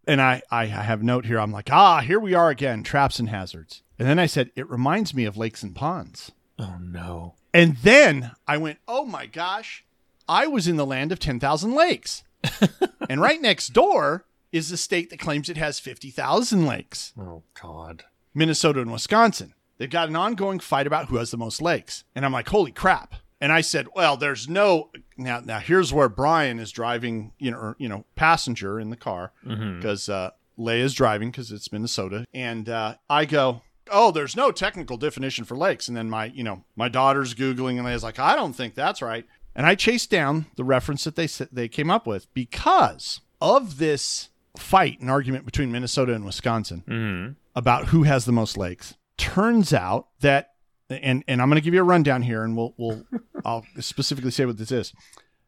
And 0.05 0.21
I, 0.21 0.41
I 0.51 0.65
have 0.65 0.99
a 0.99 1.05
note 1.05 1.25
here. 1.25 1.39
I'm 1.39 1.53
like, 1.53 1.71
ah, 1.71 2.01
here 2.01 2.19
we 2.19 2.33
are 2.33 2.49
again, 2.49 2.83
traps 2.83 3.19
and 3.19 3.29
hazards. 3.29 3.83
And 3.97 4.05
then 4.05 4.19
I 4.19 4.25
said, 4.25 4.51
it 4.57 4.69
reminds 4.69 5.13
me 5.13 5.23
of 5.23 5.37
lakes 5.37 5.63
and 5.63 5.73
ponds. 5.73 6.33
Oh 6.59 6.75
no! 6.81 7.35
And 7.53 7.77
then 7.77 8.31
I 8.45 8.57
went, 8.57 8.79
oh 8.85 9.05
my 9.05 9.27
gosh, 9.27 9.84
I 10.27 10.47
was 10.47 10.67
in 10.67 10.75
the 10.77 10.85
land 10.85 11.11
of 11.11 11.19
10,000 11.19 11.73
lakes. 11.73 12.23
and 13.09 13.21
right 13.21 13.41
next 13.41 13.69
door 13.69 14.25
is 14.51 14.69
the 14.69 14.77
state 14.77 15.09
that 15.09 15.19
claims 15.19 15.49
it 15.49 15.57
has 15.57 15.79
50,000 15.79 16.65
lakes 16.65 17.13
Oh 17.19 17.43
god! 17.59 18.03
Minnesota 18.33 18.81
and 18.81 18.91
Wisconsin. 18.91 19.53
They've 19.77 19.89
got 19.89 20.09
an 20.09 20.15
ongoing 20.15 20.59
fight 20.59 20.87
about 20.87 21.07
who 21.07 21.17
has 21.17 21.31
the 21.31 21.37
most 21.37 21.61
lakes. 21.61 22.03
And 22.15 22.23
I'm 22.25 22.31
like, 22.31 22.47
holy 22.49 22.71
crap. 22.71 23.15
And 23.41 23.51
I 23.51 23.61
said, 23.61 23.87
well, 23.95 24.15
there's 24.15 24.47
no 24.47 24.91
now. 25.17 25.41
Now 25.41 25.59
here's 25.59 25.91
where 25.91 26.07
Brian 26.07 26.59
is 26.59 26.71
driving, 26.71 27.33
you 27.37 27.51
know, 27.51 27.57
or, 27.57 27.75
you 27.79 27.89
know, 27.89 28.05
passenger 28.15 28.79
in 28.79 28.89
the 28.91 28.95
car 28.95 29.33
because 29.43 30.07
uh, 30.07 30.31
Leia's 30.57 30.93
driving 30.93 31.31
because 31.31 31.51
it's 31.51 31.71
Minnesota, 31.71 32.25
and 32.33 32.69
uh, 32.69 32.95
I 33.09 33.25
go, 33.25 33.61
oh, 33.91 34.11
there's 34.11 34.35
no 34.37 34.51
technical 34.51 34.95
definition 34.97 35.43
for 35.43 35.57
lakes. 35.57 35.89
And 35.89 35.97
then 35.97 36.09
my, 36.09 36.25
you 36.27 36.43
know, 36.43 36.63
my 36.77 36.87
daughter's 36.87 37.35
googling, 37.35 37.77
and 37.77 37.85
Leia's 37.85 38.03
like, 38.03 38.19
I 38.19 38.35
don't 38.37 38.53
think 38.53 38.73
that's 38.73 39.01
right. 39.01 39.25
And 39.55 39.65
I 39.65 39.75
chased 39.75 40.09
down 40.09 40.47
the 40.57 40.63
reference 40.63 41.03
that 41.05 41.15
they 41.15 41.27
they 41.51 41.67
came 41.67 41.89
up 41.89 42.05
with 42.05 42.31
because 42.33 43.21
of 43.41 43.77
this 43.77 44.29
fight 44.57 44.99
and 44.99 45.09
argument 45.09 45.45
between 45.45 45.71
Minnesota 45.71 46.13
and 46.13 46.25
Wisconsin 46.25 46.83
Mhm. 46.87 47.35
about 47.55 47.87
who 47.87 48.03
has 48.03 48.25
the 48.25 48.31
most 48.31 48.57
lakes. 48.57 48.95
Turns 49.17 49.73
out 49.73 50.07
that, 50.21 50.53
and 50.89 51.23
and 51.27 51.41
I'm 51.41 51.49
going 51.49 51.55
to 51.61 51.63
give 51.63 51.73
you 51.73 51.81
a 51.81 51.85
rundown 51.85 52.21
here, 52.23 52.43
and 52.43 52.55
we'll 52.57 52.73
we'll 52.77 53.05
I'll 53.45 53.65
specifically 53.79 54.31
say 54.31 54.45
what 54.45 54.57
this 54.57 54.71
is. 54.71 54.93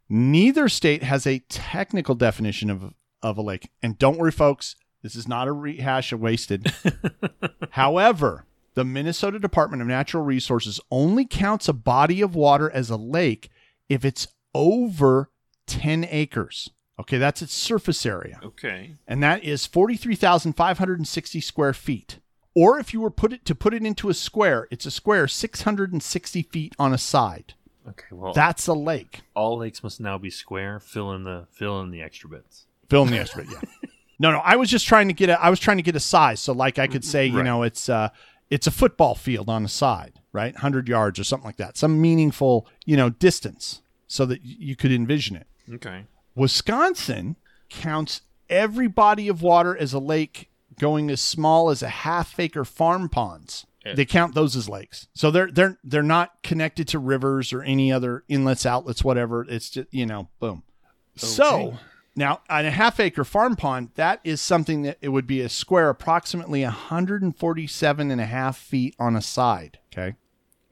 Neither 0.09 0.69
state 0.69 1.03
has 1.03 1.27
a 1.27 1.39
technical 1.49 2.15
definition 2.15 2.69
of 2.69 2.93
of 3.21 3.37
a 3.37 3.41
lake, 3.41 3.69
and 3.83 3.97
don't 3.97 4.17
worry, 4.17 4.31
folks, 4.31 4.75
this 5.01 5.15
is 5.15 5.27
not 5.27 5.47
a 5.47 5.51
rehash 5.51 6.13
of 6.13 6.19
wasted. 6.21 6.71
However, 7.71 8.45
the 8.75 8.83
Minnesota 8.85 9.39
Department 9.39 9.81
of 9.81 9.87
Natural 9.87 10.23
Resources 10.23 10.79
only 10.91 11.25
counts 11.25 11.67
a 11.67 11.73
body 11.73 12.21
of 12.21 12.35
water 12.35 12.69
as 12.71 12.89
a 12.89 12.95
lake 12.97 13.49
if 13.89 14.03
it's 14.05 14.27
over 14.53 15.29
10 15.67 16.05
acres. 16.09 16.69
Okay, 16.99 17.17
that's 17.19 17.41
its 17.43 17.53
surface 17.53 18.05
area 18.07 18.39
Okay. 18.43 18.95
and 19.07 19.21
that 19.21 19.43
is 19.43 19.65
43,560 19.67 21.41
square 21.41 21.73
feet. 21.73 22.19
Or 22.55 22.79
if 22.79 22.91
you 22.93 23.01
were 23.01 23.11
put 23.11 23.33
it 23.33 23.45
to 23.45 23.53
put 23.55 23.73
it 23.75 23.83
into 23.85 24.09
a 24.09 24.13
square, 24.15 24.67
it's 24.71 24.85
a 24.87 24.91
square 24.91 25.27
660 25.27 26.41
feet 26.43 26.75
on 26.79 26.93
a 26.93 26.97
side. 26.97 27.53
Okay. 27.87 28.07
Well, 28.11 28.33
That's 28.33 28.67
a 28.67 28.73
lake. 28.73 29.21
all 29.35 29.59
lakes 29.59 29.83
must 29.83 30.01
now 30.01 30.17
be 30.17 30.29
square. 30.29 30.79
Fill 30.79 31.13
in 31.13 31.23
the 31.23 31.47
fill 31.51 31.79
in 31.81 31.91
the 31.91 32.01
extra 32.01 32.29
bits. 32.29 32.65
Fill 32.89 33.03
in 33.03 33.11
the 33.11 33.19
extra, 33.19 33.43
bit, 33.43 33.53
yeah. 33.53 33.89
No, 34.19 34.31
no, 34.31 34.39
I 34.39 34.55
was 34.55 34.71
just 34.71 34.87
trying 34.87 35.07
to 35.09 35.13
get 35.13 35.29
a 35.29 35.39
I 35.39 35.49
was 35.51 35.59
trying 35.59 35.77
to 35.77 35.83
get 35.83 35.95
a 35.95 35.99
size. 35.99 36.39
So 36.41 36.51
like 36.51 36.79
I 36.79 36.87
could 36.87 37.05
say, 37.05 37.27
you 37.27 37.37
Right. 37.37 37.45
know, 37.45 37.61
it's 37.61 37.87
uh 37.87 38.09
it's 38.49 38.65
a 38.65 38.71
football 38.71 39.13
field 39.13 39.47
on 39.49 39.63
a 39.63 39.67
side, 39.67 40.19
right? 40.37 40.53
100 40.53 40.87
yards 40.87 41.19
or 41.19 41.23
something 41.23 41.47
like 41.47 41.57
that. 41.57 41.77
Some 41.77 41.99
meaningful, 41.99 42.67
you 42.85 42.95
know, 42.95 43.09
distance 43.09 43.81
so 44.05 44.23
that 44.27 44.43
you 44.43 44.75
could 44.75 44.91
envision 44.91 45.35
it. 45.35 45.47
Okay. 45.73 46.05
Wisconsin 46.35 47.37
counts 47.69 48.21
every 48.47 48.87
body 48.87 49.27
of 49.27 49.41
water 49.41 49.75
as 49.75 49.93
a 49.93 49.99
lake 49.99 50.49
going 50.79 51.09
as 51.09 51.19
small 51.19 51.71
as 51.71 51.81
a 51.81 51.89
half 51.89 52.39
acre 52.39 52.63
farm 52.63 53.09
ponds. 53.09 53.65
Yeah. 53.83 53.95
They 53.95 54.05
count 54.05 54.35
those 54.35 54.55
as 54.55 54.69
lakes. 54.69 55.07
So 55.15 55.31
they're 55.31 55.49
they're 55.49 55.79
they're 55.83 56.03
not 56.03 56.43
connected 56.43 56.87
to 56.89 56.99
rivers 56.99 57.51
or 57.51 57.63
any 57.63 57.91
other 57.91 58.23
inlets, 58.27 58.65
outlets, 58.65 59.03
whatever. 59.03 59.43
It's 59.49 59.71
just, 59.71 59.91
you 59.91 60.05
know, 60.05 60.29
boom. 60.39 60.61
So 61.15 61.79
now 62.15 62.41
on 62.49 62.65
a 62.65 62.71
half 62.71 62.99
acre 62.99 63.23
farm 63.23 63.55
pond, 63.55 63.89
that 63.95 64.19
is 64.23 64.39
something 64.39 64.83
that 64.83 64.97
it 65.01 65.09
would 65.09 65.25
be 65.25 65.41
a 65.41 65.49
square 65.49 65.89
approximately 65.89 66.63
147 66.63 68.11
and 68.11 68.21
a 68.21 68.25
half 68.25 68.57
feet 68.57 68.95
on 68.99 69.15
a 69.15 69.21
side. 69.21 69.79
Okay. 69.91 70.15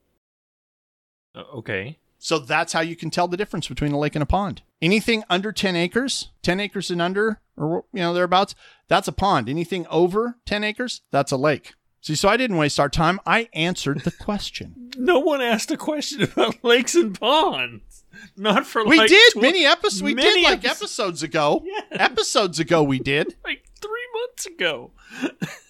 Uh, 1.34 1.40
okay. 1.54 1.98
So 2.18 2.38
that's 2.38 2.72
how 2.72 2.80
you 2.80 2.94
can 2.94 3.10
tell 3.10 3.26
the 3.28 3.36
difference 3.36 3.66
between 3.68 3.92
a 3.92 3.98
lake 3.98 4.14
and 4.14 4.22
a 4.22 4.26
pond. 4.26 4.62
Anything 4.80 5.24
under 5.28 5.50
10 5.52 5.74
acres, 5.76 6.30
10 6.42 6.60
acres 6.60 6.90
and 6.90 7.02
under, 7.02 7.40
or 7.56 7.84
you 7.92 8.00
know, 8.00 8.14
thereabouts, 8.14 8.54
that's 8.88 9.08
a 9.08 9.12
pond. 9.12 9.48
Anything 9.48 9.86
over 9.88 10.38
10 10.46 10.62
acres, 10.62 11.00
that's 11.10 11.32
a 11.32 11.36
lake. 11.36 11.74
See, 12.02 12.14
so 12.16 12.28
I 12.28 12.36
didn't 12.36 12.56
waste 12.58 12.78
our 12.80 12.88
time. 12.88 13.20
I 13.24 13.48
answered 13.54 14.00
the 14.00 14.10
question. 14.10 14.74
No 14.98 15.20
one 15.20 15.40
asked 15.40 15.70
a 15.70 15.78
question 15.78 16.22
about 16.22 16.62
lakes 16.62 16.94
and 16.94 17.18
ponds. 17.18 18.04
Not 18.36 18.66
for 18.66 18.84
We 18.84 18.98
like 18.98 19.08
did 19.08 19.32
tw- 19.32 19.40
many 19.40 19.64
episodes. 19.64 20.02
We 20.02 20.14
many 20.14 20.42
did 20.42 20.44
like 20.44 20.58
episodes. 20.58 20.82
episodes 20.82 21.22
ago. 21.22 21.62
Yes. 21.64 21.84
Episodes 21.92 22.58
ago, 22.60 22.82
we 22.82 22.98
did. 22.98 23.34
like 23.44 23.64
three 23.80 24.06
months 24.20 24.44
ago. 24.44 24.90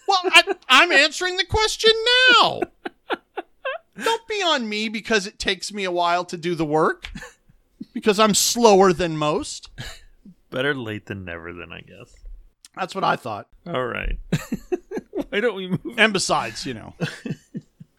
Well, 0.08 0.18
I, 0.24 0.42
I'm 0.68 0.90
answering 0.90 1.36
the 1.36 1.44
question 1.44 1.92
now. 2.40 2.62
Don't 4.02 4.26
be 4.26 4.42
on 4.42 4.68
me 4.68 4.88
because 4.88 5.28
it 5.28 5.38
takes 5.38 5.72
me 5.72 5.84
a 5.84 5.92
while 5.92 6.24
to 6.24 6.36
do 6.36 6.56
the 6.56 6.66
work. 6.66 7.12
Because 7.94 8.18
I'm 8.18 8.34
slower 8.34 8.92
than 8.92 9.16
most. 9.16 9.68
Better 10.50 10.74
late 10.74 11.06
than 11.06 11.24
never, 11.24 11.52
then 11.52 11.70
I 11.70 11.82
guess. 11.82 12.12
That's 12.74 12.94
what 12.96 13.04
I 13.04 13.14
thought. 13.14 13.46
All 13.68 13.86
right. 13.86 14.18
Why 15.28 15.40
don't 15.40 15.54
we 15.54 15.68
move? 15.68 15.98
And 15.98 16.12
besides, 16.12 16.64
you 16.66 16.74
know, 16.74 16.94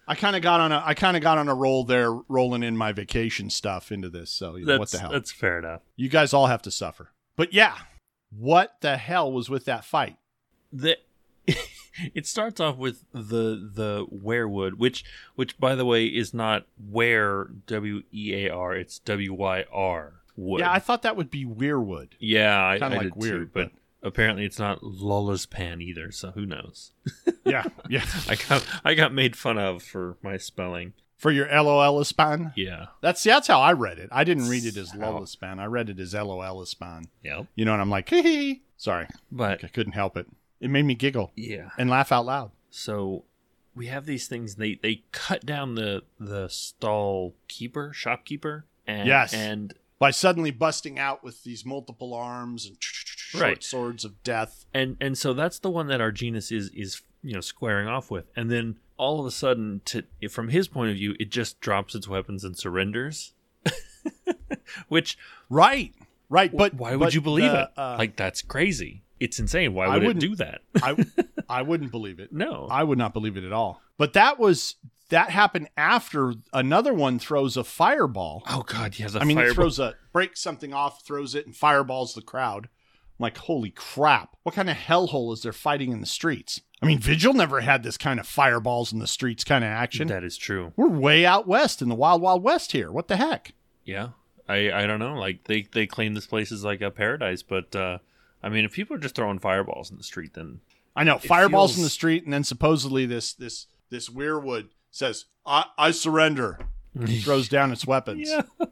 I 0.07 0.15
kind 0.15 0.35
of 0.35 0.41
got 0.41 0.59
on 0.59 0.71
a 0.71 0.81
I 0.85 0.93
kind 0.93 1.15
of 1.15 1.23
got 1.23 1.37
on 1.37 1.47
a 1.47 1.55
roll 1.55 1.83
there, 1.83 2.11
rolling 2.11 2.63
in 2.63 2.75
my 2.75 2.91
vacation 2.91 3.49
stuff 3.49 3.91
into 3.91 4.09
this. 4.09 4.31
So 4.31 4.55
you 4.55 4.65
know, 4.65 4.79
what 4.79 4.91
the 4.91 4.99
hell? 4.99 5.11
That's 5.11 5.31
fair 5.31 5.59
enough. 5.59 5.81
You 5.95 6.09
guys 6.09 6.33
all 6.33 6.47
have 6.47 6.61
to 6.63 6.71
suffer. 6.71 7.11
But 7.35 7.53
yeah, 7.53 7.75
what 8.29 8.75
the 8.81 8.97
hell 8.97 9.31
was 9.31 9.49
with 9.49 9.65
that 9.65 9.85
fight? 9.85 10.17
The 10.71 10.97
it 12.13 12.25
starts 12.25 12.59
off 12.59 12.77
with 12.77 13.03
the 13.11 13.69
the 13.73 14.05
werewood, 14.09 14.75
which 14.75 15.05
which 15.35 15.59
by 15.59 15.75
the 15.75 15.85
way 15.85 16.05
is 16.05 16.33
not 16.33 16.65
where 16.77 17.45
W 17.67 18.03
E 18.11 18.45
A 18.45 18.49
R. 18.49 18.75
It's 18.75 18.99
W 18.99 19.33
Y 19.33 19.65
R 19.71 20.13
wood. 20.35 20.61
Yeah, 20.61 20.71
I 20.71 20.79
thought 20.79 21.03
that 21.03 21.15
would 21.15 21.29
be 21.29 21.45
Weirwood. 21.45 22.09
yeah, 22.19 22.65
I, 22.65 22.79
Kinda 22.79 22.97
I 22.97 23.03
like 23.03 23.15
weird, 23.15 23.47
too, 23.47 23.49
but 23.53 23.71
apparently 24.03 24.45
it's 24.45 24.59
not 24.59 24.83
Lola's 24.83 25.45
pan 25.45 25.81
either. 25.81 26.11
So 26.11 26.31
who 26.31 26.45
knows? 26.45 26.91
Yeah, 27.45 27.65
yeah. 27.89 28.05
I 28.29 28.35
got 28.35 28.65
I 28.85 28.93
got 28.93 29.13
made 29.13 29.35
fun 29.35 29.57
of 29.57 29.83
for 29.83 30.17
my 30.21 30.37
spelling. 30.37 30.93
For 31.17 31.29
your 31.29 31.47
LOL 31.47 32.01
span. 32.05 32.53
Yeah. 32.55 32.87
That's 33.01 33.21
that's 33.21 33.47
how 33.47 33.59
I 33.59 33.73
read 33.73 33.99
it. 33.99 34.07
I 34.13 34.23
didn't 34.23 34.47
read 34.47 34.63
it 34.63 34.77
as 34.77 34.95
Lola 34.95 35.27
span. 35.27 35.59
I 35.59 35.65
read 35.65 35.89
it 35.89 35.99
as 35.99 36.13
LOL 36.13 36.65
span. 36.65 37.05
Yep. 37.21 37.47
You 37.55 37.65
know, 37.65 37.73
and 37.73 37.81
I'm 37.81 37.89
like, 37.89 38.09
hee 38.09 38.21
hee. 38.21 38.63
Sorry, 38.77 39.07
But 39.31 39.63
I 39.63 39.67
couldn't 39.67 39.91
help 39.91 40.15
it. 40.17 40.27
It 40.59 40.69
made 40.69 40.85
me 40.85 40.95
giggle 40.95 41.31
yeah. 41.35 41.69
and 41.77 41.89
laugh 41.89 42.11
out 42.13 42.25
loud. 42.25 42.51
So 42.69 43.25
we 43.75 43.87
have 43.87 44.05
these 44.05 44.27
things. 44.27 44.55
They 44.55 44.75
they 44.75 45.03
cut 45.11 45.45
down 45.45 45.75
the 45.75 46.03
the 46.19 46.47
stall 46.47 47.35
keeper 47.47 47.91
shopkeeper. 47.93 48.65
And, 48.87 49.07
Yes. 49.07 49.33
And 49.33 49.73
By 49.99 50.11
suddenly 50.11 50.51
busting 50.51 50.99
out 50.99 51.23
with 51.23 51.43
these 51.43 51.65
multiple 51.65 52.13
arms 52.13 52.65
and 52.65 52.79
short 53.39 53.43
Right. 53.43 53.63
swords 53.63 54.05
of 54.05 54.21
death. 54.23 54.65
and 54.73 54.97
and 55.01 55.17
so 55.17 55.33
that's 55.33 55.59
the 55.59 55.69
one 55.69 55.87
that 55.87 56.01
our 56.01 56.11
genus 56.11 56.51
is 56.51 56.69
is 56.69 57.01
you 57.21 57.33
know 57.33 57.41
squaring 57.41 57.87
off 57.87 58.09
with 58.11 58.25
and 58.35 58.51
then 58.51 58.77
all 58.97 59.19
of 59.19 59.25
a 59.25 59.31
sudden 59.31 59.81
to 59.85 60.03
from 60.29 60.49
his 60.49 60.67
point 60.67 60.89
of 60.91 60.95
view 60.97 61.15
it 61.19 61.29
just 61.31 61.59
drops 61.59 61.95
its 61.95 62.07
weapons 62.07 62.43
and 62.43 62.57
surrenders 62.57 63.33
which 64.87 65.17
Right, 65.49 65.93
right. 66.29 66.55
But 66.55 66.73
why 66.73 66.91
would 66.91 66.99
but 66.99 67.13
you 67.13 67.21
believe 67.21 67.51
it 67.51 67.69
uh, 67.77 67.95
like 67.97 68.15
that's 68.15 68.41
crazy 68.41 69.03
it's 69.19 69.39
insane 69.39 69.73
why 69.73 69.85
I 69.85 69.93
would 69.95 70.03
it 70.03 70.07
wouldn't- 70.07 70.21
do 70.21 70.35
that 70.37 70.61
I, 70.83 71.05
I 71.49 71.61
wouldn't 71.69 71.91
believe 71.91 72.19
it. 72.19 72.31
no 72.33 72.67
I 72.69 72.83
would 72.83 72.97
not 72.97 73.13
believe 73.13 73.37
it 73.37 73.43
at 73.43 73.53
all. 73.53 73.81
But 73.97 74.13
that 74.13 74.39
was 74.39 74.75
that 75.09 75.29
happened 75.29 75.69
after 75.77 76.33
another 76.53 76.93
one 76.93 77.19
throws 77.19 77.55
a 77.55 77.63
fireball. 77.63 78.41
Oh 78.49 78.63
God, 78.63 78.97
yeah. 78.97 79.07
I 79.15 79.23
mean, 79.25 79.37
fireball. 79.37 79.49
he 79.49 79.53
throws 79.55 79.79
a 79.79 79.95
breaks 80.11 80.41
something 80.41 80.73
off, 80.73 81.05
throws 81.05 81.35
it, 81.35 81.45
and 81.45 81.55
fireballs 81.55 82.15
the 82.15 82.21
crowd. 82.23 82.69
I'm 83.23 83.27
like, 83.27 83.37
holy 83.37 83.69
crap! 83.69 84.35
What 84.43 84.53
kind 84.53 84.69
of 84.69 84.75
hellhole 84.75 85.31
is 85.33 85.43
there 85.43 85.53
fighting 85.53 85.93
in 85.93 86.01
the 86.01 86.05
streets? 86.05 86.59
I 86.81 86.85
mean, 86.85 86.99
Vigil 86.99 87.33
never 87.33 87.61
had 87.61 87.81
this 87.81 87.97
kind 87.97 88.19
of 88.19 88.27
fireballs 88.27 88.91
in 88.91 88.99
the 88.99 89.07
streets 89.07 89.45
kind 89.45 89.63
of 89.63 89.69
action. 89.69 90.09
That 90.09 90.25
is 90.25 90.35
true. 90.35 90.73
We're 90.75 90.89
way 90.89 91.25
out 91.25 91.47
west 91.47 91.81
in 91.81 91.87
the 91.87 91.95
wild, 91.95 92.21
wild 92.21 92.43
west 92.43 92.73
here. 92.73 92.91
What 92.91 93.07
the 93.07 93.15
heck? 93.15 93.53
Yeah. 93.85 94.09
I 94.49 94.69
I 94.71 94.85
don't 94.85 94.99
know. 94.99 95.13
Like 95.13 95.45
they 95.45 95.61
they 95.71 95.87
claim 95.87 96.13
this 96.15 96.27
place 96.27 96.51
is 96.51 96.65
like 96.65 96.81
a 96.81 96.91
paradise, 96.91 97.41
but 97.43 97.73
uh 97.73 97.99
I 98.43 98.49
mean, 98.49 98.65
if 98.65 98.73
people 98.73 98.97
are 98.97 98.99
just 98.99 99.15
throwing 99.15 99.39
fireballs 99.39 99.89
in 99.89 99.97
the 99.97 100.03
street, 100.03 100.33
then 100.33 100.59
I 100.93 101.05
know 101.05 101.17
fireballs 101.17 101.77
in 101.77 101.83
the 101.83 101.89
street, 101.89 102.25
and 102.25 102.33
then 102.33 102.43
supposedly 102.43 103.05
this 103.05 103.31
this 103.31 103.67
this 103.89 104.09
wyrwood 104.09 104.67
says, 104.91 105.25
"I, 105.45 105.67
I 105.77 105.91
surrender." 105.91 106.59
Throws 107.21 107.47
down 107.47 107.71
its 107.71 107.87
weapons. 107.87 108.29
yeah. 108.29 108.43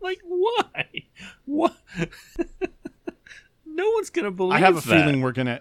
like 0.00 0.20
why? 0.24 1.04
What? 1.44 1.76
no 3.74 3.90
one's 3.90 4.10
gonna 4.10 4.30
believe. 4.30 4.54
I 4.54 4.58
have 4.60 4.76
a 4.76 4.80
that. 4.80 5.04
feeling 5.04 5.20
we're 5.20 5.32
gonna. 5.32 5.60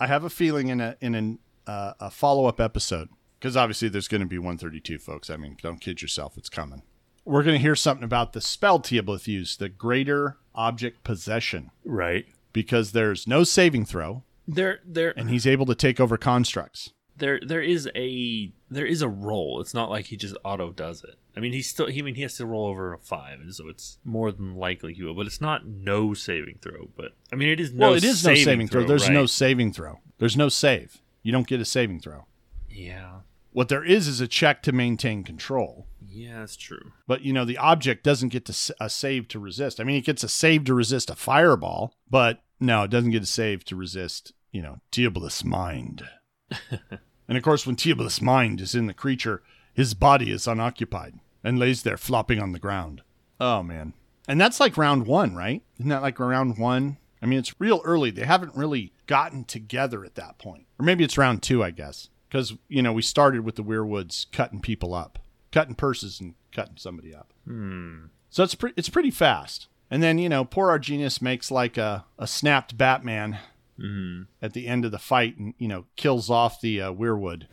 I 0.00 0.06
have 0.06 0.24
a 0.24 0.30
feeling 0.30 0.68
in 0.68 0.80
a 0.80 0.96
in 1.00 1.14
an, 1.14 1.38
uh, 1.66 1.92
a 2.00 2.10
follow 2.10 2.46
up 2.46 2.60
episode 2.60 3.08
because 3.38 3.56
obviously 3.56 3.88
there's 3.88 4.08
going 4.08 4.20
to 4.20 4.26
be 4.26 4.38
132, 4.38 4.98
folks. 4.98 5.30
I 5.30 5.36
mean, 5.36 5.56
don't 5.62 5.80
kid 5.80 6.02
yourself; 6.02 6.36
it's 6.36 6.48
coming. 6.48 6.82
We're 7.24 7.44
going 7.44 7.54
to 7.54 7.62
hear 7.62 7.76
something 7.76 8.02
about 8.04 8.32
the 8.32 8.40
spell 8.40 8.80
Teoblith 8.80 9.28
used, 9.28 9.60
the 9.60 9.68
Greater 9.68 10.38
Object 10.56 11.04
Possession, 11.04 11.70
right 11.84 12.26
because 12.52 12.92
there's 12.92 13.26
no 13.26 13.44
saving 13.44 13.84
throw, 13.84 14.24
there 14.46 14.80
there 14.84 15.14
and 15.16 15.30
he's 15.30 15.46
able 15.46 15.66
to 15.66 15.74
take 15.74 16.00
over 16.00 16.16
constructs. 16.16 16.92
There 17.22 17.38
there 17.46 17.62
is 17.62 17.88
a 17.94 18.52
there 18.68 18.84
is 18.84 19.00
a 19.00 19.08
roll. 19.08 19.60
It's 19.60 19.72
not 19.74 19.90
like 19.90 20.06
he 20.06 20.16
just 20.16 20.36
auto 20.44 20.72
does 20.72 21.04
it. 21.04 21.14
I 21.36 21.40
mean, 21.40 21.52
he's 21.52 21.68
still. 21.68 21.86
He 21.86 22.00
I 22.00 22.02
mean 22.02 22.16
he 22.16 22.22
has 22.22 22.36
to 22.38 22.46
roll 22.46 22.66
over 22.66 22.92
a 22.92 22.98
five, 22.98 23.40
and 23.40 23.54
so 23.54 23.68
it's 23.68 23.98
more 24.04 24.32
than 24.32 24.56
likely 24.56 24.92
he 24.92 25.04
will. 25.04 25.14
But 25.14 25.26
it's 25.26 25.40
not 25.40 25.64
no 25.64 26.14
saving 26.14 26.58
throw. 26.60 26.88
But 26.96 27.12
I 27.32 27.36
mean, 27.36 27.48
it 27.48 27.60
is 27.60 27.72
no. 27.72 27.86
well, 27.86 27.94
it 27.94 28.02
is 28.02 28.24
no 28.26 28.34
saving 28.34 28.66
throw. 28.66 28.84
There's 28.84 29.08
no 29.08 29.26
saving 29.26 29.72
throw. 29.72 30.00
There's 30.18 30.36
no 30.36 30.48
save. 30.48 31.00
You 31.22 31.30
don't 31.30 31.46
get 31.46 31.60
a 31.60 31.64
saving 31.64 32.00
throw. 32.00 32.26
Yeah, 32.68 33.20
What 33.52 33.68
there 33.68 33.84
is 33.84 34.08
is 34.08 34.20
a 34.20 34.26
check 34.26 34.62
to 34.64 34.72
maintain 34.72 35.22
control. 35.22 35.86
yeah, 36.04 36.40
that's 36.40 36.56
true. 36.56 36.92
But 37.06 37.22
you 37.22 37.32
know 37.32 37.44
the 37.44 37.58
object 37.58 38.02
doesn't 38.02 38.30
get 38.30 38.46
to 38.46 38.74
a 38.80 38.90
save 38.90 39.28
to 39.28 39.38
resist. 39.38 39.78
I 39.78 39.84
mean, 39.84 39.96
it 39.96 40.04
gets 40.06 40.24
a 40.24 40.28
save 40.28 40.64
to 40.64 40.74
resist 40.74 41.08
a 41.10 41.14
fireball, 41.14 41.94
but 42.10 42.42
no, 42.58 42.82
it 42.82 42.90
doesn't 42.90 43.12
get 43.12 43.22
a 43.22 43.26
save 43.26 43.64
to 43.66 43.76
resist. 43.76 44.32
You 44.50 44.62
know, 44.62 44.80
Teoblith's 44.90 45.44
mind. 45.44 46.02
and 47.28 47.38
of 47.38 47.44
course, 47.44 47.66
when 47.66 47.76
Teoblith's 47.76 48.20
mind 48.20 48.60
is 48.60 48.74
in 48.74 48.86
the 48.86 48.94
creature, 48.94 49.42
his 49.72 49.94
body 49.94 50.30
is 50.30 50.46
unoccupied 50.46 51.14
and 51.42 51.58
lays 51.58 51.82
there 51.82 51.96
flopping 51.96 52.40
on 52.40 52.52
the 52.52 52.58
ground. 52.58 53.02
Oh 53.40 53.62
man, 53.62 53.94
and 54.28 54.40
that's 54.40 54.60
like 54.60 54.76
round 54.76 55.06
one, 55.06 55.34
right? 55.34 55.62
Isn't 55.78 55.88
that 55.90 56.02
like 56.02 56.18
round 56.18 56.58
one? 56.58 56.98
I 57.22 57.26
mean, 57.26 57.38
it's 57.38 57.60
real 57.60 57.80
early. 57.84 58.10
They 58.10 58.26
haven't 58.26 58.56
really 58.56 58.92
gotten 59.06 59.44
together 59.44 60.04
at 60.04 60.16
that 60.16 60.38
point, 60.38 60.66
or 60.78 60.84
maybe 60.84 61.04
it's 61.04 61.18
round 61.18 61.42
two, 61.42 61.62
I 61.62 61.70
guess, 61.70 62.08
because 62.28 62.54
you 62.68 62.82
know 62.82 62.92
we 62.92 63.02
started 63.02 63.44
with 63.44 63.56
the 63.56 63.64
Wyrwoods 63.64 64.26
cutting 64.32 64.60
people 64.60 64.94
up, 64.94 65.18
cutting 65.50 65.74
purses 65.74 66.20
and 66.20 66.34
cutting 66.52 66.76
somebody 66.76 67.14
up. 67.14 67.32
Hmm. 67.46 68.06
So 68.30 68.42
it's 68.42 68.54
pre- 68.54 68.72
it's 68.76 68.88
pretty 68.88 69.10
fast. 69.10 69.68
And 69.90 70.02
then 70.02 70.18
you 70.18 70.28
know, 70.28 70.44
poor 70.44 70.68
Arginus 70.68 71.20
makes 71.20 71.50
like 71.50 71.76
a, 71.76 72.04
a 72.18 72.26
snapped 72.26 72.78
Batman 72.78 73.38
Hmm. 73.78 74.22
at 74.40 74.52
the 74.52 74.66
end 74.68 74.84
of 74.84 74.90
the 74.92 74.98
fight, 74.98 75.38
and 75.38 75.54
you 75.58 75.66
know, 75.68 75.86
kills 75.96 76.28
off 76.30 76.60
the 76.60 76.80
uh, 76.82 76.92
Wyrwood, 76.92 77.44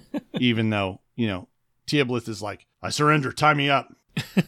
even 0.40 0.70
though 0.70 1.00
you 1.16 1.26
know, 1.26 1.48
Teoblith 1.86 2.28
is 2.28 2.42
like, 2.42 2.66
"I 2.82 2.90
surrender. 2.90 3.32
Tie 3.32 3.54
me 3.54 3.70
up." 3.70 3.94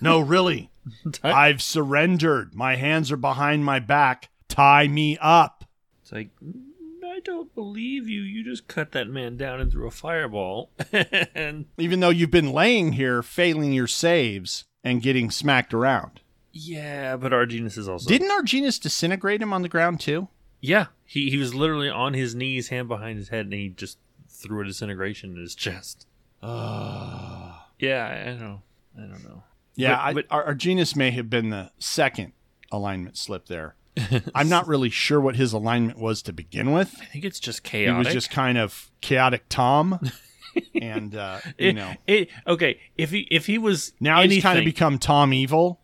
no, 0.00 0.18
really, 0.20 0.70
I've 1.22 1.62
surrendered. 1.62 2.54
My 2.54 2.76
hands 2.76 3.12
are 3.12 3.16
behind 3.16 3.64
my 3.64 3.78
back. 3.78 4.28
Tie 4.48 4.88
me 4.88 5.16
up. 5.20 5.64
It's 6.02 6.10
like 6.12 6.30
"Mm, 6.44 6.64
I 7.06 7.20
don't 7.20 7.54
believe 7.54 8.08
you. 8.08 8.22
You 8.22 8.42
just 8.44 8.66
cut 8.66 8.90
that 8.92 9.08
man 9.08 9.36
down 9.36 9.60
and 9.60 9.70
threw 9.70 9.86
a 9.86 9.92
fireball, 9.92 10.70
and 11.34 11.66
Even 11.78 12.00
though 12.00 12.10
you've 12.10 12.30
been 12.32 12.52
laying 12.52 12.92
here, 12.94 13.22
failing 13.22 13.72
your 13.72 13.86
saves 13.86 14.64
and 14.82 15.00
getting 15.02 15.30
smacked 15.30 15.72
around. 15.72 16.20
yeah, 16.52 17.16
but 17.16 17.32
our 17.32 17.46
Arginus 17.46 17.78
is 17.78 17.88
also 17.88 18.08
Didn't 18.08 18.30
our 18.32 18.42
Arginus 18.42 18.80
disintegrate 18.80 19.40
him 19.42 19.52
on 19.52 19.62
the 19.62 19.68
ground 19.68 20.00
too? 20.00 20.26
Yeah. 20.61 20.87
He 21.05 21.31
he 21.31 21.37
was 21.38 21.55
literally 21.55 21.88
on 21.90 22.14
his 22.14 22.35
knees, 22.35 22.68
hand 22.68 22.88
behind 22.88 23.18
his 23.18 23.29
head, 23.31 23.46
and 23.46 23.53
he 23.55 23.68
just 23.70 23.99
threw 24.29 24.61
a 24.62 24.64
disintegration 24.64 25.31
in 25.35 25.40
his 25.40 25.55
chest. 25.55 26.07
Yeah, 26.42 28.07
I, 28.07 28.31
I 28.31 28.37
know. 28.37 28.62
I 28.96 29.01
don't 29.03 29.25
know. 29.25 29.42
Yeah, 29.75 30.12
But- 30.12 30.27
I, 30.31 30.35
Ar- 30.37 30.55
Arginus 30.55 30.94
may 30.96 31.11
have 31.12 31.31
been 31.31 31.51
the 31.51 31.70
second 31.79 32.33
alignment 32.70 33.16
slip 33.16 33.46
there. 33.46 33.75
I'm 34.35 34.49
not 34.49 34.68
really 34.68 34.90
sure 34.90 35.20
what 35.20 35.37
his 35.37 35.53
alignment 35.53 35.99
was 35.99 36.23
to 36.23 36.33
begin 36.33 36.73
with. 36.73 36.94
I 37.01 37.07
think 37.07 37.25
it's 37.25 37.40
just 37.40 37.62
chaotic. 37.62 37.94
He 37.94 37.99
was 38.07 38.12
just 38.14 38.31
kind 38.31 38.57
of 38.59 38.90
chaotic 39.01 39.44
Tom, 39.49 39.99
and 40.81 41.14
uh, 41.14 41.40
you 41.59 41.68
It- 41.70 41.73
know 41.75 41.94
it, 42.07 42.29
okay. 42.46 42.79
If 42.96 43.11
he 43.11 43.27
if 43.31 43.46
he 43.46 43.59
was 43.59 43.92
now 44.01 44.23
he's 44.23 44.42
kind 44.42 44.59
of 44.59 44.64
become 44.64 44.99
Tom 44.99 45.33
Evil. 45.33 45.81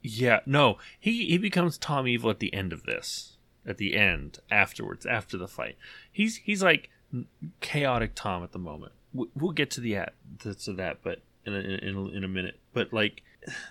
Yeah, 0.00 0.40
no, 0.46 0.78
he 0.98 1.26
he 1.26 1.38
becomes 1.38 1.76
Tom 1.76 2.06
Evil 2.08 2.30
at 2.30 2.38
the 2.38 2.52
end 2.54 2.72
of 2.72 2.84
this. 2.84 3.31
At 3.66 3.78
the 3.78 3.94
end, 3.94 4.38
afterwards, 4.50 5.06
after 5.06 5.36
the 5.38 5.46
fight, 5.48 5.76
he's 6.10 6.36
he's 6.38 6.62
like 6.62 6.90
chaotic 7.60 8.12
Tom 8.14 8.42
at 8.42 8.52
the 8.52 8.58
moment. 8.58 8.92
We- 9.12 9.28
We'll 9.34 9.52
get 9.52 9.70
to 9.72 9.80
the 9.80 9.96
at 9.96 10.14
to, 10.40 10.72
that, 10.74 10.98
but 11.02 11.20
in 11.44 11.54
a, 11.54 11.58
in 11.58 11.96
a, 11.96 12.06
in 12.08 12.24
a 12.24 12.28
minute. 12.28 12.58
But 12.72 12.92
like, 12.92 13.22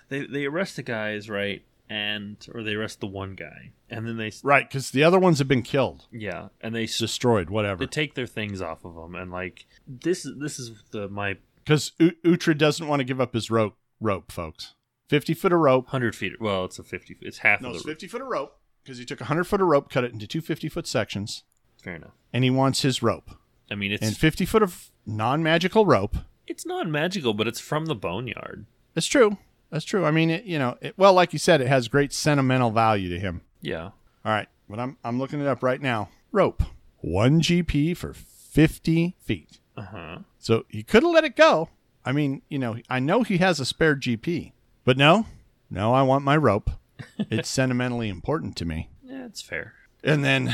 they 0.09 0.25
they 0.25 0.45
arrest 0.45 0.75
the 0.75 0.83
guys, 0.83 1.29
right? 1.29 1.63
And 1.89 2.37
or 2.53 2.63
they 2.63 2.75
arrest 2.75 3.01
the 3.01 3.07
one 3.07 3.35
guy, 3.35 3.71
and 3.89 4.07
then 4.07 4.15
they 4.15 4.31
Right, 4.43 4.65
because 4.69 4.91
the 4.91 5.03
other 5.03 5.19
ones 5.19 5.39
have 5.39 5.49
been 5.49 5.61
killed, 5.61 6.05
yeah, 6.09 6.47
and 6.61 6.73
they 6.73 6.85
destroyed, 6.85 7.49
whatever. 7.49 7.79
they 7.79 7.87
take 7.89 8.13
their 8.15 8.27
things 8.27 8.61
off 8.61 8.85
of 8.85 8.95
them, 8.95 9.13
and 9.13 9.29
like 9.29 9.65
this 9.85 10.25
is 10.25 10.39
this 10.39 10.57
is 10.57 10.71
the 10.91 11.09
my 11.09 11.35
Because 11.65 11.91
U- 11.99 12.13
Uhtred 12.23 12.57
doesn't 12.57 12.87
want 12.87 13.01
to 13.01 13.03
give 13.03 13.19
up 13.19 13.33
his 13.33 13.51
rope, 13.51 13.75
rope, 13.99 14.31
folks. 14.31 14.73
50 15.09 15.33
foot 15.33 15.51
of 15.51 15.59
rope. 15.59 15.89
hundred 15.89 16.15
feet. 16.15 16.39
Well, 16.39 16.63
it's 16.63 16.79
a 16.79 16.83
fifty. 16.83 17.17
It's 17.19 17.39
half 17.39 17.59
No, 17.59 17.69
of 17.71 17.75
it's 17.75 17.83
the 17.83 17.91
50 17.91 18.07
foot 18.07 18.21
of 18.21 18.27
rope 18.27 18.57
because 18.83 18.97
he 18.97 19.05
took 19.05 19.19
a 19.21 19.25
100 19.25 19.43
foot 19.45 19.61
of 19.61 19.67
rope, 19.67 19.89
cut 19.89 20.03
it 20.03 20.13
into 20.13 20.27
two 20.27 20.41
50 20.41 20.69
foot 20.69 20.87
sections, 20.87 21.43
fair 21.81 21.95
enough. 21.95 22.11
and 22.33 22.43
he 22.43 22.49
wants 22.49 22.81
his 22.81 23.01
rope. 23.03 23.31
I 23.69 23.75
mean, 23.75 23.91
it's 23.91 24.05
And 24.05 24.17
50 24.17 24.45
foot 24.45 24.63
of 24.63 24.91
non 25.05 25.41
magical 25.43 25.85
rope. 25.85 26.17
it's 26.47 26.65
not 26.65 26.87
magical, 26.87 27.33
but 27.33 27.47
it's 27.47 27.59
from 27.59 27.85
the 27.85 27.95
boneyard. 27.95 28.65
That's 28.93 29.07
true. 29.07 29.37
That's 29.69 29.85
true. 29.85 30.03
I 30.05 30.11
mean, 30.11 30.29
it, 30.29 30.43
you 30.43 30.59
know, 30.59 30.77
it, 30.81 30.97
well, 30.97 31.13
like 31.13 31.31
you 31.31 31.39
said, 31.39 31.61
it 31.61 31.67
has 31.67 31.87
great 31.87 32.11
sentimental 32.11 32.71
value 32.71 33.07
to 33.09 33.17
him. 33.19 33.41
Yeah. 33.61 33.91
All 34.25 34.31
right, 34.33 34.47
but 34.69 34.79
I'm 34.79 34.97
I'm 35.03 35.17
looking 35.17 35.39
it 35.39 35.47
up 35.47 35.63
right 35.63 35.81
now. 35.81 36.09
Rope, 36.33 36.61
one 36.99 37.39
GP 37.41 37.95
for 37.95 38.13
50 38.13 39.15
feet. 39.21 39.59
Uh 39.77 39.81
huh. 39.83 40.17
So 40.39 40.65
he 40.67 40.83
could 40.83 41.03
have 41.03 41.11
let 41.13 41.23
it 41.23 41.35
go. 41.37 41.69
I 42.03 42.11
mean, 42.11 42.41
you 42.49 42.59
know, 42.59 42.77
I 42.89 42.99
know 42.99 43.23
he 43.23 43.37
has 43.37 43.59
a 43.61 43.65
spare 43.65 43.95
GP, 43.95 44.51
but 44.83 44.97
no, 44.97 45.25
no, 45.69 45.93
I 45.93 46.01
want 46.01 46.25
my 46.25 46.35
rope. 46.35 46.69
It's 47.17 47.49
sentimentally 47.49 48.09
important 48.09 48.55
to 48.57 48.65
me. 48.65 48.89
Yeah, 49.03 49.25
it's 49.25 49.41
fair. 49.41 49.73
And 50.03 50.23
then 50.23 50.53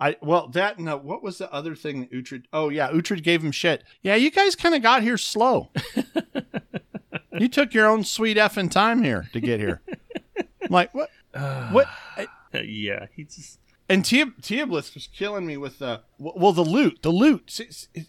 I 0.00 0.16
well 0.20 0.48
that 0.48 0.78
no 0.78 0.96
what 0.96 1.22
was 1.22 1.38
the 1.38 1.52
other 1.52 1.74
thing 1.74 2.00
that 2.00 2.12
Uhtred 2.12 2.44
oh 2.52 2.68
yeah 2.68 2.90
Uhtred 2.90 3.22
gave 3.22 3.42
him 3.44 3.52
shit. 3.52 3.84
Yeah 4.02 4.14
you 4.14 4.30
guys 4.30 4.54
kind 4.56 4.74
of 4.74 4.82
got 4.82 5.02
here 5.02 5.18
slow. 5.18 5.70
You 7.38 7.48
took 7.48 7.72
your 7.72 7.86
own 7.86 8.04
sweet 8.04 8.36
effing 8.36 8.70
time 8.70 9.02
here 9.02 9.28
to 9.32 9.40
get 9.40 9.60
here. 9.60 9.80
I'm 10.38 10.70
like 10.70 10.92
what? 10.94 11.10
What? 11.72 11.86
Uh, 12.16 12.60
yeah, 12.60 13.06
he 13.14 13.24
just 13.24 13.60
and 13.88 14.04
Tia 14.04 14.26
Teoblith 14.42 14.94
was 14.94 15.08
killing 15.14 15.46
me 15.46 15.56
with 15.56 15.78
the 15.78 16.02
well 16.18 16.52
the 16.52 16.64
loot 16.64 17.00
the 17.02 17.10
loot. 17.10 17.58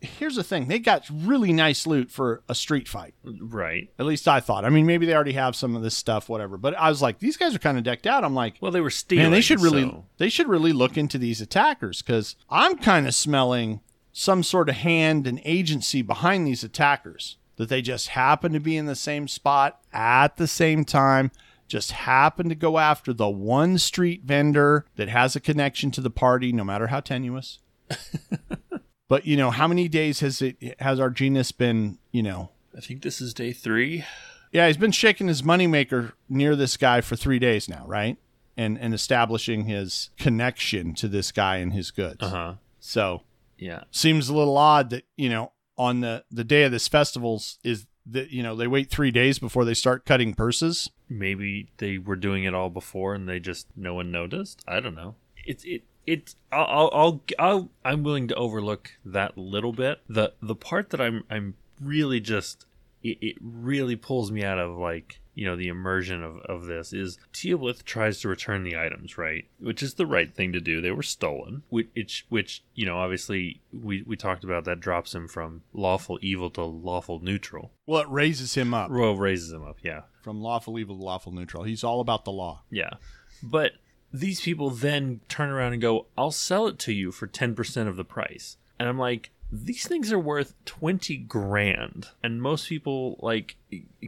Here's 0.01 0.35
the 0.35 0.43
thing. 0.43 0.67
They 0.67 0.79
got 0.79 1.05
really 1.11 1.53
nice 1.53 1.87
loot 1.87 2.11
for 2.11 2.43
a 2.49 2.55
street 2.55 2.87
fight. 2.87 3.13
Right. 3.23 3.89
at 3.97 4.05
least 4.05 4.27
I 4.27 4.39
thought. 4.39 4.65
I 4.65 4.69
mean 4.69 4.85
maybe 4.85 5.05
they 5.05 5.13
already 5.15 5.33
have 5.33 5.55
some 5.55 5.75
of 5.75 5.81
this 5.81 5.95
stuff 5.95 6.27
whatever. 6.29 6.57
But 6.57 6.75
I 6.77 6.89
was 6.89 7.01
like 7.01 7.19
these 7.19 7.37
guys 7.37 7.55
are 7.55 7.59
kind 7.59 7.77
of 7.77 7.83
decked 7.83 8.07
out. 8.07 8.23
I'm 8.23 8.35
like 8.35 8.55
Well, 8.61 8.71
they 8.71 8.81
were 8.81 8.89
stealing. 8.89 9.23
Man, 9.25 9.31
they 9.31 9.41
should 9.41 9.61
really 9.61 9.83
so- 9.83 10.05
they 10.17 10.29
should 10.29 10.47
really 10.47 10.73
look 10.73 10.97
into 10.97 11.17
these 11.17 11.41
attackers 11.41 12.01
because 12.01 12.35
I'm 12.49 12.77
kind 12.77 13.07
of 13.07 13.15
smelling 13.15 13.81
some 14.11 14.43
sort 14.43 14.69
of 14.69 14.75
hand 14.75 15.27
and 15.27 15.39
agency 15.45 16.01
behind 16.01 16.45
these 16.45 16.63
attackers 16.63 17.37
that 17.55 17.69
they 17.69 17.81
just 17.81 18.09
happen 18.09 18.51
to 18.53 18.59
be 18.59 18.75
in 18.75 18.85
the 18.85 18.95
same 18.95 19.27
spot 19.27 19.79
at 19.93 20.37
the 20.37 20.47
same 20.47 20.83
time 20.83 21.29
just 21.69 21.91
happen 21.93 22.49
to 22.49 22.55
go 22.55 22.77
after 22.77 23.13
the 23.13 23.29
one 23.29 23.77
street 23.77 24.23
vendor 24.25 24.85
that 24.97 25.07
has 25.07 25.35
a 25.35 25.39
connection 25.39 25.91
to 25.91 26.01
the 26.01 26.09
party 26.09 26.51
no 26.51 26.63
matter 26.65 26.87
how 26.87 26.99
tenuous 26.99 27.59
but 29.07 29.25
you 29.25 29.37
know 29.37 29.51
how 29.51 29.67
many 29.67 29.87
days 29.87 30.19
has 30.19 30.41
it 30.41 30.57
has 30.79 30.99
our 30.99 31.09
genus 31.09 31.51
been 31.51 31.97
you 32.11 32.23
know 32.23 32.49
I 32.75 32.81
think 32.81 33.01
this 33.01 33.19
is 33.19 33.33
day 33.33 33.51
three. 33.51 34.05
yeah, 34.51 34.67
he's 34.67 34.77
been 34.77 34.91
shaking 34.91 35.27
his 35.27 35.41
moneymaker 35.41 36.13
near 36.29 36.55
this 36.55 36.77
guy 36.77 37.01
for 37.01 37.15
three 37.15 37.39
days 37.39 37.67
now, 37.67 37.83
right? 37.87 38.17
And 38.55 38.77
and 38.77 38.93
establishing 38.93 39.65
his 39.65 40.11
connection 40.17 40.93
to 40.95 41.07
this 41.07 41.31
guy 41.31 41.57
and 41.57 41.73
his 41.73 41.89
goods. 41.91 42.21
Uh 42.21 42.29
huh. 42.29 42.53
So 42.79 43.23
Yeah. 43.57 43.83
seems 43.91 44.29
a 44.29 44.35
little 44.35 44.55
odd 44.57 44.91
that 44.91 45.03
you 45.17 45.29
know 45.29 45.51
on 45.77 46.01
the 46.01 46.23
the 46.31 46.43
day 46.43 46.63
of 46.63 46.71
this 46.71 46.87
festivals 46.87 47.57
is 47.63 47.87
that 48.05 48.29
you 48.29 48.43
know 48.43 48.55
they 48.55 48.67
wait 48.67 48.89
three 48.91 49.11
days 49.11 49.39
before 49.39 49.65
they 49.65 49.73
start 49.73 50.05
cutting 50.05 50.33
purses. 50.35 50.89
Maybe 51.09 51.69
they 51.77 51.97
were 51.97 52.15
doing 52.15 52.43
it 52.43 52.53
all 52.53 52.69
before 52.69 53.15
and 53.15 53.27
they 53.27 53.39
just 53.39 53.67
no 53.75 53.95
one 53.95 54.11
noticed. 54.11 54.63
I 54.67 54.79
don't 54.79 54.95
know. 54.95 55.15
It's 55.45 55.63
it 55.65 55.83
it 56.05 56.35
I'll, 56.51 56.89
I'll 56.93 57.23
I'll 57.37 57.69
I'm 57.83 58.03
willing 58.03 58.27
to 58.29 58.35
overlook 58.35 58.91
that 59.05 59.37
little 59.37 59.73
bit. 59.73 60.01
The 60.07 60.33
the 60.41 60.55
part 60.55 60.91
that 60.91 61.01
I'm 61.01 61.23
I'm 61.29 61.55
really 61.81 62.19
just 62.19 62.65
it, 63.03 63.17
it 63.21 63.37
really 63.41 63.95
pulls 63.95 64.31
me 64.31 64.43
out 64.43 64.59
of 64.59 64.77
like 64.77 65.19
you 65.39 65.45
know 65.45 65.55
the 65.55 65.69
immersion 65.69 66.21
of, 66.21 66.37
of 66.39 66.65
this 66.65 66.91
is 66.91 67.17
Teoblith 67.33 67.85
tries 67.85 68.19
to 68.19 68.27
return 68.27 68.63
the 68.63 68.75
items 68.77 69.17
right? 69.17 69.45
Which 69.57 69.81
is 69.81 69.93
the 69.93 70.05
right 70.05 70.33
thing 70.35 70.51
to 70.51 70.59
do. 70.59 70.81
They 70.81 70.91
were 70.91 71.01
stolen 71.01 71.63
which 71.69 72.25
which 72.27 72.61
you 72.75 72.85
know 72.85 72.97
obviously 72.97 73.61
we, 73.71 74.03
we 74.05 74.17
talked 74.17 74.43
about 74.43 74.65
that 74.65 74.81
drops 74.81 75.15
him 75.15 75.29
from 75.29 75.61
lawful 75.71 76.19
evil 76.21 76.49
to 76.51 76.63
lawful 76.65 77.21
neutral. 77.21 77.71
Well, 77.85 78.01
it 78.01 78.09
raises 78.09 78.55
him 78.55 78.73
up. 78.73 78.91
Well 78.91 79.15
raises 79.15 79.53
him 79.53 79.63
up 79.63 79.77
yeah. 79.81 80.01
From 80.21 80.41
lawful 80.41 80.77
evil 80.77 80.97
to 80.97 81.03
lawful 81.03 81.31
neutral. 81.31 81.63
He's 81.63 81.85
all 81.85 82.01
about 82.01 82.25
the 82.25 82.33
law. 82.33 82.63
yeah. 82.69 82.95
But 83.41 83.73
these 84.11 84.41
people 84.41 84.71
then 84.71 85.21
turn 85.29 85.49
around 85.49 85.71
and 85.71 85.81
go 85.81 86.07
I'll 86.17 86.31
sell 86.31 86.67
it 86.67 86.77
to 86.79 86.91
you 86.91 87.13
for 87.13 87.27
10% 87.27 87.87
of 87.87 87.95
the 87.95 88.03
price. 88.03 88.57
And 88.77 88.89
I'm 88.89 88.99
like 88.99 89.31
these 89.51 89.87
things 89.87 90.11
are 90.11 90.19
worth 90.19 90.53
20 90.65 91.17
grand. 91.17 92.09
And 92.23 92.41
most 92.41 92.67
people 92.67 93.17
like 93.21 93.57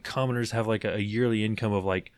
commoners 0.03 0.51
have 0.51 0.67
like 0.67 0.85
a 0.85 1.01
yearly 1.01 1.43
income 1.43 1.73
of 1.73 1.83
like 1.83 2.11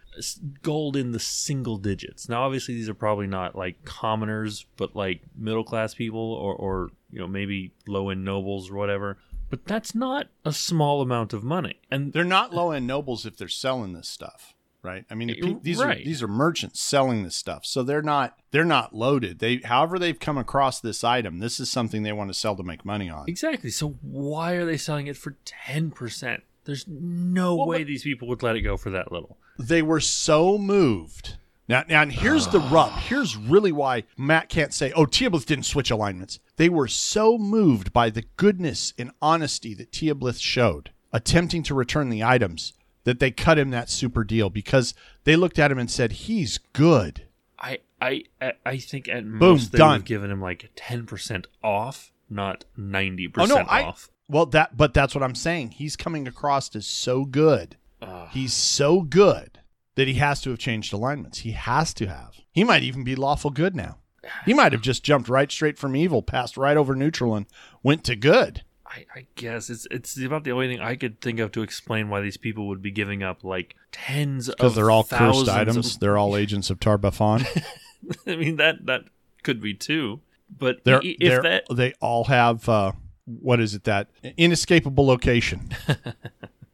gold 0.61 0.95
in 0.95 1.11
the 1.11 1.19
single 1.19 1.77
digits. 1.77 2.29
Now 2.29 2.43
obviously 2.43 2.75
these 2.75 2.89
are 2.89 2.93
probably 2.93 3.27
not 3.27 3.55
like 3.55 3.83
commoners 3.85 4.65
but 4.77 4.95
like 4.95 5.21
middle 5.35 5.63
class 5.63 5.93
people 5.93 6.33
or, 6.33 6.53
or 6.55 6.91
you 7.11 7.19
know 7.19 7.27
maybe 7.27 7.71
low 7.87 8.09
end 8.09 8.23
nobles 8.23 8.69
or 8.69 8.75
whatever. 8.75 9.17
But 9.49 9.65
that's 9.65 9.93
not 9.93 10.27
a 10.43 10.51
small 10.51 11.01
amount 11.01 11.31
of 11.31 11.43
money. 11.43 11.79
And 11.91 12.11
They're 12.11 12.23
not 12.23 12.53
low 12.53 12.71
end 12.71 12.87
nobles 12.87 13.25
if 13.25 13.37
they're 13.37 13.47
selling 13.47 13.93
this 13.93 14.09
stuff, 14.09 14.55
right? 14.83 15.05
I 15.09 15.15
mean, 15.15 15.29
if 15.29 15.37
eh, 15.37 15.47
pe- 15.53 15.59
these 15.61 15.81
are 15.81 15.95
these 15.95 16.21
are 16.21 16.27
merchants 16.27 16.79
selling 16.81 17.23
this 17.23 17.35
stuff, 17.35 17.65
so 17.65 17.81
they're 17.83 18.01
not 18.01 18.37
they're 18.51 18.63
not 18.65 18.93
loaded. 18.93 19.39
They, 19.39 19.57
however, 19.63 19.97
they've 19.97 20.19
come 20.19 20.37
across 20.37 20.79
this 20.79 21.03
item. 21.03 21.39
This 21.39 21.59
is 21.59 21.71
something 21.71 22.03
they 22.03 22.11
want 22.13 22.29
to 22.29 22.33
sell 22.33 22.55
to 22.55 22.63
make 22.63 22.85
money 22.85 23.09
on. 23.09 23.25
exactly 23.27 23.69
so 23.69 23.95
why 24.01 24.53
are 24.53 24.65
they 24.65 24.77
selling 24.77 25.07
it 25.07 25.17
for 25.17 25.37
10% 25.67 26.41
there's 26.65 26.85
no 26.87 27.55
Well, 27.55 27.67
way 27.67 27.83
these 27.83 28.03
people 28.03 28.27
would 28.29 28.41
let 28.43 28.55
it 28.55 28.61
go 28.61 28.77
for 28.77 28.89
that 28.91 29.11
little 29.11 29.37
They 29.59 29.81
were 29.81 29.99
so 29.99 30.57
moved. 30.57 31.35
Now, 31.67 31.83
now, 31.87 32.01
and 32.01 32.11
here's 32.11 32.47
the 32.47 32.59
rub. 32.71 32.91
Here's 32.93 33.35
really 33.37 33.71
why 33.71 34.03
Matt 34.17 34.49
can't 34.49 34.73
say, 34.73 34.91
"Oh, 34.93 35.05
Teoblith 35.05 35.45
didn't 35.45 35.63
switch 35.65 35.91
alignments." 35.91 36.39
They 36.57 36.69
were 36.69 36.87
so 36.87 37.37
moved 37.37 37.93
by 37.93 38.09
the 38.09 38.25
goodness 38.37 38.93
and 38.97 39.11
honesty 39.21 39.73
that 39.75 39.91
Teoblith 39.91 40.39
showed, 40.41 40.91
attempting 41.13 41.63
to 41.63 41.73
return 41.73 42.09
the 42.09 42.23
items, 42.23 42.73
that 43.05 43.19
they 43.19 43.31
cut 43.31 43.57
him 43.57 43.69
that 43.71 43.89
super 43.89 44.23
deal 44.23 44.49
because 44.49 44.93
they 45.23 45.35
looked 45.35 45.59
at 45.59 45.71
him 45.71 45.77
and 45.79 45.89
said, 45.91 46.11
"He's 46.13 46.57
good." 46.73 47.23
I 47.59 47.79
I 48.01 48.23
I- 48.65 48.77
think 48.77 49.07
at 49.07 49.25
most 49.25 49.71
they 49.71 49.77
would 49.77 49.79
done. 49.79 49.93
have 49.99 50.05
given 50.05 50.31
him 50.31 50.41
like 50.41 50.71
ten 50.75 51.05
percent 51.05 51.47
off, 51.63 52.11
not 52.29 52.65
ninety 52.75 53.27
Oh 53.27 53.31
percent 53.31 53.65
no, 53.67 53.71
I 53.71 53.83
off. 53.83 54.09
well 54.27 54.45
that, 54.47 54.75
but 54.75 54.93
that's 54.93 55.15
what 55.15 55.23
I'm 55.23 55.35
saying. 55.35 55.71
He's 55.71 55.95
coming 55.95 56.27
across 56.27 56.75
as 56.75 56.85
so 56.87 57.23
good. 57.25 57.77
Ugh. 58.01 58.27
He's 58.31 58.53
so 58.53 59.01
good 59.01 59.59
that 59.95 60.07
he 60.07 60.15
has 60.15 60.41
to 60.41 60.49
have 60.49 60.59
changed 60.59 60.91
alignments. 60.91 61.39
He 61.39 61.51
has 61.51 61.93
to 61.95 62.07
have. 62.07 62.35
He 62.51 62.63
might 62.63 62.83
even 62.83 63.03
be 63.03 63.15
lawful 63.15 63.51
good 63.51 63.75
now. 63.75 63.99
He 64.45 64.53
might 64.53 64.71
have 64.71 64.81
just 64.81 65.03
jumped 65.03 65.27
right 65.29 65.51
straight 65.51 65.77
from 65.77 65.95
evil, 65.95 66.21
passed 66.21 66.55
right 66.57 66.77
over 66.77 66.95
neutral, 66.95 67.35
and 67.35 67.45
went 67.83 68.03
to 68.05 68.15
good. 68.15 68.63
I, 68.93 69.05
I 69.15 69.25
guess 69.35 69.69
it's 69.69 69.87
it's 69.89 70.17
about 70.21 70.43
the 70.43 70.51
only 70.51 70.67
thing 70.67 70.79
I 70.79 70.95
could 70.95 71.19
think 71.19 71.39
of 71.39 71.51
to 71.53 71.63
explain 71.63 72.09
why 72.09 72.21
these 72.21 72.37
people 72.37 72.67
would 72.67 72.81
be 72.81 72.91
giving 72.91 73.23
up 73.23 73.43
like 73.43 73.75
tens 73.91 74.49
of 74.49 74.55
Because 74.57 74.75
they're 74.75 74.91
all 74.91 75.03
cursed 75.03 75.49
items. 75.49 75.95
of- 75.95 75.99
They're 75.99 76.17
all 76.17 76.35
agents 76.37 76.69
of 76.69 76.79
Tar-Baphon. 76.79 77.45
I 78.27 78.35
mean 78.35 78.57
that 78.57 78.85
that 78.85 79.05
could 79.43 79.59
be 79.61 79.73
too. 79.73 80.19
But 80.55 80.83
They're, 80.83 80.97
i- 81.03 81.15
they're 81.19 81.37
if 81.37 81.43
that 81.43 81.75
they 81.75 81.93
all 82.01 82.25
have 82.25 82.69
uh, 82.69 82.91
what 83.25 83.59
is 83.59 83.73
it 83.73 83.85
that 83.85 84.09
inescapable 84.37 85.05
location. 85.07 85.71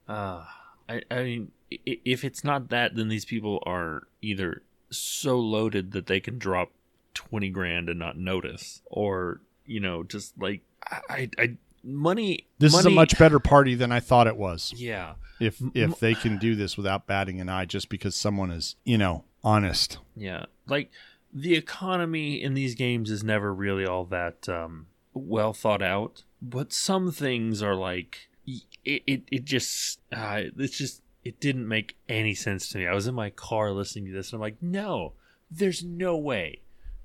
Uh, 0.07 0.43
I, 0.89 1.01
I 1.11 1.23
mean, 1.23 1.51
if 1.85 2.23
it's 2.25 2.43
not 2.43 2.69
that, 2.69 2.95
then 2.95 3.09
these 3.09 3.25
people 3.25 3.61
are 3.65 4.03
either 4.21 4.63
so 4.89 5.37
loaded 5.39 5.91
that 5.91 6.07
they 6.07 6.19
can 6.19 6.39
drop 6.39 6.71
twenty 7.13 7.49
grand 7.49 7.89
and 7.89 7.99
not 7.99 8.17
notice, 8.17 8.81
or 8.87 9.39
you 9.65 9.79
know, 9.79 10.01
just 10.03 10.33
like 10.39 10.61
I, 11.09 11.29
I 11.37 11.57
money. 11.83 12.47
This 12.59 12.73
is 12.73 12.85
a 12.85 12.89
much 12.89 13.17
better 13.17 13.39
party 13.39 13.75
than 13.75 13.91
I 13.91 13.99
thought 13.99 14.27
it 14.27 14.37
was. 14.37 14.73
yeah, 14.75 15.13
If 15.39 15.61
if 15.73 15.99
they 15.99 16.13
can 16.15 16.37
do 16.37 16.55
this 16.55 16.77
without 16.77 17.07
batting 17.07 17.39
an 17.41 17.49
eye, 17.49 17.65
just 17.65 17.89
because 17.89 18.15
someone 18.15 18.51
is 18.51 18.75
you 18.83 18.97
know 18.97 19.23
honest. 19.43 19.97
yeah. 20.15 20.45
Like 20.67 20.91
the 21.33 21.55
economy 21.55 22.41
in 22.41 22.53
these 22.53 22.75
games 22.75 23.09
is 23.11 23.23
never 23.23 23.53
really 23.53 23.85
all 23.85 24.05
that 24.05 24.47
um, 24.49 24.87
well 25.13 25.53
thought 25.53 25.81
out, 25.81 26.23
but 26.41 26.73
some 26.73 27.11
things 27.11 27.61
are 27.63 27.75
like 27.75 28.29
it. 28.45 29.03
It, 29.05 29.23
it 29.31 29.45
just 29.45 29.99
uh, 30.11 30.41
it's 30.57 30.77
just 30.77 31.01
it 31.23 31.39
didn't 31.39 31.67
make 31.67 31.97
any 32.07 32.33
sense 32.33 32.69
to 32.69 32.77
me. 32.77 32.87
I 32.87 32.93
was 32.93 33.07
in 33.07 33.13
my 33.15 33.29
car 33.29 33.71
listening 33.71 34.05
to 34.07 34.11
this, 34.11 34.31
and 34.31 34.37
I'm 34.37 34.41
like, 34.41 34.61
no, 34.61 35.13
there's 35.51 35.83
no 35.83 36.15
way. 36.17 36.61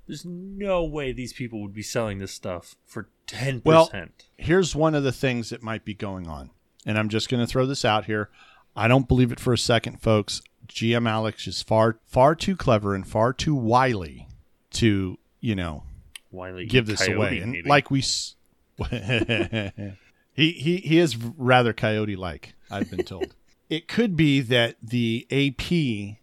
There's 0.07 0.25
no 0.25 0.83
way 0.83 1.11
these 1.11 1.33
people 1.33 1.61
would 1.61 1.73
be 1.73 1.81
selling 1.81 2.19
this 2.19 2.31
stuff 2.31 2.75
for 2.85 3.09
10%. 3.27 3.63
Well, 3.65 3.89
here's 4.37 4.75
one 4.75 4.93
of 4.95 5.03
the 5.03 5.11
things 5.11 5.49
that 5.49 5.63
might 5.63 5.83
be 5.83 5.93
going 5.93 6.27
on. 6.27 6.51
And 6.85 6.97
I'm 6.99 7.09
just 7.09 7.29
going 7.29 7.41
to 7.41 7.47
throw 7.47 7.65
this 7.65 7.83
out 7.83 8.05
here. 8.05 8.29
I 8.75 8.87
don't 8.87 9.07
believe 9.07 9.31
it 9.31 9.39
for 9.39 9.53
a 9.53 9.57
second, 9.57 10.01
folks. 10.01 10.41
GM 10.67 11.09
Alex 11.09 11.47
is 11.47 11.61
far 11.61 11.99
far 12.05 12.35
too 12.35 12.55
clever 12.55 12.93
and 12.95 13.07
far 13.07 13.33
too 13.33 13.55
wily 13.55 14.27
to, 14.71 15.17
you 15.39 15.55
know, 15.55 15.83
Wiley 16.31 16.65
give 16.65 16.85
this 16.85 17.05
Coyote, 17.05 17.15
away. 17.15 17.39
And 17.39 17.51
maybe. 17.51 17.69
like 17.69 17.89
we 17.91 17.99
s- 17.99 18.35
He 20.35 20.51
he 20.51 20.77
he 20.77 20.99
is 20.99 21.15
rather 21.15 21.71
coyote 21.71 22.17
like, 22.17 22.55
I've 22.69 22.89
been 22.89 23.05
told. 23.05 23.35
it 23.69 23.87
could 23.87 24.17
be 24.17 24.41
that 24.41 24.75
the 24.83 25.25
AP 25.31 26.17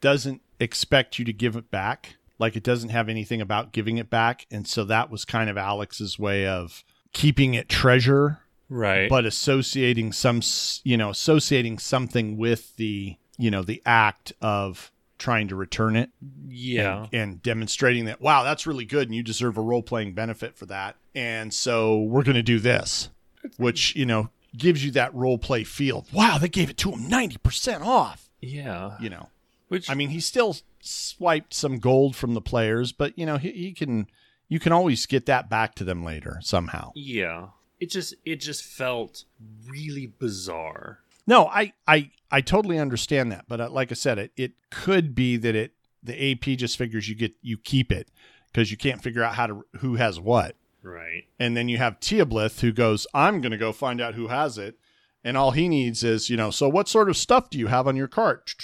doesn't 0.00 0.40
expect 0.60 1.18
you 1.18 1.24
to 1.24 1.32
give 1.32 1.56
it 1.56 1.70
back. 1.70 2.15
Like 2.38 2.56
it 2.56 2.62
doesn't 2.62 2.90
have 2.90 3.08
anything 3.08 3.40
about 3.40 3.72
giving 3.72 3.98
it 3.98 4.10
back. 4.10 4.46
And 4.50 4.66
so 4.66 4.84
that 4.84 5.10
was 5.10 5.24
kind 5.24 5.48
of 5.48 5.56
Alex's 5.56 6.18
way 6.18 6.46
of 6.46 6.84
keeping 7.12 7.54
it 7.54 7.68
treasure 7.68 8.40
right, 8.68 9.08
but 9.08 9.24
associating 9.24 10.12
some 10.12 10.42
you 10.84 10.96
know 10.96 11.10
associating 11.10 11.78
something 11.78 12.36
with 12.36 12.76
the 12.76 13.16
you 13.38 13.50
know 13.50 13.62
the 13.62 13.82
act 13.86 14.32
of 14.40 14.92
trying 15.18 15.48
to 15.48 15.56
return 15.56 15.96
it. 15.96 16.10
Yeah, 16.46 17.06
and 17.12 17.42
demonstrating 17.42 18.04
that 18.06 18.20
wow 18.20 18.42
that's 18.42 18.66
really 18.66 18.84
good 18.84 19.08
and 19.08 19.14
you 19.14 19.22
deserve 19.22 19.56
a 19.56 19.62
role-playing 19.62 20.12
benefit 20.12 20.56
for 20.56 20.66
that. 20.66 20.96
And 21.14 21.54
so 21.54 22.02
we're 22.02 22.24
going 22.24 22.36
to 22.36 22.42
do 22.42 22.58
this 22.58 23.08
which 23.56 23.94
you 23.94 24.04
know 24.06 24.28
gives 24.56 24.84
you 24.84 24.90
that 24.92 25.14
role 25.14 25.38
play 25.38 25.64
feel. 25.64 26.06
Wow 26.12 26.38
they 26.38 26.48
gave 26.48 26.70
it 26.70 26.76
to 26.78 26.90
him 26.92 27.08
90% 27.08 27.82
off. 27.82 28.28
Yeah. 28.40 28.96
you 29.00 29.08
know 29.10 29.28
Which 29.68 29.90
i 29.90 29.94
mean 29.94 30.10
he 30.10 30.20
still 30.20 30.56
swiped 30.80 31.52
some 31.54 31.78
gold 31.78 32.14
from 32.16 32.34
the 32.34 32.40
players 32.40 32.92
but 32.92 33.18
you 33.18 33.26
know 33.26 33.36
he, 33.38 33.50
he 33.50 33.72
can 33.72 34.06
you 34.48 34.60
can 34.60 34.72
always 34.72 35.04
get 35.06 35.26
that 35.26 35.50
back 35.50 35.74
to 35.76 35.84
them 35.84 36.04
later 36.04 36.38
somehow 36.42 36.92
Yeah. 36.94 37.48
It 37.78 37.90
just 37.90 38.14
it 38.24 38.36
just 38.36 38.62
felt 38.64 39.24
really 39.68 40.06
bizarre. 40.06 41.00
No, 41.26 41.46
I 41.48 41.74
I 41.86 42.10
I 42.30 42.40
totally 42.40 42.78
understand 42.78 43.30
that, 43.32 43.44
but 43.48 43.60
uh, 43.60 43.68
like 43.68 43.90
I 43.90 43.94
said, 43.94 44.18
it 44.18 44.32
it 44.34 44.52
could 44.70 45.14
be 45.14 45.36
that 45.36 45.54
it 45.54 45.72
the 46.02 46.32
AP 46.32 46.56
just 46.56 46.78
figures 46.78 47.06
you 47.06 47.14
get 47.14 47.34
you 47.42 47.58
keep 47.58 47.92
it 47.92 48.08
because 48.50 48.70
you 48.70 48.78
can't 48.78 49.02
figure 49.02 49.22
out 49.22 49.34
how 49.34 49.46
to 49.46 49.66
who 49.80 49.96
has 49.96 50.18
what, 50.18 50.56
Right. 50.82 51.24
and 51.38 51.54
then 51.54 51.68
you 51.68 51.76
have 51.76 52.00
Teoblith 52.00 52.60
who 52.60 52.72
goes, 52.72 53.06
"I'm 53.12 53.42
going 53.42 53.52
to 53.52 53.58
go 53.58 53.72
find 53.72 54.00
out 54.00 54.14
who 54.14 54.28
has 54.28 54.56
it," 54.56 54.78
and 55.26 55.36
all 55.36 55.50
he 55.50 55.68
needs 55.68 56.04
is 56.04 56.30
you 56.30 56.36
know, 56.36 56.50
so 56.50 56.68
what 56.68 56.88
sort 56.88 57.10
of 57.10 57.16
stuff 57.16 57.50
do 57.50 57.58
you 57.58 57.66
have 57.66 57.86
on 57.86 57.96
your 57.96 58.08
cart? 58.08 58.54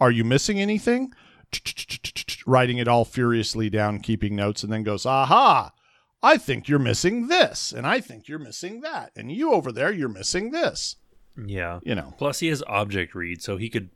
Are 0.00 0.10
you 0.10 0.24
missing 0.24 0.60
anything? 0.60 1.12
Writing 2.46 2.78
it 2.78 2.88
all 2.88 3.04
furiously 3.04 3.68
down, 3.68 4.00
keeping 4.00 4.36
notes, 4.36 4.62
and 4.62 4.72
then 4.72 4.82
goes, 4.82 5.04
"Aha." 5.04 5.72
I 6.22 6.38
think 6.38 6.68
you're 6.68 6.78
missing 6.78 7.28
this, 7.28 7.72
and 7.72 7.86
I 7.86 8.00
think 8.00 8.28
you're 8.28 8.38
missing 8.38 8.80
that, 8.80 9.12
and 9.14 9.30
you 9.30 9.52
over 9.52 9.70
there, 9.70 9.92
you're 9.92 10.08
missing 10.08 10.50
this. 10.50 10.96
Yeah. 11.36 11.80
You 11.82 11.94
know, 11.94 12.14
Plus 12.16 12.40
he 12.40 12.48
has 12.48 12.62
object 12.66 13.14
read, 13.14 13.42
so 13.42 13.56
he 13.56 13.68
could 13.68 13.90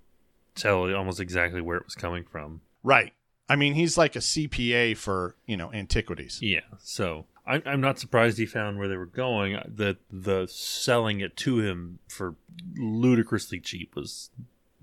tell 0.54 0.94
almost 0.94 1.20
exactly 1.20 1.61
where 1.61 1.78
it 1.78 1.85
was 1.85 1.94
coming 1.94 2.24
from. 2.24 2.61
Right. 2.83 3.12
I 3.48 3.56
mean, 3.56 3.74
he's 3.74 3.98
like 3.98 4.14
a 4.14 4.20
CPA 4.20 4.96
for, 4.96 5.35
you 5.46 5.56
know, 5.56 5.72
antiquities. 5.72 6.40
Yeah. 6.40 6.61
So 6.78 7.26
I'm 7.51 7.63
I'm 7.67 7.81
not 7.81 7.99
surprised 7.99 8.39
he 8.39 8.47
found 8.47 8.79
where 8.79 8.89
they 8.89 8.97
were 8.97 9.07
going. 9.07 9.57
Uh, 9.57 9.67
the 9.67 9.97
the 10.11 10.47
selling 10.49 11.21
it 11.21 11.37
to 11.39 11.59
him 11.59 11.99
for 12.09 12.37
ludicrously 12.77 13.61
cheap 13.61 13.97
was 13.97 14.31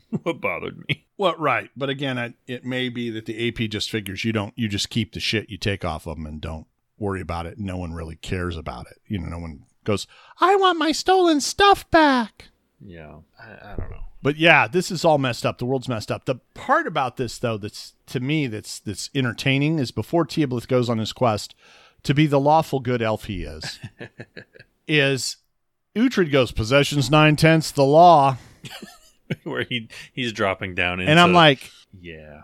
what 0.24 0.42
bothered 0.42 0.84
me. 0.88 1.06
Well, 1.18 1.36
right. 1.38 1.70
But 1.76 1.90
again, 1.90 2.20
I, 2.20 2.34
it 2.46 2.66
may 2.66 2.90
be 2.90 3.10
that 3.10 3.26
the 3.26 3.48
AP 3.48 3.70
just 3.70 3.90
figures 3.90 4.24
you 4.24 4.32
don't, 4.34 4.54
you 4.56 4.68
just 4.68 4.90
keep 4.90 5.14
the 5.14 5.20
shit 5.20 5.50
you 5.50 5.58
take 5.58 5.84
off 5.84 6.08
of 6.08 6.18
them 6.18 6.26
and 6.26 6.40
don't 6.40 6.68
worry 6.98 7.22
about 7.22 7.46
it. 7.46 7.58
No 7.58 7.78
one 7.78 7.94
really 7.94 8.16
cares 8.16 8.58
about 8.58 8.88
it. 8.88 9.02
You 9.08 9.20
know, 9.20 9.30
no 9.30 9.40
one 9.40 9.64
goes, 9.84 10.08
I 10.40 10.56
want 10.56 10.78
my 10.78 10.92
stolen 10.92 11.42
stuff 11.42 11.90
back. 11.90 12.50
Yeah, 12.80 13.18
I, 13.40 13.74
I 13.74 13.76
don't 13.76 13.90
know. 13.90 14.02
But 14.22 14.38
yeah, 14.38 14.68
this 14.68 14.92
is 14.92 15.06
all 15.06 15.18
messed 15.18 15.46
up. 15.46 15.58
The 15.58 15.66
world's 15.66 15.88
messed 15.88 16.12
up. 16.12 16.26
The 16.26 16.36
part 16.54 16.86
about 16.86 17.18
this, 17.18 17.38
though, 17.38 17.58
that's 17.58 17.94
to 18.08 18.20
me 18.20 18.48
that's 18.48 18.80
that's 18.80 19.10
entertaining 19.16 19.80
is 19.80 19.92
before 19.92 20.26
Teoblith 20.26 20.68
goes 20.68 20.90
on 20.90 20.98
his 20.98 21.14
quest 21.14 21.56
to 22.04 22.14
be 22.14 22.26
the 22.28 22.40
lawful 22.40 22.80
good 22.80 23.02
elf 23.02 23.26
he 23.26 23.44
is, 23.44 23.80
is 24.88 25.38
Uhtred 25.96 26.32
goes 26.32 26.52
possessions 26.52 27.10
nine 27.10 27.36
tenths 27.36 27.72
the 27.72 27.84
law, 27.84 28.38
Where 29.44 29.64
he 29.64 29.90
he's 30.14 30.32
dropping 30.32 30.76
down 30.76 31.00
into 31.00 31.12
and 31.12 31.20
I'm 31.20 31.34
like, 31.34 31.72
yeah, 32.00 32.42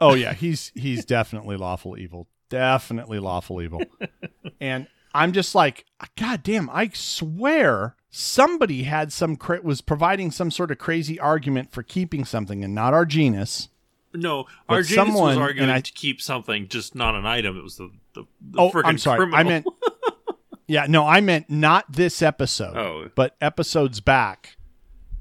oh 0.00 0.14
yeah, 0.14 0.32
he's 0.34 0.70
he's 0.74 1.04
definitely 1.04 1.56
lawful 1.56 1.98
evil, 1.98 2.28
definitely 2.48 3.18
lawful 3.18 3.60
evil, 3.62 3.82
and 4.60 4.86
I'm 5.14 5.32
just 5.32 5.54
like, 5.54 5.84
God 6.16 6.42
damn, 6.42 6.70
I 6.70 6.90
swear 6.94 7.96
somebody 8.10 8.84
had 8.84 9.12
some 9.12 9.36
cra- 9.36 9.62
was 9.62 9.80
providing 9.80 10.30
some 10.30 10.50
sort 10.50 10.70
of 10.70 10.78
crazy 10.78 11.18
argument 11.18 11.72
for 11.72 11.82
keeping 11.82 12.24
something 12.24 12.62
and 12.62 12.74
not 12.74 12.92
Arginus. 12.94 13.68
no, 14.14 14.44
Arginus 14.68 14.94
someone- 14.94 15.28
was 15.30 15.38
arguing 15.38 15.70
I- 15.70 15.80
to 15.80 15.92
keep 15.92 16.20
something, 16.20 16.68
just 16.68 16.94
not 16.94 17.14
an 17.14 17.26
item. 17.26 17.56
It 17.58 17.62
was 17.64 17.76
the 17.76 17.90
the, 18.14 18.24
the 18.40 18.58
Oh, 18.60 18.70
I'm 18.84 18.98
sorry. 18.98 19.18
criminal. 19.18 19.38
I 19.38 19.42
meant 19.42 19.66
Yeah, 20.68 20.86
no, 20.88 21.06
I 21.06 21.20
meant 21.20 21.50
not 21.50 21.92
this 21.92 22.22
episode, 22.22 22.76
Oh. 22.76 23.10
but 23.14 23.36
episodes 23.40 24.00
back. 24.00 24.56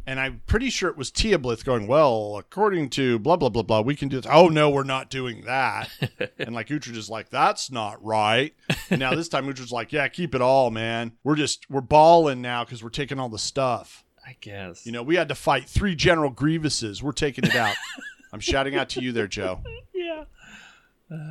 And 0.07 0.19
I'm 0.19 0.41
pretty 0.47 0.69
sure 0.69 0.89
it 0.89 0.97
was 0.97 1.11
Teoblith 1.11 1.63
going, 1.63 1.87
Well, 1.87 2.37
according 2.37 2.89
to 2.91 3.19
blah 3.19 3.35
blah 3.35 3.49
blah 3.49 3.61
blah, 3.63 3.81
we 3.81 3.95
can 3.95 4.07
do 4.09 4.19
this. 4.19 4.31
Oh 4.31 4.47
no, 4.49 4.69
we're 4.69 4.83
not 4.83 5.09
doing 5.09 5.41
that. 5.45 5.89
and 6.39 6.53
like 6.55 6.67
Uhtred 6.69 6.95
is 6.97 7.09
like, 7.09 7.29
That's 7.29 7.69
not 7.71 8.03
right. 8.03 8.53
And 8.89 8.99
now 8.99 9.13
this 9.13 9.29
time 9.29 9.45
Uhtred's 9.47 9.71
like, 9.71 9.91
Yeah, 9.91 10.07
keep 10.07 10.33
it 10.35 10.41
all, 10.41 10.71
man. 10.71 11.13
We're 11.23 11.35
just 11.35 11.69
we're 11.69 11.81
balling 11.81 12.41
now 12.41 12.63
because 12.63 12.83
we're 12.83 12.89
taking 12.89 13.19
all 13.19 13.29
the 13.29 13.37
stuff. 13.39 14.03
I 14.25 14.37
guess. 14.41 14.85
You 14.85 14.91
know, 14.91 15.03
we 15.03 15.15
had 15.15 15.29
to 15.29 15.35
fight 15.35 15.67
three 15.67 15.95
General 15.95 16.31
Grievuses. 16.31 17.01
We're 17.01 17.11
taking 17.11 17.43
it 17.45 17.55
out. 17.55 17.75
I'm 18.33 18.39
shouting 18.39 18.75
out 18.75 18.89
to 18.89 19.01
you 19.01 19.11
there, 19.11 19.27
Joe. 19.27 19.61
yeah. 19.93 20.23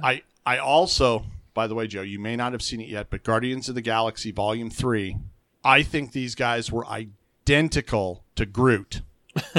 I 0.02 0.22
I 0.46 0.58
also, 0.58 1.24
by 1.54 1.66
the 1.66 1.74
way, 1.74 1.86
Joe, 1.86 2.02
you 2.02 2.18
may 2.18 2.36
not 2.36 2.52
have 2.52 2.62
seen 2.62 2.80
it 2.80 2.88
yet, 2.88 3.08
but 3.10 3.22
Guardians 3.24 3.68
of 3.68 3.74
the 3.74 3.80
Galaxy 3.82 4.30
Volume 4.30 4.70
Three, 4.70 5.16
I 5.64 5.82
think 5.82 6.12
these 6.12 6.34
guys 6.34 6.70
were 6.70 6.86
identical 6.86 8.24
to 8.36 8.46
Groot 8.46 9.02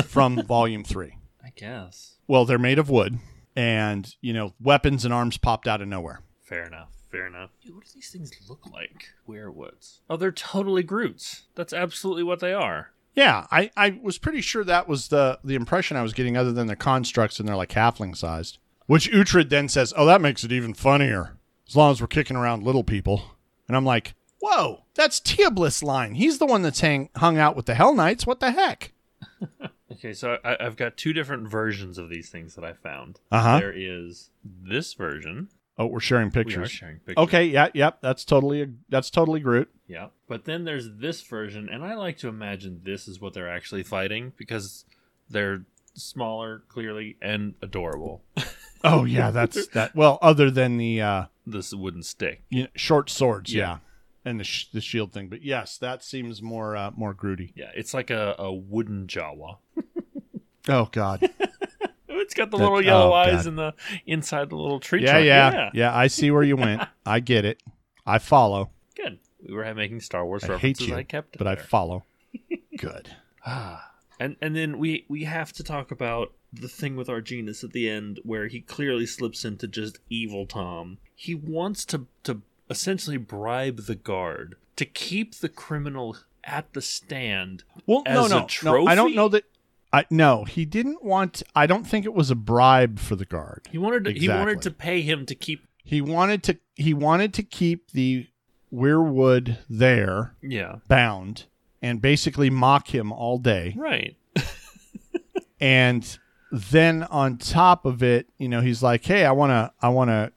from 0.06 0.41
Volume 0.47 0.84
Three. 0.84 1.17
I 1.43 1.49
guess. 1.56 2.15
Well, 2.27 2.45
they're 2.45 2.58
made 2.58 2.80
of 2.80 2.89
wood, 2.89 3.19
and 3.56 4.13
you 4.21 4.34
know, 4.34 4.54
weapons 4.62 5.06
and 5.06 5.13
arms 5.13 5.38
popped 5.38 5.67
out 5.67 5.82
of 5.82 5.88
nowhere. 5.88 6.21
Fair 6.41 6.65
enough. 6.65 6.89
Fair 7.12 7.27
enough. 7.27 7.49
Dude, 7.62 7.75
what 7.75 7.84
do 7.84 7.91
these 7.93 8.10
things 8.10 8.32
look 8.47 8.65
like? 8.71 9.10
Wyrwoods. 9.27 9.99
Oh, 10.10 10.15
they're 10.15 10.32
totally 10.32 10.84
Groots. 10.84 11.43
That's 11.56 11.73
absolutely 11.73 12.23
what 12.23 12.39
they 12.39 12.54
are. 12.54 12.91
Yeah, 13.13 13.47
I, 13.51 13.69
I 13.75 13.99
was 14.01 14.17
pretty 14.17 14.39
sure 14.39 14.63
that 14.63 14.88
was 14.88 15.10
the 15.10 15.38
the 15.43 15.56
impression 15.56 15.97
I 15.97 16.04
was 16.04 16.13
getting, 16.13 16.38
other 16.38 16.54
than 16.54 16.67
they're 16.67 16.77
constructs 16.77 17.39
and 17.39 17.47
they're 17.47 17.58
like 17.58 17.71
halfling 17.71 18.15
sized. 18.15 18.58
Which 18.86 19.12
Uhtred 19.12 19.49
then 19.49 19.67
says, 19.67 19.93
"Oh, 19.97 20.06
that 20.06 20.21
makes 20.21 20.43
it 20.45 20.51
even 20.54 20.73
funnier. 20.73 21.38
As 21.71 21.75
long 21.77 21.91
as 21.91 22.01
we're 22.01 22.07
kicking 22.07 22.36
around 22.36 22.63
little 22.63 22.84
people." 22.84 23.23
And 23.67 23.77
I'm 23.77 23.86
like, 23.86 24.13
"Whoa, 24.41 24.84
that's 24.93 25.21
Teoblith's 25.21 25.81
line. 25.81 26.15
He's 26.15 26.38
the 26.38 26.45
one 26.45 26.62
that's 26.62 26.81
hang, 26.81 27.10
hung 27.15 27.38
out 27.38 27.55
with 27.55 27.65
the 27.65 27.73
Hellknights. 27.73 28.27
What 28.27 28.41
the 28.41 28.51
heck?" 28.51 28.91
Okay, 29.91 30.13
so 30.13 30.39
I, 30.43 30.57
I've 30.60 30.77
got 30.77 30.97
two 30.97 31.13
different 31.13 31.47
versions 31.47 31.97
of 31.99 32.10
these 32.10 32.29
things 32.29 32.55
that 32.55 32.63
I 32.63 32.73
found. 32.73 33.19
Uh-huh. 33.31 33.60
There 33.60 33.73
is 33.75 34.31
this 34.43 34.93
version. 34.95 35.49
Oh, 35.77 35.86
we're 35.86 35.99
sharing 35.99 36.31
pictures. 36.31 36.57
We 36.57 36.63
are 36.63 36.67
sharing 36.67 36.95
pictures. 36.97 37.17
Okay, 37.17 37.45
yeah, 37.45 37.67
yep, 37.73 37.99
that's 38.01 38.25
totally 38.25 38.67
that's 38.89 39.10
totally 39.10 39.41
Groot. 39.41 39.69
Yeah. 39.88 40.07
But 40.27 40.45
then 40.45 40.63
there's 40.63 40.89
this 40.95 41.21
version, 41.21 41.69
and 41.69 41.84
I 41.84 41.93
like 41.95 42.17
to 42.19 42.29
imagine 42.29 42.81
this 42.84 43.07
is 43.07 43.19
what 43.19 43.34
they're 43.34 43.49
actually 43.49 43.84
fighting 43.84 44.34
because 44.38 44.86
they're 45.29 45.65
smaller, 45.93 46.63
clearly, 46.67 47.17
and 47.21 47.53
adorable. 47.62 48.23
Oh 48.84 49.05
yeah, 49.05 49.31
that's 49.31 49.67
that. 49.73 49.95
Well, 49.95 50.17
other 50.21 50.49
than 50.49 50.77
the 50.77 51.01
uh, 51.01 51.25
this 51.52 51.74
wooden 51.74 52.04
stick. 52.04 52.44
know, 52.52 52.68
short 52.76 53.10
swords, 53.10 53.54
yeah, 53.54 53.62
Yeah. 53.62 53.78
and 54.26 54.40
the 54.40 54.44
sh- 54.44 54.68
the 54.74 54.82
shield 54.82 55.12
thing. 55.14 55.28
But 55.30 55.44
yes, 55.44 55.78
that 55.78 56.04
seems 56.04 56.42
more 56.42 56.76
uh, 56.76 56.92
more 56.96 57.14
Grooty. 57.14 57.52
Yeah, 57.56 57.72
it's 57.76 57.94
like 57.94 58.10
a, 58.10 58.36
a 58.40 58.52
wooden 58.54 59.08
Jawa. 59.08 59.58
Oh 60.70 60.90
God. 60.92 61.28
It's 62.14 62.36
got 62.36 62.52
the 62.52 62.58
That- 62.58 62.64
little 62.64 62.82
yellow 62.82 63.10
oh, 63.12 63.14
eyes 63.14 63.44
God. 63.44 63.46
and 63.48 63.58
the 63.58 63.74
inside 64.06 64.50
the 64.52 64.56
little 64.56 64.80
tree 64.80 65.02
yeah, 65.02 65.12
trunk. 65.14 65.26
yeah, 65.26 65.70
yeah, 65.74 65.96
I 65.98 66.08
see 66.08 66.30
where 66.32 66.44
you 66.44 66.56
went. 66.56 66.82
I 67.06 67.20
get 67.20 67.44
it. 67.46 67.62
I 68.06 68.20
follow. 68.20 68.70
Good. 68.96 69.20
We 69.46 69.54
were 69.54 69.74
making 69.74 70.00
Star 70.02 70.24
Wars 70.26 70.44
I 70.44 70.50
references. 70.50 70.86
hate 70.86 70.88
you, 70.92 70.96
I 70.96 71.04
kept 71.04 71.36
it 71.36 71.40
but 71.40 71.48
I 71.48 71.56
follow. 71.56 72.06
Good. 72.78 73.10
Ah. 73.46 73.90
And 74.21 74.36
and 74.39 74.55
then 74.55 74.77
we 74.77 75.05
we 75.07 75.23
have 75.23 75.51
to 75.53 75.63
talk 75.63 75.89
about 75.89 76.34
the 76.53 76.67
thing 76.67 76.95
with 76.95 77.07
Arginus 77.07 77.63
at 77.63 77.71
the 77.71 77.89
end 77.89 78.19
where 78.21 78.47
he 78.47 78.62
clearly 78.62 79.07
slips 79.07 79.43
into 79.43 79.67
just 79.67 79.97
evil 80.12 80.45
Tom. 80.45 80.99
He 81.15 81.34
wants 81.34 81.86
to 81.86 82.05
to 82.25 82.41
essentially 82.69 83.17
bribe 83.17 83.86
the 83.88 83.95
guard 83.95 84.57
to 84.75 84.86
keep 84.86 85.34
the 85.34 85.49
criminal 85.49 86.17
at 86.43 86.71
the 86.73 86.84
stand. 86.84 87.63
Well, 87.88 88.03
no, 88.05 88.27
no, 88.27 88.47
no. 88.63 88.86
I 88.86 88.93
don't 88.93 89.15
know 89.15 89.27
that. 89.29 89.45
I 89.91 90.05
no, 90.12 90.43
he 90.43 90.65
didn't 90.65 91.03
want. 91.03 91.41
I 91.55 91.65
don't 91.65 91.86
think 91.86 92.05
it 92.05 92.13
was 92.13 92.29
a 92.29 92.36
bribe 92.36 92.99
for 92.99 93.15
the 93.15 93.25
guard. 93.25 93.69
He 93.71 93.79
wanted 93.79 94.05
to, 94.05 94.13
he 94.13 94.29
wanted 94.29 94.62
to 94.62 94.69
pay 94.69 95.01
him 95.01 95.25
to 95.25 95.34
keep 95.34 95.65
He 95.84 95.99
wanted 95.99 96.43
to. 96.43 96.60
He 96.75 96.93
wanted 96.93 97.34
to 97.34 97.43
keep 97.43 97.89
the 97.89 98.27
Wyrwood 98.71 99.57
there 99.67 100.36
yeah 100.41 100.75
bound 100.88 101.45
and 101.82 102.02
basically 102.02 102.50
mock 102.50 102.94
him 102.94 103.12
all 103.12 103.38
day. 103.38 103.74
right 103.78 104.15
And 105.62 106.17
then 106.52 107.04
on 107.04 107.38
top 107.38 107.86
of 107.86 108.02
it, 108.02 108.28
you 108.39 108.50
know, 108.50 108.62
he's 108.62 108.82
like, 108.82 109.06
"Hey, 109.06 109.26
I 109.26 109.32
want 109.32 109.52
to. 109.52 109.72
I 109.80 109.89
want 109.89 110.10
to." 110.10 110.32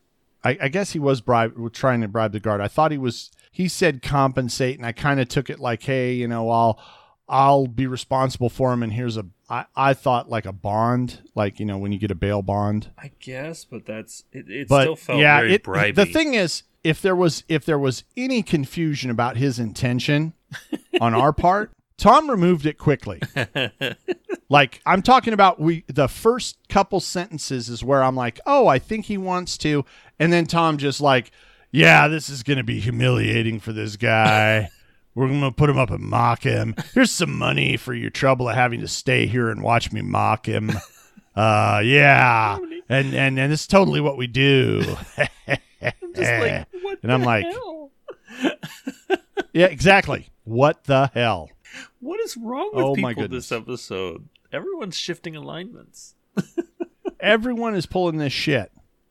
I, 0.45 0.59
I 0.63 0.69
guess 0.69 0.93
he 0.93 0.99
was 0.99 1.23
bribe 1.23 1.73
trying 1.73 2.03
to 2.03 2.09
bribe 2.09 2.33
the 2.33 2.41
guard. 2.41 2.61
I 2.61 2.69
thought 2.69 2.93
he 2.93 2.99
was. 2.99 3.31
He 3.51 3.67
said 3.67 4.03
compensate, 4.03 4.77
and 4.77 4.87
I 4.87 4.93
kind 4.93 5.19
of 5.19 5.29
took 5.29 5.49
it 5.49 5.59
like, 5.59 5.83
"Hey, 5.83 6.13
you 6.13 6.29
know, 6.29 6.51
I'll." 6.51 6.79
I'll 7.27 7.67
be 7.67 7.87
responsible 7.87 8.51
for 8.51 8.71
him, 8.71 8.83
and 8.83 8.93
here's 8.93 9.17
a. 9.17 9.25
I, 9.49 9.67
I 9.77 9.95
thought 9.95 10.29
like 10.31 10.47
a 10.47 10.53
bond, 10.53 11.21
like 11.35 11.61
you 11.61 11.67
know 11.67 11.79
when 11.79 11.93
you 11.93 11.99
get 11.99 12.11
a 12.11 12.15
bail 12.15 12.43
bond. 12.43 12.91
I 12.99 13.11
guess 13.21 13.65
but 13.65 13.87
that's 13.87 14.25
it, 14.33 14.49
it 14.49 14.69
but 14.69 14.83
still 14.83 14.97
felt 14.97 15.21
yeah, 15.21 15.41
very 15.41 15.55
it, 15.55 15.63
bribey. 15.63 15.95
the 15.95 16.07
thing 16.07 16.35
is, 16.35 16.63
if 16.83 17.01
there 17.03 17.17
was 17.17 17.45
if 17.49 17.65
there 17.65 17.79
was 17.79 18.05
any 18.17 18.43
confusion 18.43 19.11
about 19.11 19.37
his 19.37 19.59
intention 19.59 20.35
on 21.01 21.15
our 21.15 21.33
part, 21.33 21.73
Tom 21.97 22.31
removed 22.31 22.67
it 22.67 22.79
quickly. 22.79 23.21
like 24.49 24.81
I'm 24.85 25.03
talking 25.03 25.33
about, 25.33 25.61
we 25.61 25.85
the 25.87 26.09
first 26.09 26.59
couple 26.69 27.01
sentences 27.01 27.69
is 27.69 27.85
where 27.85 28.03
I'm 28.03 28.17
like, 28.17 28.41
oh, 28.47 28.67
I 28.67 28.79
think 28.79 29.07
he 29.07 29.19
wants 29.19 29.57
to, 29.59 29.85
and 30.19 30.33
then 30.33 30.47
Tom 30.47 30.79
just 30.79 31.01
like, 31.01 31.31
yeah, 31.71 32.09
this 32.09 32.29
is 32.29 32.43
gonna 32.43 32.65
be 32.65 32.81
humiliating 32.81 33.61
for 33.61 33.73
this 33.73 33.97
guy. 33.97 34.71
We're 35.15 35.29
gonna 35.29 35.53
put 35.53 35.71
him 35.71 35.79
up 35.79 35.91
and 35.91 36.03
mock 36.05 36.43
him. 36.43 36.75
Here's 36.93 37.11
some 37.11 37.37
money 37.39 37.77
for 37.77 37.95
your 37.95 38.11
trouble 38.11 38.49
of 38.49 38.55
having 38.57 38.81
to 38.81 38.89
stay 38.89 39.27
here 39.27 39.49
and 39.51 39.63
watch 39.63 39.93
me 39.93 40.03
mock 40.03 40.47
him. 40.47 40.73
Uh, 41.37 41.83
yeah, 41.85 42.57
and 42.89 43.13
and 43.13 43.41
and 43.41 43.53
it's 43.53 43.67
totally 43.67 44.01
what 44.01 44.17
we 44.17 44.29
do. 44.29 44.85
I'm 45.49 46.15
just 46.15 46.31
like 46.33 46.67
what 46.83 47.01
And 47.03 47.13
I'm 47.13 47.25
like- 47.25 47.45
hell? 47.45 47.91
yeah, 49.53 49.67
exactly. 49.67 50.29
What 50.45 50.85
the 50.85 51.11
hell? 51.13 51.51
what 51.99 52.21
is 52.21 52.37
wrong 52.37 52.71
with 52.73 52.85
Oh, 52.85 52.95
people 52.95 53.23
my 53.23 53.27
this 53.27 53.51
episode 53.51 54.29
everyone's 54.53 54.97
shifting 54.97 55.35
alignments 55.35 56.15
Everyone 57.19 57.75
is 57.75 57.87
pulling 57.87 58.19
this 58.19 58.33
shit. 58.33 58.71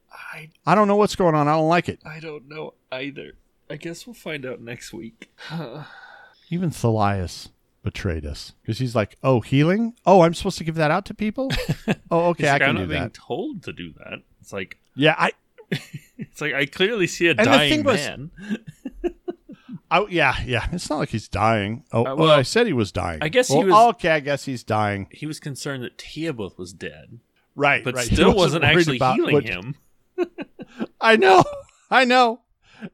I 0.09 0.49
I 0.65 0.75
don't 0.75 0.87
know 0.87 0.95
what's 0.95 1.17
going 1.17 1.35
on. 1.35 1.49
I 1.49 1.55
don't 1.55 1.67
like 1.67 1.89
it. 1.89 1.99
I 2.05 2.21
don't 2.21 2.47
know 2.47 2.73
either. 2.89 3.33
I 3.73 3.77
guess 3.77 4.05
we'll 4.05 4.13
find 4.13 4.45
out 4.45 4.61
next 4.61 4.93
week. 4.93 5.31
Even 6.51 6.69
Thalias 6.69 7.49
betrayed 7.81 8.23
us 8.23 8.53
because 8.61 8.77
he's 8.77 8.93
like, 8.95 9.17
"Oh, 9.23 9.39
healing? 9.41 9.95
Oh, 10.05 10.21
I'm 10.21 10.35
supposed 10.35 10.59
to 10.59 10.63
give 10.63 10.75
that 10.75 10.91
out 10.91 11.05
to 11.05 11.15
people? 11.15 11.49
Oh, 12.11 12.25
okay, 12.29 12.49
I 12.49 12.59
can 12.59 12.69
I'm 12.69 12.75
do 12.75 12.81
not 12.81 12.89
being 12.89 13.09
told 13.09 13.63
to 13.63 13.73
do 13.73 13.91
that. 13.97 14.19
It's 14.39 14.53
like 14.53 14.77
Yeah, 14.95 15.15
I, 15.17 15.31
it's 16.19 16.39
like 16.39 16.53
I 16.53 16.67
clearly 16.67 17.07
see 17.07 17.27
a 17.27 17.33
the 17.33 17.43
dying 17.43 17.83
was- 17.83 17.95
man. 17.97 18.29
I, 19.89 20.05
yeah, 20.09 20.35
yeah. 20.45 20.67
It's 20.71 20.89
not 20.91 20.97
like 20.97 21.09
he's 21.09 21.27
dying. 21.27 21.83
Oh, 21.91 22.05
Uh, 22.05 22.15
well, 22.15 22.29
I 22.31 22.43
said 22.43 22.67
he 22.67 22.73
was 22.73 22.91
dying. 22.91 23.17
I 23.23 23.29
guess 23.29 23.47
he 23.47 23.57
Well, 23.57 23.65
was- 23.87 23.95
Okay, 23.95 24.09
I 24.11 24.19
guess 24.19 24.45
he's 24.45 24.63
dying. 24.63 25.07
He 25.11 25.25
was 25.25 25.39
concerned 25.39 25.83
that 25.83 25.97
Teoboth 25.97 26.57
was 26.59 26.71
dead, 26.73 27.19
Right, 27.55 27.83
but 27.83 27.95
right. 27.95 28.07
He 28.07 28.15
still 28.15 28.35
wasn't, 28.35 28.63
actually 28.63 28.99
healing 28.99 29.33
what- 29.33 29.43
him. 29.45 29.75
I 31.01 31.15
know, 31.15 31.43
I 31.89 32.05
know, 32.05 32.41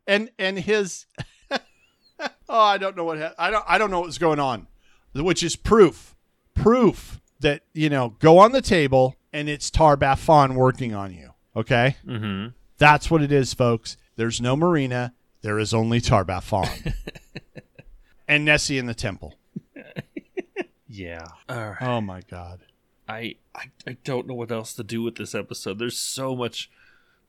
and 0.07 0.29
and 0.39 0.59
his. 0.59 1.05
oh, 1.51 1.59
I 2.49 2.77
don't 2.77 2.95
know 2.97 3.03
what 3.05 3.17
ha- 3.19 3.33
I 3.37 3.49
don't 3.51 3.65
I 3.67 3.77
don't 3.77 3.91
know 3.91 4.01
what's 4.01 4.17
going 4.17 4.39
on, 4.39 4.67
which 5.15 5.43
is 5.43 5.55
proof, 5.55 6.15
proof 6.53 7.19
that 7.39 7.61
you 7.73 7.89
know 7.89 8.15
go 8.19 8.37
on 8.39 8.51
the 8.51 8.61
table 8.61 9.15
and 9.31 9.47
it's 9.47 9.69
Tar-Baphon 9.69 10.55
working 10.55 10.93
on 10.93 11.13
you. 11.13 11.31
Okay, 11.55 11.95
Mm-hmm. 12.05 12.49
that's 12.77 13.09
what 13.11 13.21
it 13.21 13.31
is, 13.31 13.53
folks. 13.53 13.97
There's 14.15 14.39
no 14.41 14.55
Marina. 14.55 15.13
There 15.41 15.59
is 15.59 15.73
only 15.73 16.01
Tar-Baphon 16.01 16.93
and 18.27 18.43
Nessie 18.45 18.77
in 18.77 18.85
the 18.85 18.93
temple. 18.95 19.35
Yeah. 20.91 21.27
All 21.47 21.69
right. 21.69 21.81
Oh 21.81 22.01
my 22.01 22.21
god. 22.29 22.61
I, 23.07 23.35
I 23.55 23.65
I 23.87 23.97
don't 24.03 24.27
know 24.27 24.33
what 24.33 24.51
else 24.51 24.73
to 24.73 24.83
do 24.83 25.03
with 25.03 25.15
this 25.15 25.35
episode. 25.35 25.77
There's 25.79 25.97
so 25.99 26.35
much 26.35 26.69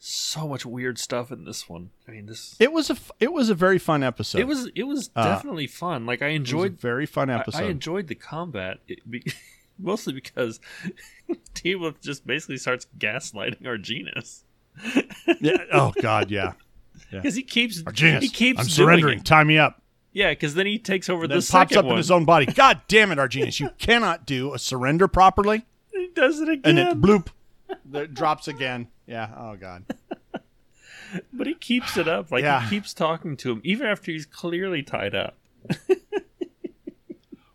so 0.03 0.48
much 0.48 0.64
weird 0.64 0.98
stuff 0.98 1.30
in 1.30 1.44
this 1.44 1.68
one. 1.68 1.90
I 2.09 2.12
mean, 2.12 2.26
this 2.26 2.57
It 2.59 2.72
was 2.72 2.88
a 2.90 2.94
f- 2.94 3.11
it 3.20 3.32
was 3.32 3.51
a 3.51 3.55
very 3.55 3.78
fun 3.78 4.03
episode. 4.03 4.38
it 4.40 4.46
was 4.46 4.70
it 4.74 4.84
was 4.84 5.11
Uh, 5.14 5.24
definitely 5.24 5.66
fun. 5.66 6.07
Like 6.07 6.22
I 6.22 6.26
It 6.28 6.30
was 6.30 6.34
a 6.34 6.36
enjoyed 6.36 6.80
very 6.80 7.07
fun 7.07 7.28
episode. 7.30 7.62
I 7.62 7.66
enjoyed 7.66 8.07
the 8.09 8.14
combat, 8.14 8.78
be, 9.09 9.22
mostly 9.78 10.12
because 10.14 10.59
T-Wolf 11.55 12.01
just 12.01 12.26
basically 12.26 12.57
starts 12.57 12.86
gaslighting 12.98 13.62
Arginus. 13.62 14.42
yeah. 15.40 15.57
Oh 15.72 15.92
god, 16.01 16.30
yeah. 16.30 16.53
Because 17.11 17.34
he 17.34 17.42
keeps 17.42 17.82
Arginus, 17.82 18.22
he 18.22 18.28
keeps 18.28 18.61
I'm 18.61 18.68
surrendering. 18.68 19.18
it. 19.20 19.24
Tie 19.24 19.44
me 19.44 19.59
up. 19.59 19.82
Yeah, 20.12 20.30
because 20.30 20.55
then 20.55 20.66
he 20.66 20.78
takes 20.78 21.09
over 21.09 21.28
Then 21.28 21.38
the 21.38 21.48
pops 21.51 21.76
up 21.76 21.84
one. 21.84 21.92
in 21.92 21.98
his 21.98 22.11
own 22.11 22.24
body. 22.24 22.46
God 22.46 22.80
damn 22.88 23.12
it, 23.12 23.18
Arginus! 23.18 23.61
You 23.61 23.70
cannot 23.78 24.26
do 24.26 24.53
a 24.55 24.59
surrender 24.59 25.07
properly, 25.07 25.64
He 25.92 26.09
does 26.14 26.40
it 26.40 26.48
again. 26.48 26.78
and 26.78 26.88
it 26.88 27.01
bloop, 27.01 27.28
it 27.93 28.14
drops 28.14 28.49
again. 28.49 28.89
Yeah. 29.07 29.31
Oh 29.37 29.57
god. 29.57 29.85
But 31.33 31.49
he 31.49 31.55
keeps 31.55 31.97
it 31.97 32.07
up. 32.07 32.31
Like 32.31 32.45
Yeah. 32.45 32.61
he 32.62 32.71
keeps 32.71 32.95
talking 32.95 33.37
to 33.39 33.51
him 33.51 33.61
even 33.64 33.87
after 33.89 34.12
he's 34.12 34.27
clearly 34.27 34.83
tied 34.85 35.14
up. 35.14 35.37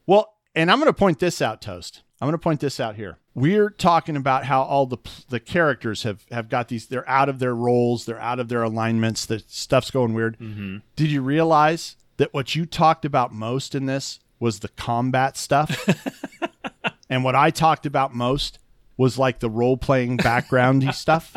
Well, 0.07 0.34
and 0.53 0.72
I'm 0.72 0.80
going 0.80 0.89
to 0.89 0.93
point 0.93 1.20
this 1.20 1.41
out, 1.41 1.61
Toast. 1.61 2.03
I'm 2.22 2.28
going 2.28 2.34
to 2.38 2.43
point 2.43 2.59
this 2.59 2.80
out 2.80 2.95
here. 2.95 3.18
We're 3.34 3.70
talking 3.70 4.16
about 4.16 4.45
how 4.45 4.61
all 4.61 4.86
the 4.86 4.97
the 5.30 5.39
characters 5.39 6.03
have 6.03 6.26
have 6.32 6.47
got 6.47 6.70
these. 6.70 6.88
They're 6.88 7.07
out 7.09 7.28
of 7.28 7.39
their 7.39 7.53
roles. 7.55 8.05
They're 8.05 8.20
out 8.20 8.39
of 8.39 8.47
their 8.47 8.63
alignments. 8.63 9.26
The 9.26 9.43
stuff's 9.47 9.91
going 9.91 10.13
weird. 10.13 10.38
Mm-hmm. 10.39 10.78
Did 10.95 11.11
you 11.11 11.22
realize 11.22 11.97
that 12.18 12.34
what 12.34 12.55
you 12.55 12.66
talked 12.66 13.03
about 13.03 13.34
most 13.34 13.76
in 13.76 13.88
this 13.88 14.20
was 14.39 14.59
the 14.59 14.70
combat 14.70 15.36
stuff, 15.38 15.89
and 17.09 17.24
what 17.26 17.36
I 17.36 17.49
talked 17.49 17.86
about 17.86 18.13
most 18.16 18.59
was 18.97 19.17
like 19.17 19.39
the 19.39 19.49
role 19.49 19.77
playing 19.77 20.17
backgroundy 20.17 20.93
stuff. 20.93 21.33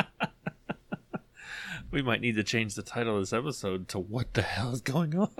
We 1.91 2.01
might 2.01 2.21
need 2.21 2.35
to 2.35 2.43
change 2.43 2.75
the 2.75 2.83
title 2.83 3.15
of 3.15 3.21
this 3.21 3.33
episode 3.33 3.87
to 3.89 3.99
"What 3.99 4.33
the 4.33 4.41
hell 4.41 4.71
is 4.71 4.81
going 4.81 5.17
on?" 5.17 5.31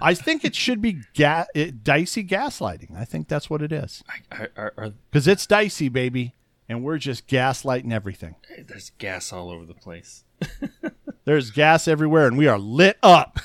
I 0.00 0.14
think 0.14 0.44
it 0.44 0.54
should 0.54 0.80
be 0.80 1.02
ga- 1.14 1.46
it, 1.54 1.84
dicey 1.84 2.24
gaslighting. 2.24 2.96
I 2.96 3.04
think 3.04 3.28
that's 3.28 3.50
what 3.50 3.60
it 3.60 3.72
is 3.72 4.02
I, 4.32 4.48
I, 4.56 4.70
are, 4.76 4.92
because 5.10 5.28
it's 5.28 5.46
dicey, 5.46 5.90
baby, 5.90 6.34
and 6.68 6.82
we're 6.82 6.96
just 6.98 7.26
gaslighting 7.26 7.92
everything. 7.92 8.36
there's 8.66 8.90
gas 8.98 9.32
all 9.32 9.50
over 9.50 9.66
the 9.66 9.74
place. 9.74 10.24
There's 11.26 11.50
gas 11.50 11.88
everywhere, 11.88 12.28
and 12.28 12.38
we 12.38 12.46
are 12.46 12.58
lit 12.58 12.98
up. 13.02 13.40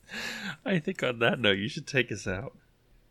I 0.66 0.80
think 0.80 1.04
on 1.04 1.20
that 1.20 1.38
note, 1.38 1.58
you 1.58 1.68
should 1.68 1.86
take 1.86 2.10
us 2.10 2.26
out. 2.26 2.56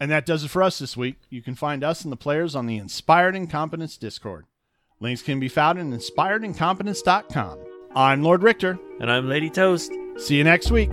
And 0.02 0.10
that 0.10 0.26
does 0.26 0.44
it 0.44 0.48
for 0.48 0.64
us 0.64 0.80
this 0.80 0.98
week. 0.98 1.18
You 1.30 1.44
can 1.44 1.54
find 1.54 1.84
us 1.84 2.04
and 2.04 2.12
the 2.12 2.18
players 2.18 2.56
on 2.56 2.66
the 2.66 2.78
Inspired 2.78 3.36
Incompetence 3.36 3.98
Discord. 3.98 4.48
Links 5.00 5.22
can 5.22 5.40
be 5.40 5.48
found 5.48 5.78
at 5.78 5.86
inspiredincompetence.com. 5.86 7.60
I'm 7.96 8.24
Lord 8.24 8.42
Richter. 8.42 8.80
And 9.00 9.12
I'm 9.12 9.30
Lady 9.30 9.52
Toast. 9.52 9.94
See 10.18 10.38
you 10.38 10.44
next 10.44 10.72
week. 10.72 10.90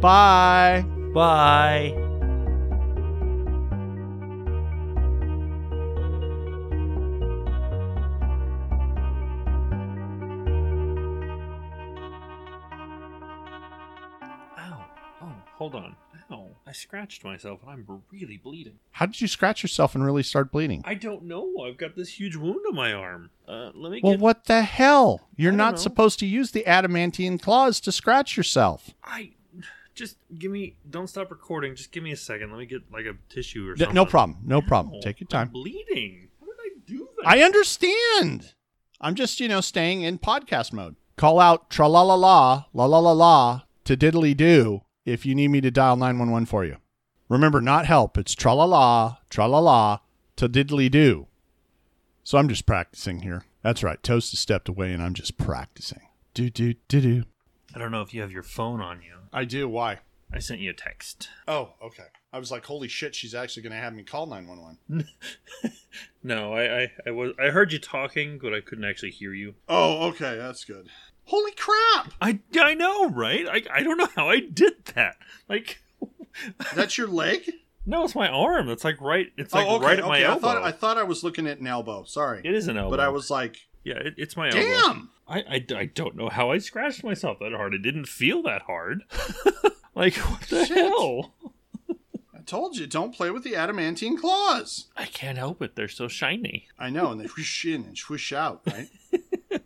Bye. 0.00 0.82
Bye. 1.12 1.92
Ow. 14.58 14.84
Oh, 15.20 15.34
hold 15.58 15.74
on. 15.74 15.94
I 16.72 16.74
scratched 16.74 17.22
myself 17.22 17.60
and 17.62 17.70
I'm 17.70 18.02
really 18.10 18.38
bleeding. 18.38 18.78
How 18.92 19.04
did 19.04 19.20
you 19.20 19.28
scratch 19.28 19.62
yourself 19.62 19.94
and 19.94 20.02
really 20.02 20.22
start 20.22 20.50
bleeding? 20.50 20.80
I 20.86 20.94
don't 20.94 21.24
know. 21.24 21.58
I've 21.68 21.76
got 21.76 21.96
this 21.96 22.18
huge 22.18 22.34
wound 22.34 22.60
on 22.66 22.74
my 22.74 22.94
arm. 22.94 23.28
Uh, 23.46 23.72
let 23.74 23.92
me 23.92 24.00
Well, 24.02 24.14
get. 24.14 24.20
what 24.20 24.44
the 24.46 24.62
hell? 24.62 25.28
You're 25.36 25.52
don't 25.52 25.72
know. 25.72 25.76
supposed 25.76 26.18
to 26.20 26.26
use 26.26 26.52
the 26.52 26.64
adamantine 26.66 27.36
claws 27.36 27.78
to 27.80 27.92
scratch 27.92 28.38
yourself. 28.38 28.94
I. 29.04 29.32
Just 29.94 30.16
give 30.38 30.50
me. 30.50 30.76
Don't 30.88 31.08
stop 31.08 31.30
recording. 31.30 31.74
Just 31.76 31.92
give 31.92 32.02
me 32.02 32.12
a 32.12 32.16
second. 32.16 32.48
Let 32.50 32.58
me 32.58 32.64
get 32.64 32.90
like 32.90 33.04
a 33.04 33.16
tissue 33.28 33.68
or 33.68 33.76
something. 33.76 33.94
No 33.94 34.06
problem. 34.06 34.38
No 34.42 34.62
problem. 34.62 34.94
Ow, 34.96 35.00
Take 35.02 35.20
your 35.20 35.26
I'm 35.32 35.48
time. 35.48 35.48
bleeding. 35.52 36.28
How 36.40 36.46
did 36.46 36.54
I 36.58 36.70
do 36.86 37.08
that? 37.18 37.28
I 37.28 37.42
understand. 37.42 38.54
I'm 38.98 39.14
just, 39.14 39.40
you 39.40 39.48
know, 39.48 39.60
staying 39.60 40.00
in 40.00 40.18
podcast 40.18 40.72
mode. 40.72 40.96
Call 41.16 41.38
out 41.38 41.68
tra 41.68 41.86
la 41.86 42.00
la 42.00 42.14
la, 42.14 42.64
la 42.72 42.86
la 42.86 42.98
la 42.98 43.12
la 43.12 43.62
to 43.84 43.94
diddly 43.94 44.34
do 44.34 44.80
if 45.04 45.26
you 45.26 45.34
need 45.34 45.48
me 45.48 45.60
to 45.60 45.70
dial 45.70 45.96
911 45.96 46.46
for 46.46 46.64
you. 46.64 46.76
Remember, 47.28 47.60
not 47.60 47.86
help. 47.86 48.18
It's 48.18 48.34
tra 48.34 48.54
la 48.54 48.64
la, 48.64 49.16
tra 49.30 49.46
la 49.46 49.58
la 49.58 49.98
to 50.36 50.48
diddly 50.48 50.90
do. 50.90 51.28
So 52.24 52.38
I'm 52.38 52.48
just 52.48 52.66
practicing 52.66 53.20
here. 53.20 53.44
That's 53.62 53.82
right. 53.82 54.02
Toast 54.02 54.32
has 54.32 54.40
stepped 54.40 54.68
away 54.68 54.92
and 54.92 55.02
I'm 55.02 55.14
just 55.14 55.36
practicing. 55.38 56.02
Do, 56.34 56.50
do, 56.50 56.74
do, 56.88 57.00
do. 57.00 57.24
I 57.74 57.78
don't 57.78 57.90
know 57.90 58.02
if 58.02 58.12
you 58.12 58.20
have 58.20 58.32
your 58.32 58.42
phone 58.42 58.80
on 58.80 59.02
you. 59.02 59.14
I 59.32 59.44
do. 59.44 59.68
Why? 59.68 60.00
I 60.32 60.38
sent 60.38 60.60
you 60.60 60.70
a 60.70 60.74
text. 60.74 61.28
Oh, 61.46 61.74
okay. 61.82 62.06
I 62.32 62.38
was 62.38 62.50
like, 62.50 62.64
holy 62.64 62.88
shit, 62.88 63.14
she's 63.14 63.34
actually 63.34 63.62
going 63.64 63.74
to 63.74 63.78
have 63.78 63.94
me 63.94 64.02
call 64.02 64.26
911. 64.26 65.06
No, 66.24 66.52
I, 66.54 66.82
I, 66.82 66.92
I 67.08 67.10
was 67.10 67.32
I 67.38 67.50
heard 67.50 67.72
you 67.72 67.78
talking, 67.78 68.38
but 68.40 68.54
I 68.54 68.60
couldn't 68.60 68.84
actually 68.84 69.10
hear 69.10 69.34
you. 69.34 69.54
Oh, 69.68 70.06
okay. 70.08 70.36
That's 70.36 70.64
good. 70.64 70.88
Holy 71.32 71.52
crap. 71.52 72.12
I, 72.20 72.40
I 72.60 72.74
know, 72.74 73.08
right? 73.08 73.46
I, 73.48 73.62
I 73.78 73.82
don't 73.82 73.96
know 73.96 74.08
how 74.14 74.28
I 74.28 74.40
did 74.40 74.84
that. 74.94 75.16
Like, 75.48 75.80
That's 76.74 76.98
your 76.98 77.08
leg? 77.08 77.50
no, 77.86 78.04
it's 78.04 78.14
my 78.14 78.28
arm. 78.28 78.66
That's 78.66 78.84
like 78.84 79.00
right. 79.00 79.32
It's 79.38 79.54
oh, 79.54 79.76
like 79.76 79.82
right 79.82 79.98
at 79.98 80.04
my 80.04 80.18
I 80.18 80.22
elbow. 80.24 80.40
thought 80.40 80.62
I 80.62 80.72
thought 80.72 80.98
I 80.98 81.04
was 81.04 81.24
looking 81.24 81.46
at 81.46 81.58
an 81.58 81.66
elbow. 81.66 82.04
Sorry, 82.04 82.42
it 82.44 82.54
is 82.54 82.68
an 82.68 82.76
elbow. 82.76 82.90
but 82.90 83.00
I 83.00 83.08
was 83.08 83.30
like, 83.30 83.56
Yeah, 83.82 83.94
it, 83.94 84.14
it's 84.18 84.36
my 84.36 84.48
elbow. 84.48 84.60
damn. 84.60 85.10
I, 85.26 85.38
I, 85.38 85.66
I 85.74 85.84
don't 85.86 86.16
know 86.16 86.28
how 86.28 86.50
I 86.50 86.58
scratched 86.58 87.02
myself 87.02 87.38
that 87.38 87.52
hard. 87.52 87.72
It 87.72 87.78
didn't 87.82 88.08
feel 88.08 88.42
that 88.42 88.62
hard. 88.62 89.04
like 89.94 90.14
what 90.16 90.42
the 90.42 90.66
Shit. 90.66 90.76
hell? 90.76 91.32
I 92.36 92.40
told 92.44 92.76
you, 92.76 92.86
don't 92.86 93.14
play 93.14 93.30
with 93.30 93.42
the 93.44 93.56
adamantine 93.56 94.18
claws. 94.18 94.88
I 94.96 95.06
can't 95.06 95.38
help 95.38 95.62
it. 95.62 95.76
They're 95.76 95.88
so 95.88 96.08
shiny. 96.08 96.66
I 96.78 96.90
know, 96.90 97.10
and 97.10 97.20
they 97.20 97.24
whoosh 97.26 97.64
in 97.64 97.84
and 97.84 97.96
swoosh 97.96 98.32
out. 98.34 98.60
Right? 98.66 98.88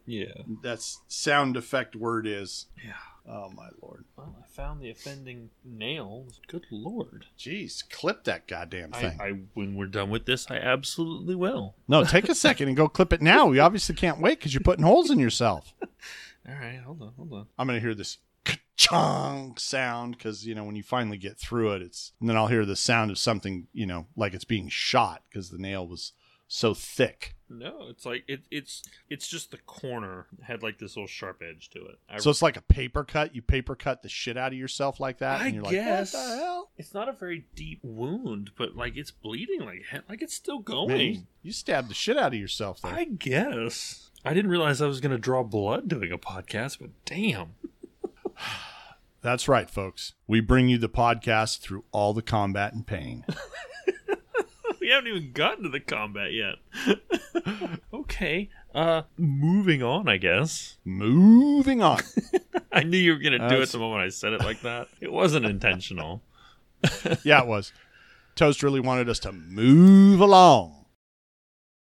Yeah. 0.07 0.33
That's 0.63 1.01
sound 1.09 1.57
effect 1.57 1.97
word 1.97 2.27
is. 2.27 2.67
Yeah. 2.85 2.93
Oh 3.29 3.51
my 3.51 3.69
lord. 3.83 4.05
Well, 4.17 4.37
I 4.41 4.47
found 4.47 4.81
the 4.81 4.89
offending 4.91 5.51
nail. 5.65 6.27
Good 6.47 6.67
lord. 6.71 7.27
Jeez, 7.37 7.83
clip 7.91 8.23
that 8.25 8.47
goddamn 8.47 8.93
thing. 8.93 9.19
I 9.21 9.41
when 9.55 9.75
we're 9.75 9.87
done 9.87 10.11
with 10.11 10.27
this, 10.27 10.49
I 10.49 10.57
absolutely 10.59 11.35
will. 11.35 11.75
no, 11.89 12.05
take 12.05 12.29
a 12.29 12.35
second 12.47 12.69
and 12.69 12.77
go 12.77 12.89
clip 12.89 13.13
it 13.13 13.21
now. 13.21 13.47
We 13.47 13.59
obviously 13.59 13.97
can't 13.97 14.21
wait 14.21 14.39
because 14.39 14.55
you're 14.55 14.61
putting 14.61 14.85
holes 14.85 15.11
in 15.11 15.19
yourself. 15.19 15.75
All 16.49 16.55
right, 16.55 16.81
hold 16.85 17.03
on, 17.03 17.13
hold 17.17 17.33
on. 17.33 17.47
I'm 17.59 17.67
gonna 17.67 17.81
hear 17.81 17.95
this 17.97 18.19
ka-chong 18.45 19.57
sound 19.57 20.17
because 20.17 20.47
you 20.47 20.55
know 20.55 20.63
when 20.63 20.77
you 20.77 20.85
finally 20.85 21.19
get 21.19 21.37
through 21.37 21.73
it, 21.73 21.83
it's 21.83 22.13
and 22.21 22.29
then 22.29 22.37
I'll 22.37 22.47
hear 22.47 22.65
the 22.65 22.77
sound 22.77 23.11
of 23.11 23.19
something 23.19 23.67
you 23.73 23.87
know 23.87 24.07
like 24.17 24.35
it's 24.35 24.45
being 24.45 24.69
shot 24.69 25.23
because 25.29 25.51
the 25.51 25.59
nail 25.59 25.85
was 25.87 26.13
so 26.49 26.75
thick. 26.75 27.35
No, 27.49 27.87
it's 27.91 28.05
like 28.05 28.25
it, 28.27 28.41
it's 28.51 28.83
it's 29.09 29.29
just 29.29 29.53
the 29.53 29.59
corner 29.59 30.27
had 30.43 30.65
like 30.65 30.79
this 30.79 30.97
little 30.97 31.07
sharp 31.07 31.43
edge 31.49 31.71
to 31.71 31.79
it. 31.79 31.99
I, 32.11 32.19
So 32.19 32.29
it's 32.31 32.43
like 32.43 32.57
a 32.57 32.63
paper 32.63 33.05
cut. 33.05 33.37
You 33.37 33.43
paper 33.43 33.77
cut 33.77 34.03
the 34.03 34.09
shit 34.09 34.37
out 34.37 34.53
of 34.53 34.59
yourself 34.59 34.99
like 34.99 35.19
that, 35.19 35.41
I 35.41 35.47
and 35.47 35.55
you're 35.55 35.65
guess. 35.65 36.13
like, 36.13 36.23
"What 36.25 36.29
the 36.29 36.37
hell?" 36.37 36.71
it's 36.77 36.93
not 36.93 37.09
a 37.09 37.13
very 37.13 37.47
deep 37.55 37.79
wound, 37.83 38.51
but 38.59 38.75
like 38.75 38.97
it's 38.97 39.13
bleeding, 39.13 39.61
like 39.61 39.85
like 40.09 40.23
it's 40.23 40.35
still 40.35 40.59
going. 40.59 40.89
Man, 40.89 41.01
you, 41.01 41.23
you 41.43 41.53
stabbed 41.53 41.89
the 41.89 41.95
shit 41.95 42.17
out 42.19 42.35
of 42.35 42.39
yourself 42.41 42.81
there. 42.83 42.93
I 42.95 43.05
guess. 43.05 44.11
I 44.25 44.35
didn't 44.35 44.51
realize 44.51 44.83
I 44.83 44.89
was 44.89 45.01
going 45.01 45.13
to 45.13 45.19
draw 45.19 45.45
blood 45.45 45.87
doing 45.87 46.11
a 46.11 46.19
podcast, 46.19 46.79
but 46.81 46.91
damn. 47.05 47.55
That's 49.23 49.47
right, 49.49 49.71
folks. 49.71 50.15
We 50.27 50.41
bring 50.41 50.69
you 50.69 50.79
the 50.79 50.89
podcast 50.89 51.61
through 51.61 51.85
all 51.93 52.13
the 52.13 52.23
combat 52.23 52.73
and 52.73 52.85
pain. 52.85 53.25
we 54.87 54.93
haven't 54.93 55.09
even 55.09 55.33
gotten 55.33 55.65
to 55.65 55.69
the 55.69 55.81
combat 55.81 56.33
yet. 56.33 56.55
okay. 57.93 58.49
Uh 58.73 59.03
moving 59.19 59.83
on, 59.83 60.09
I 60.09 60.17
guess. 60.17 60.77
Moving 60.85 61.83
on. 61.83 62.03
I 62.73 62.85
knew 62.85 62.97
you 62.97 63.15
were 63.15 63.19
going 63.19 63.41
to 63.41 63.49
do 63.49 63.61
it 63.61 63.69
the 63.71 63.79
moment 63.79 64.03
I 64.03 64.11
said 64.11 64.33
it 64.33 64.43
like 64.43 64.61
that. 64.61 64.87
It 65.01 65.11
wasn't 65.11 65.45
intentional. 65.45 66.23
yeah, 67.25 67.43
it 67.43 67.49
was. 67.49 67.73
Toast 68.37 68.63
really 68.63 68.79
wanted 68.79 69.09
us 69.09 69.19
to 69.21 69.33
move 69.33 70.21
along. 70.21 70.76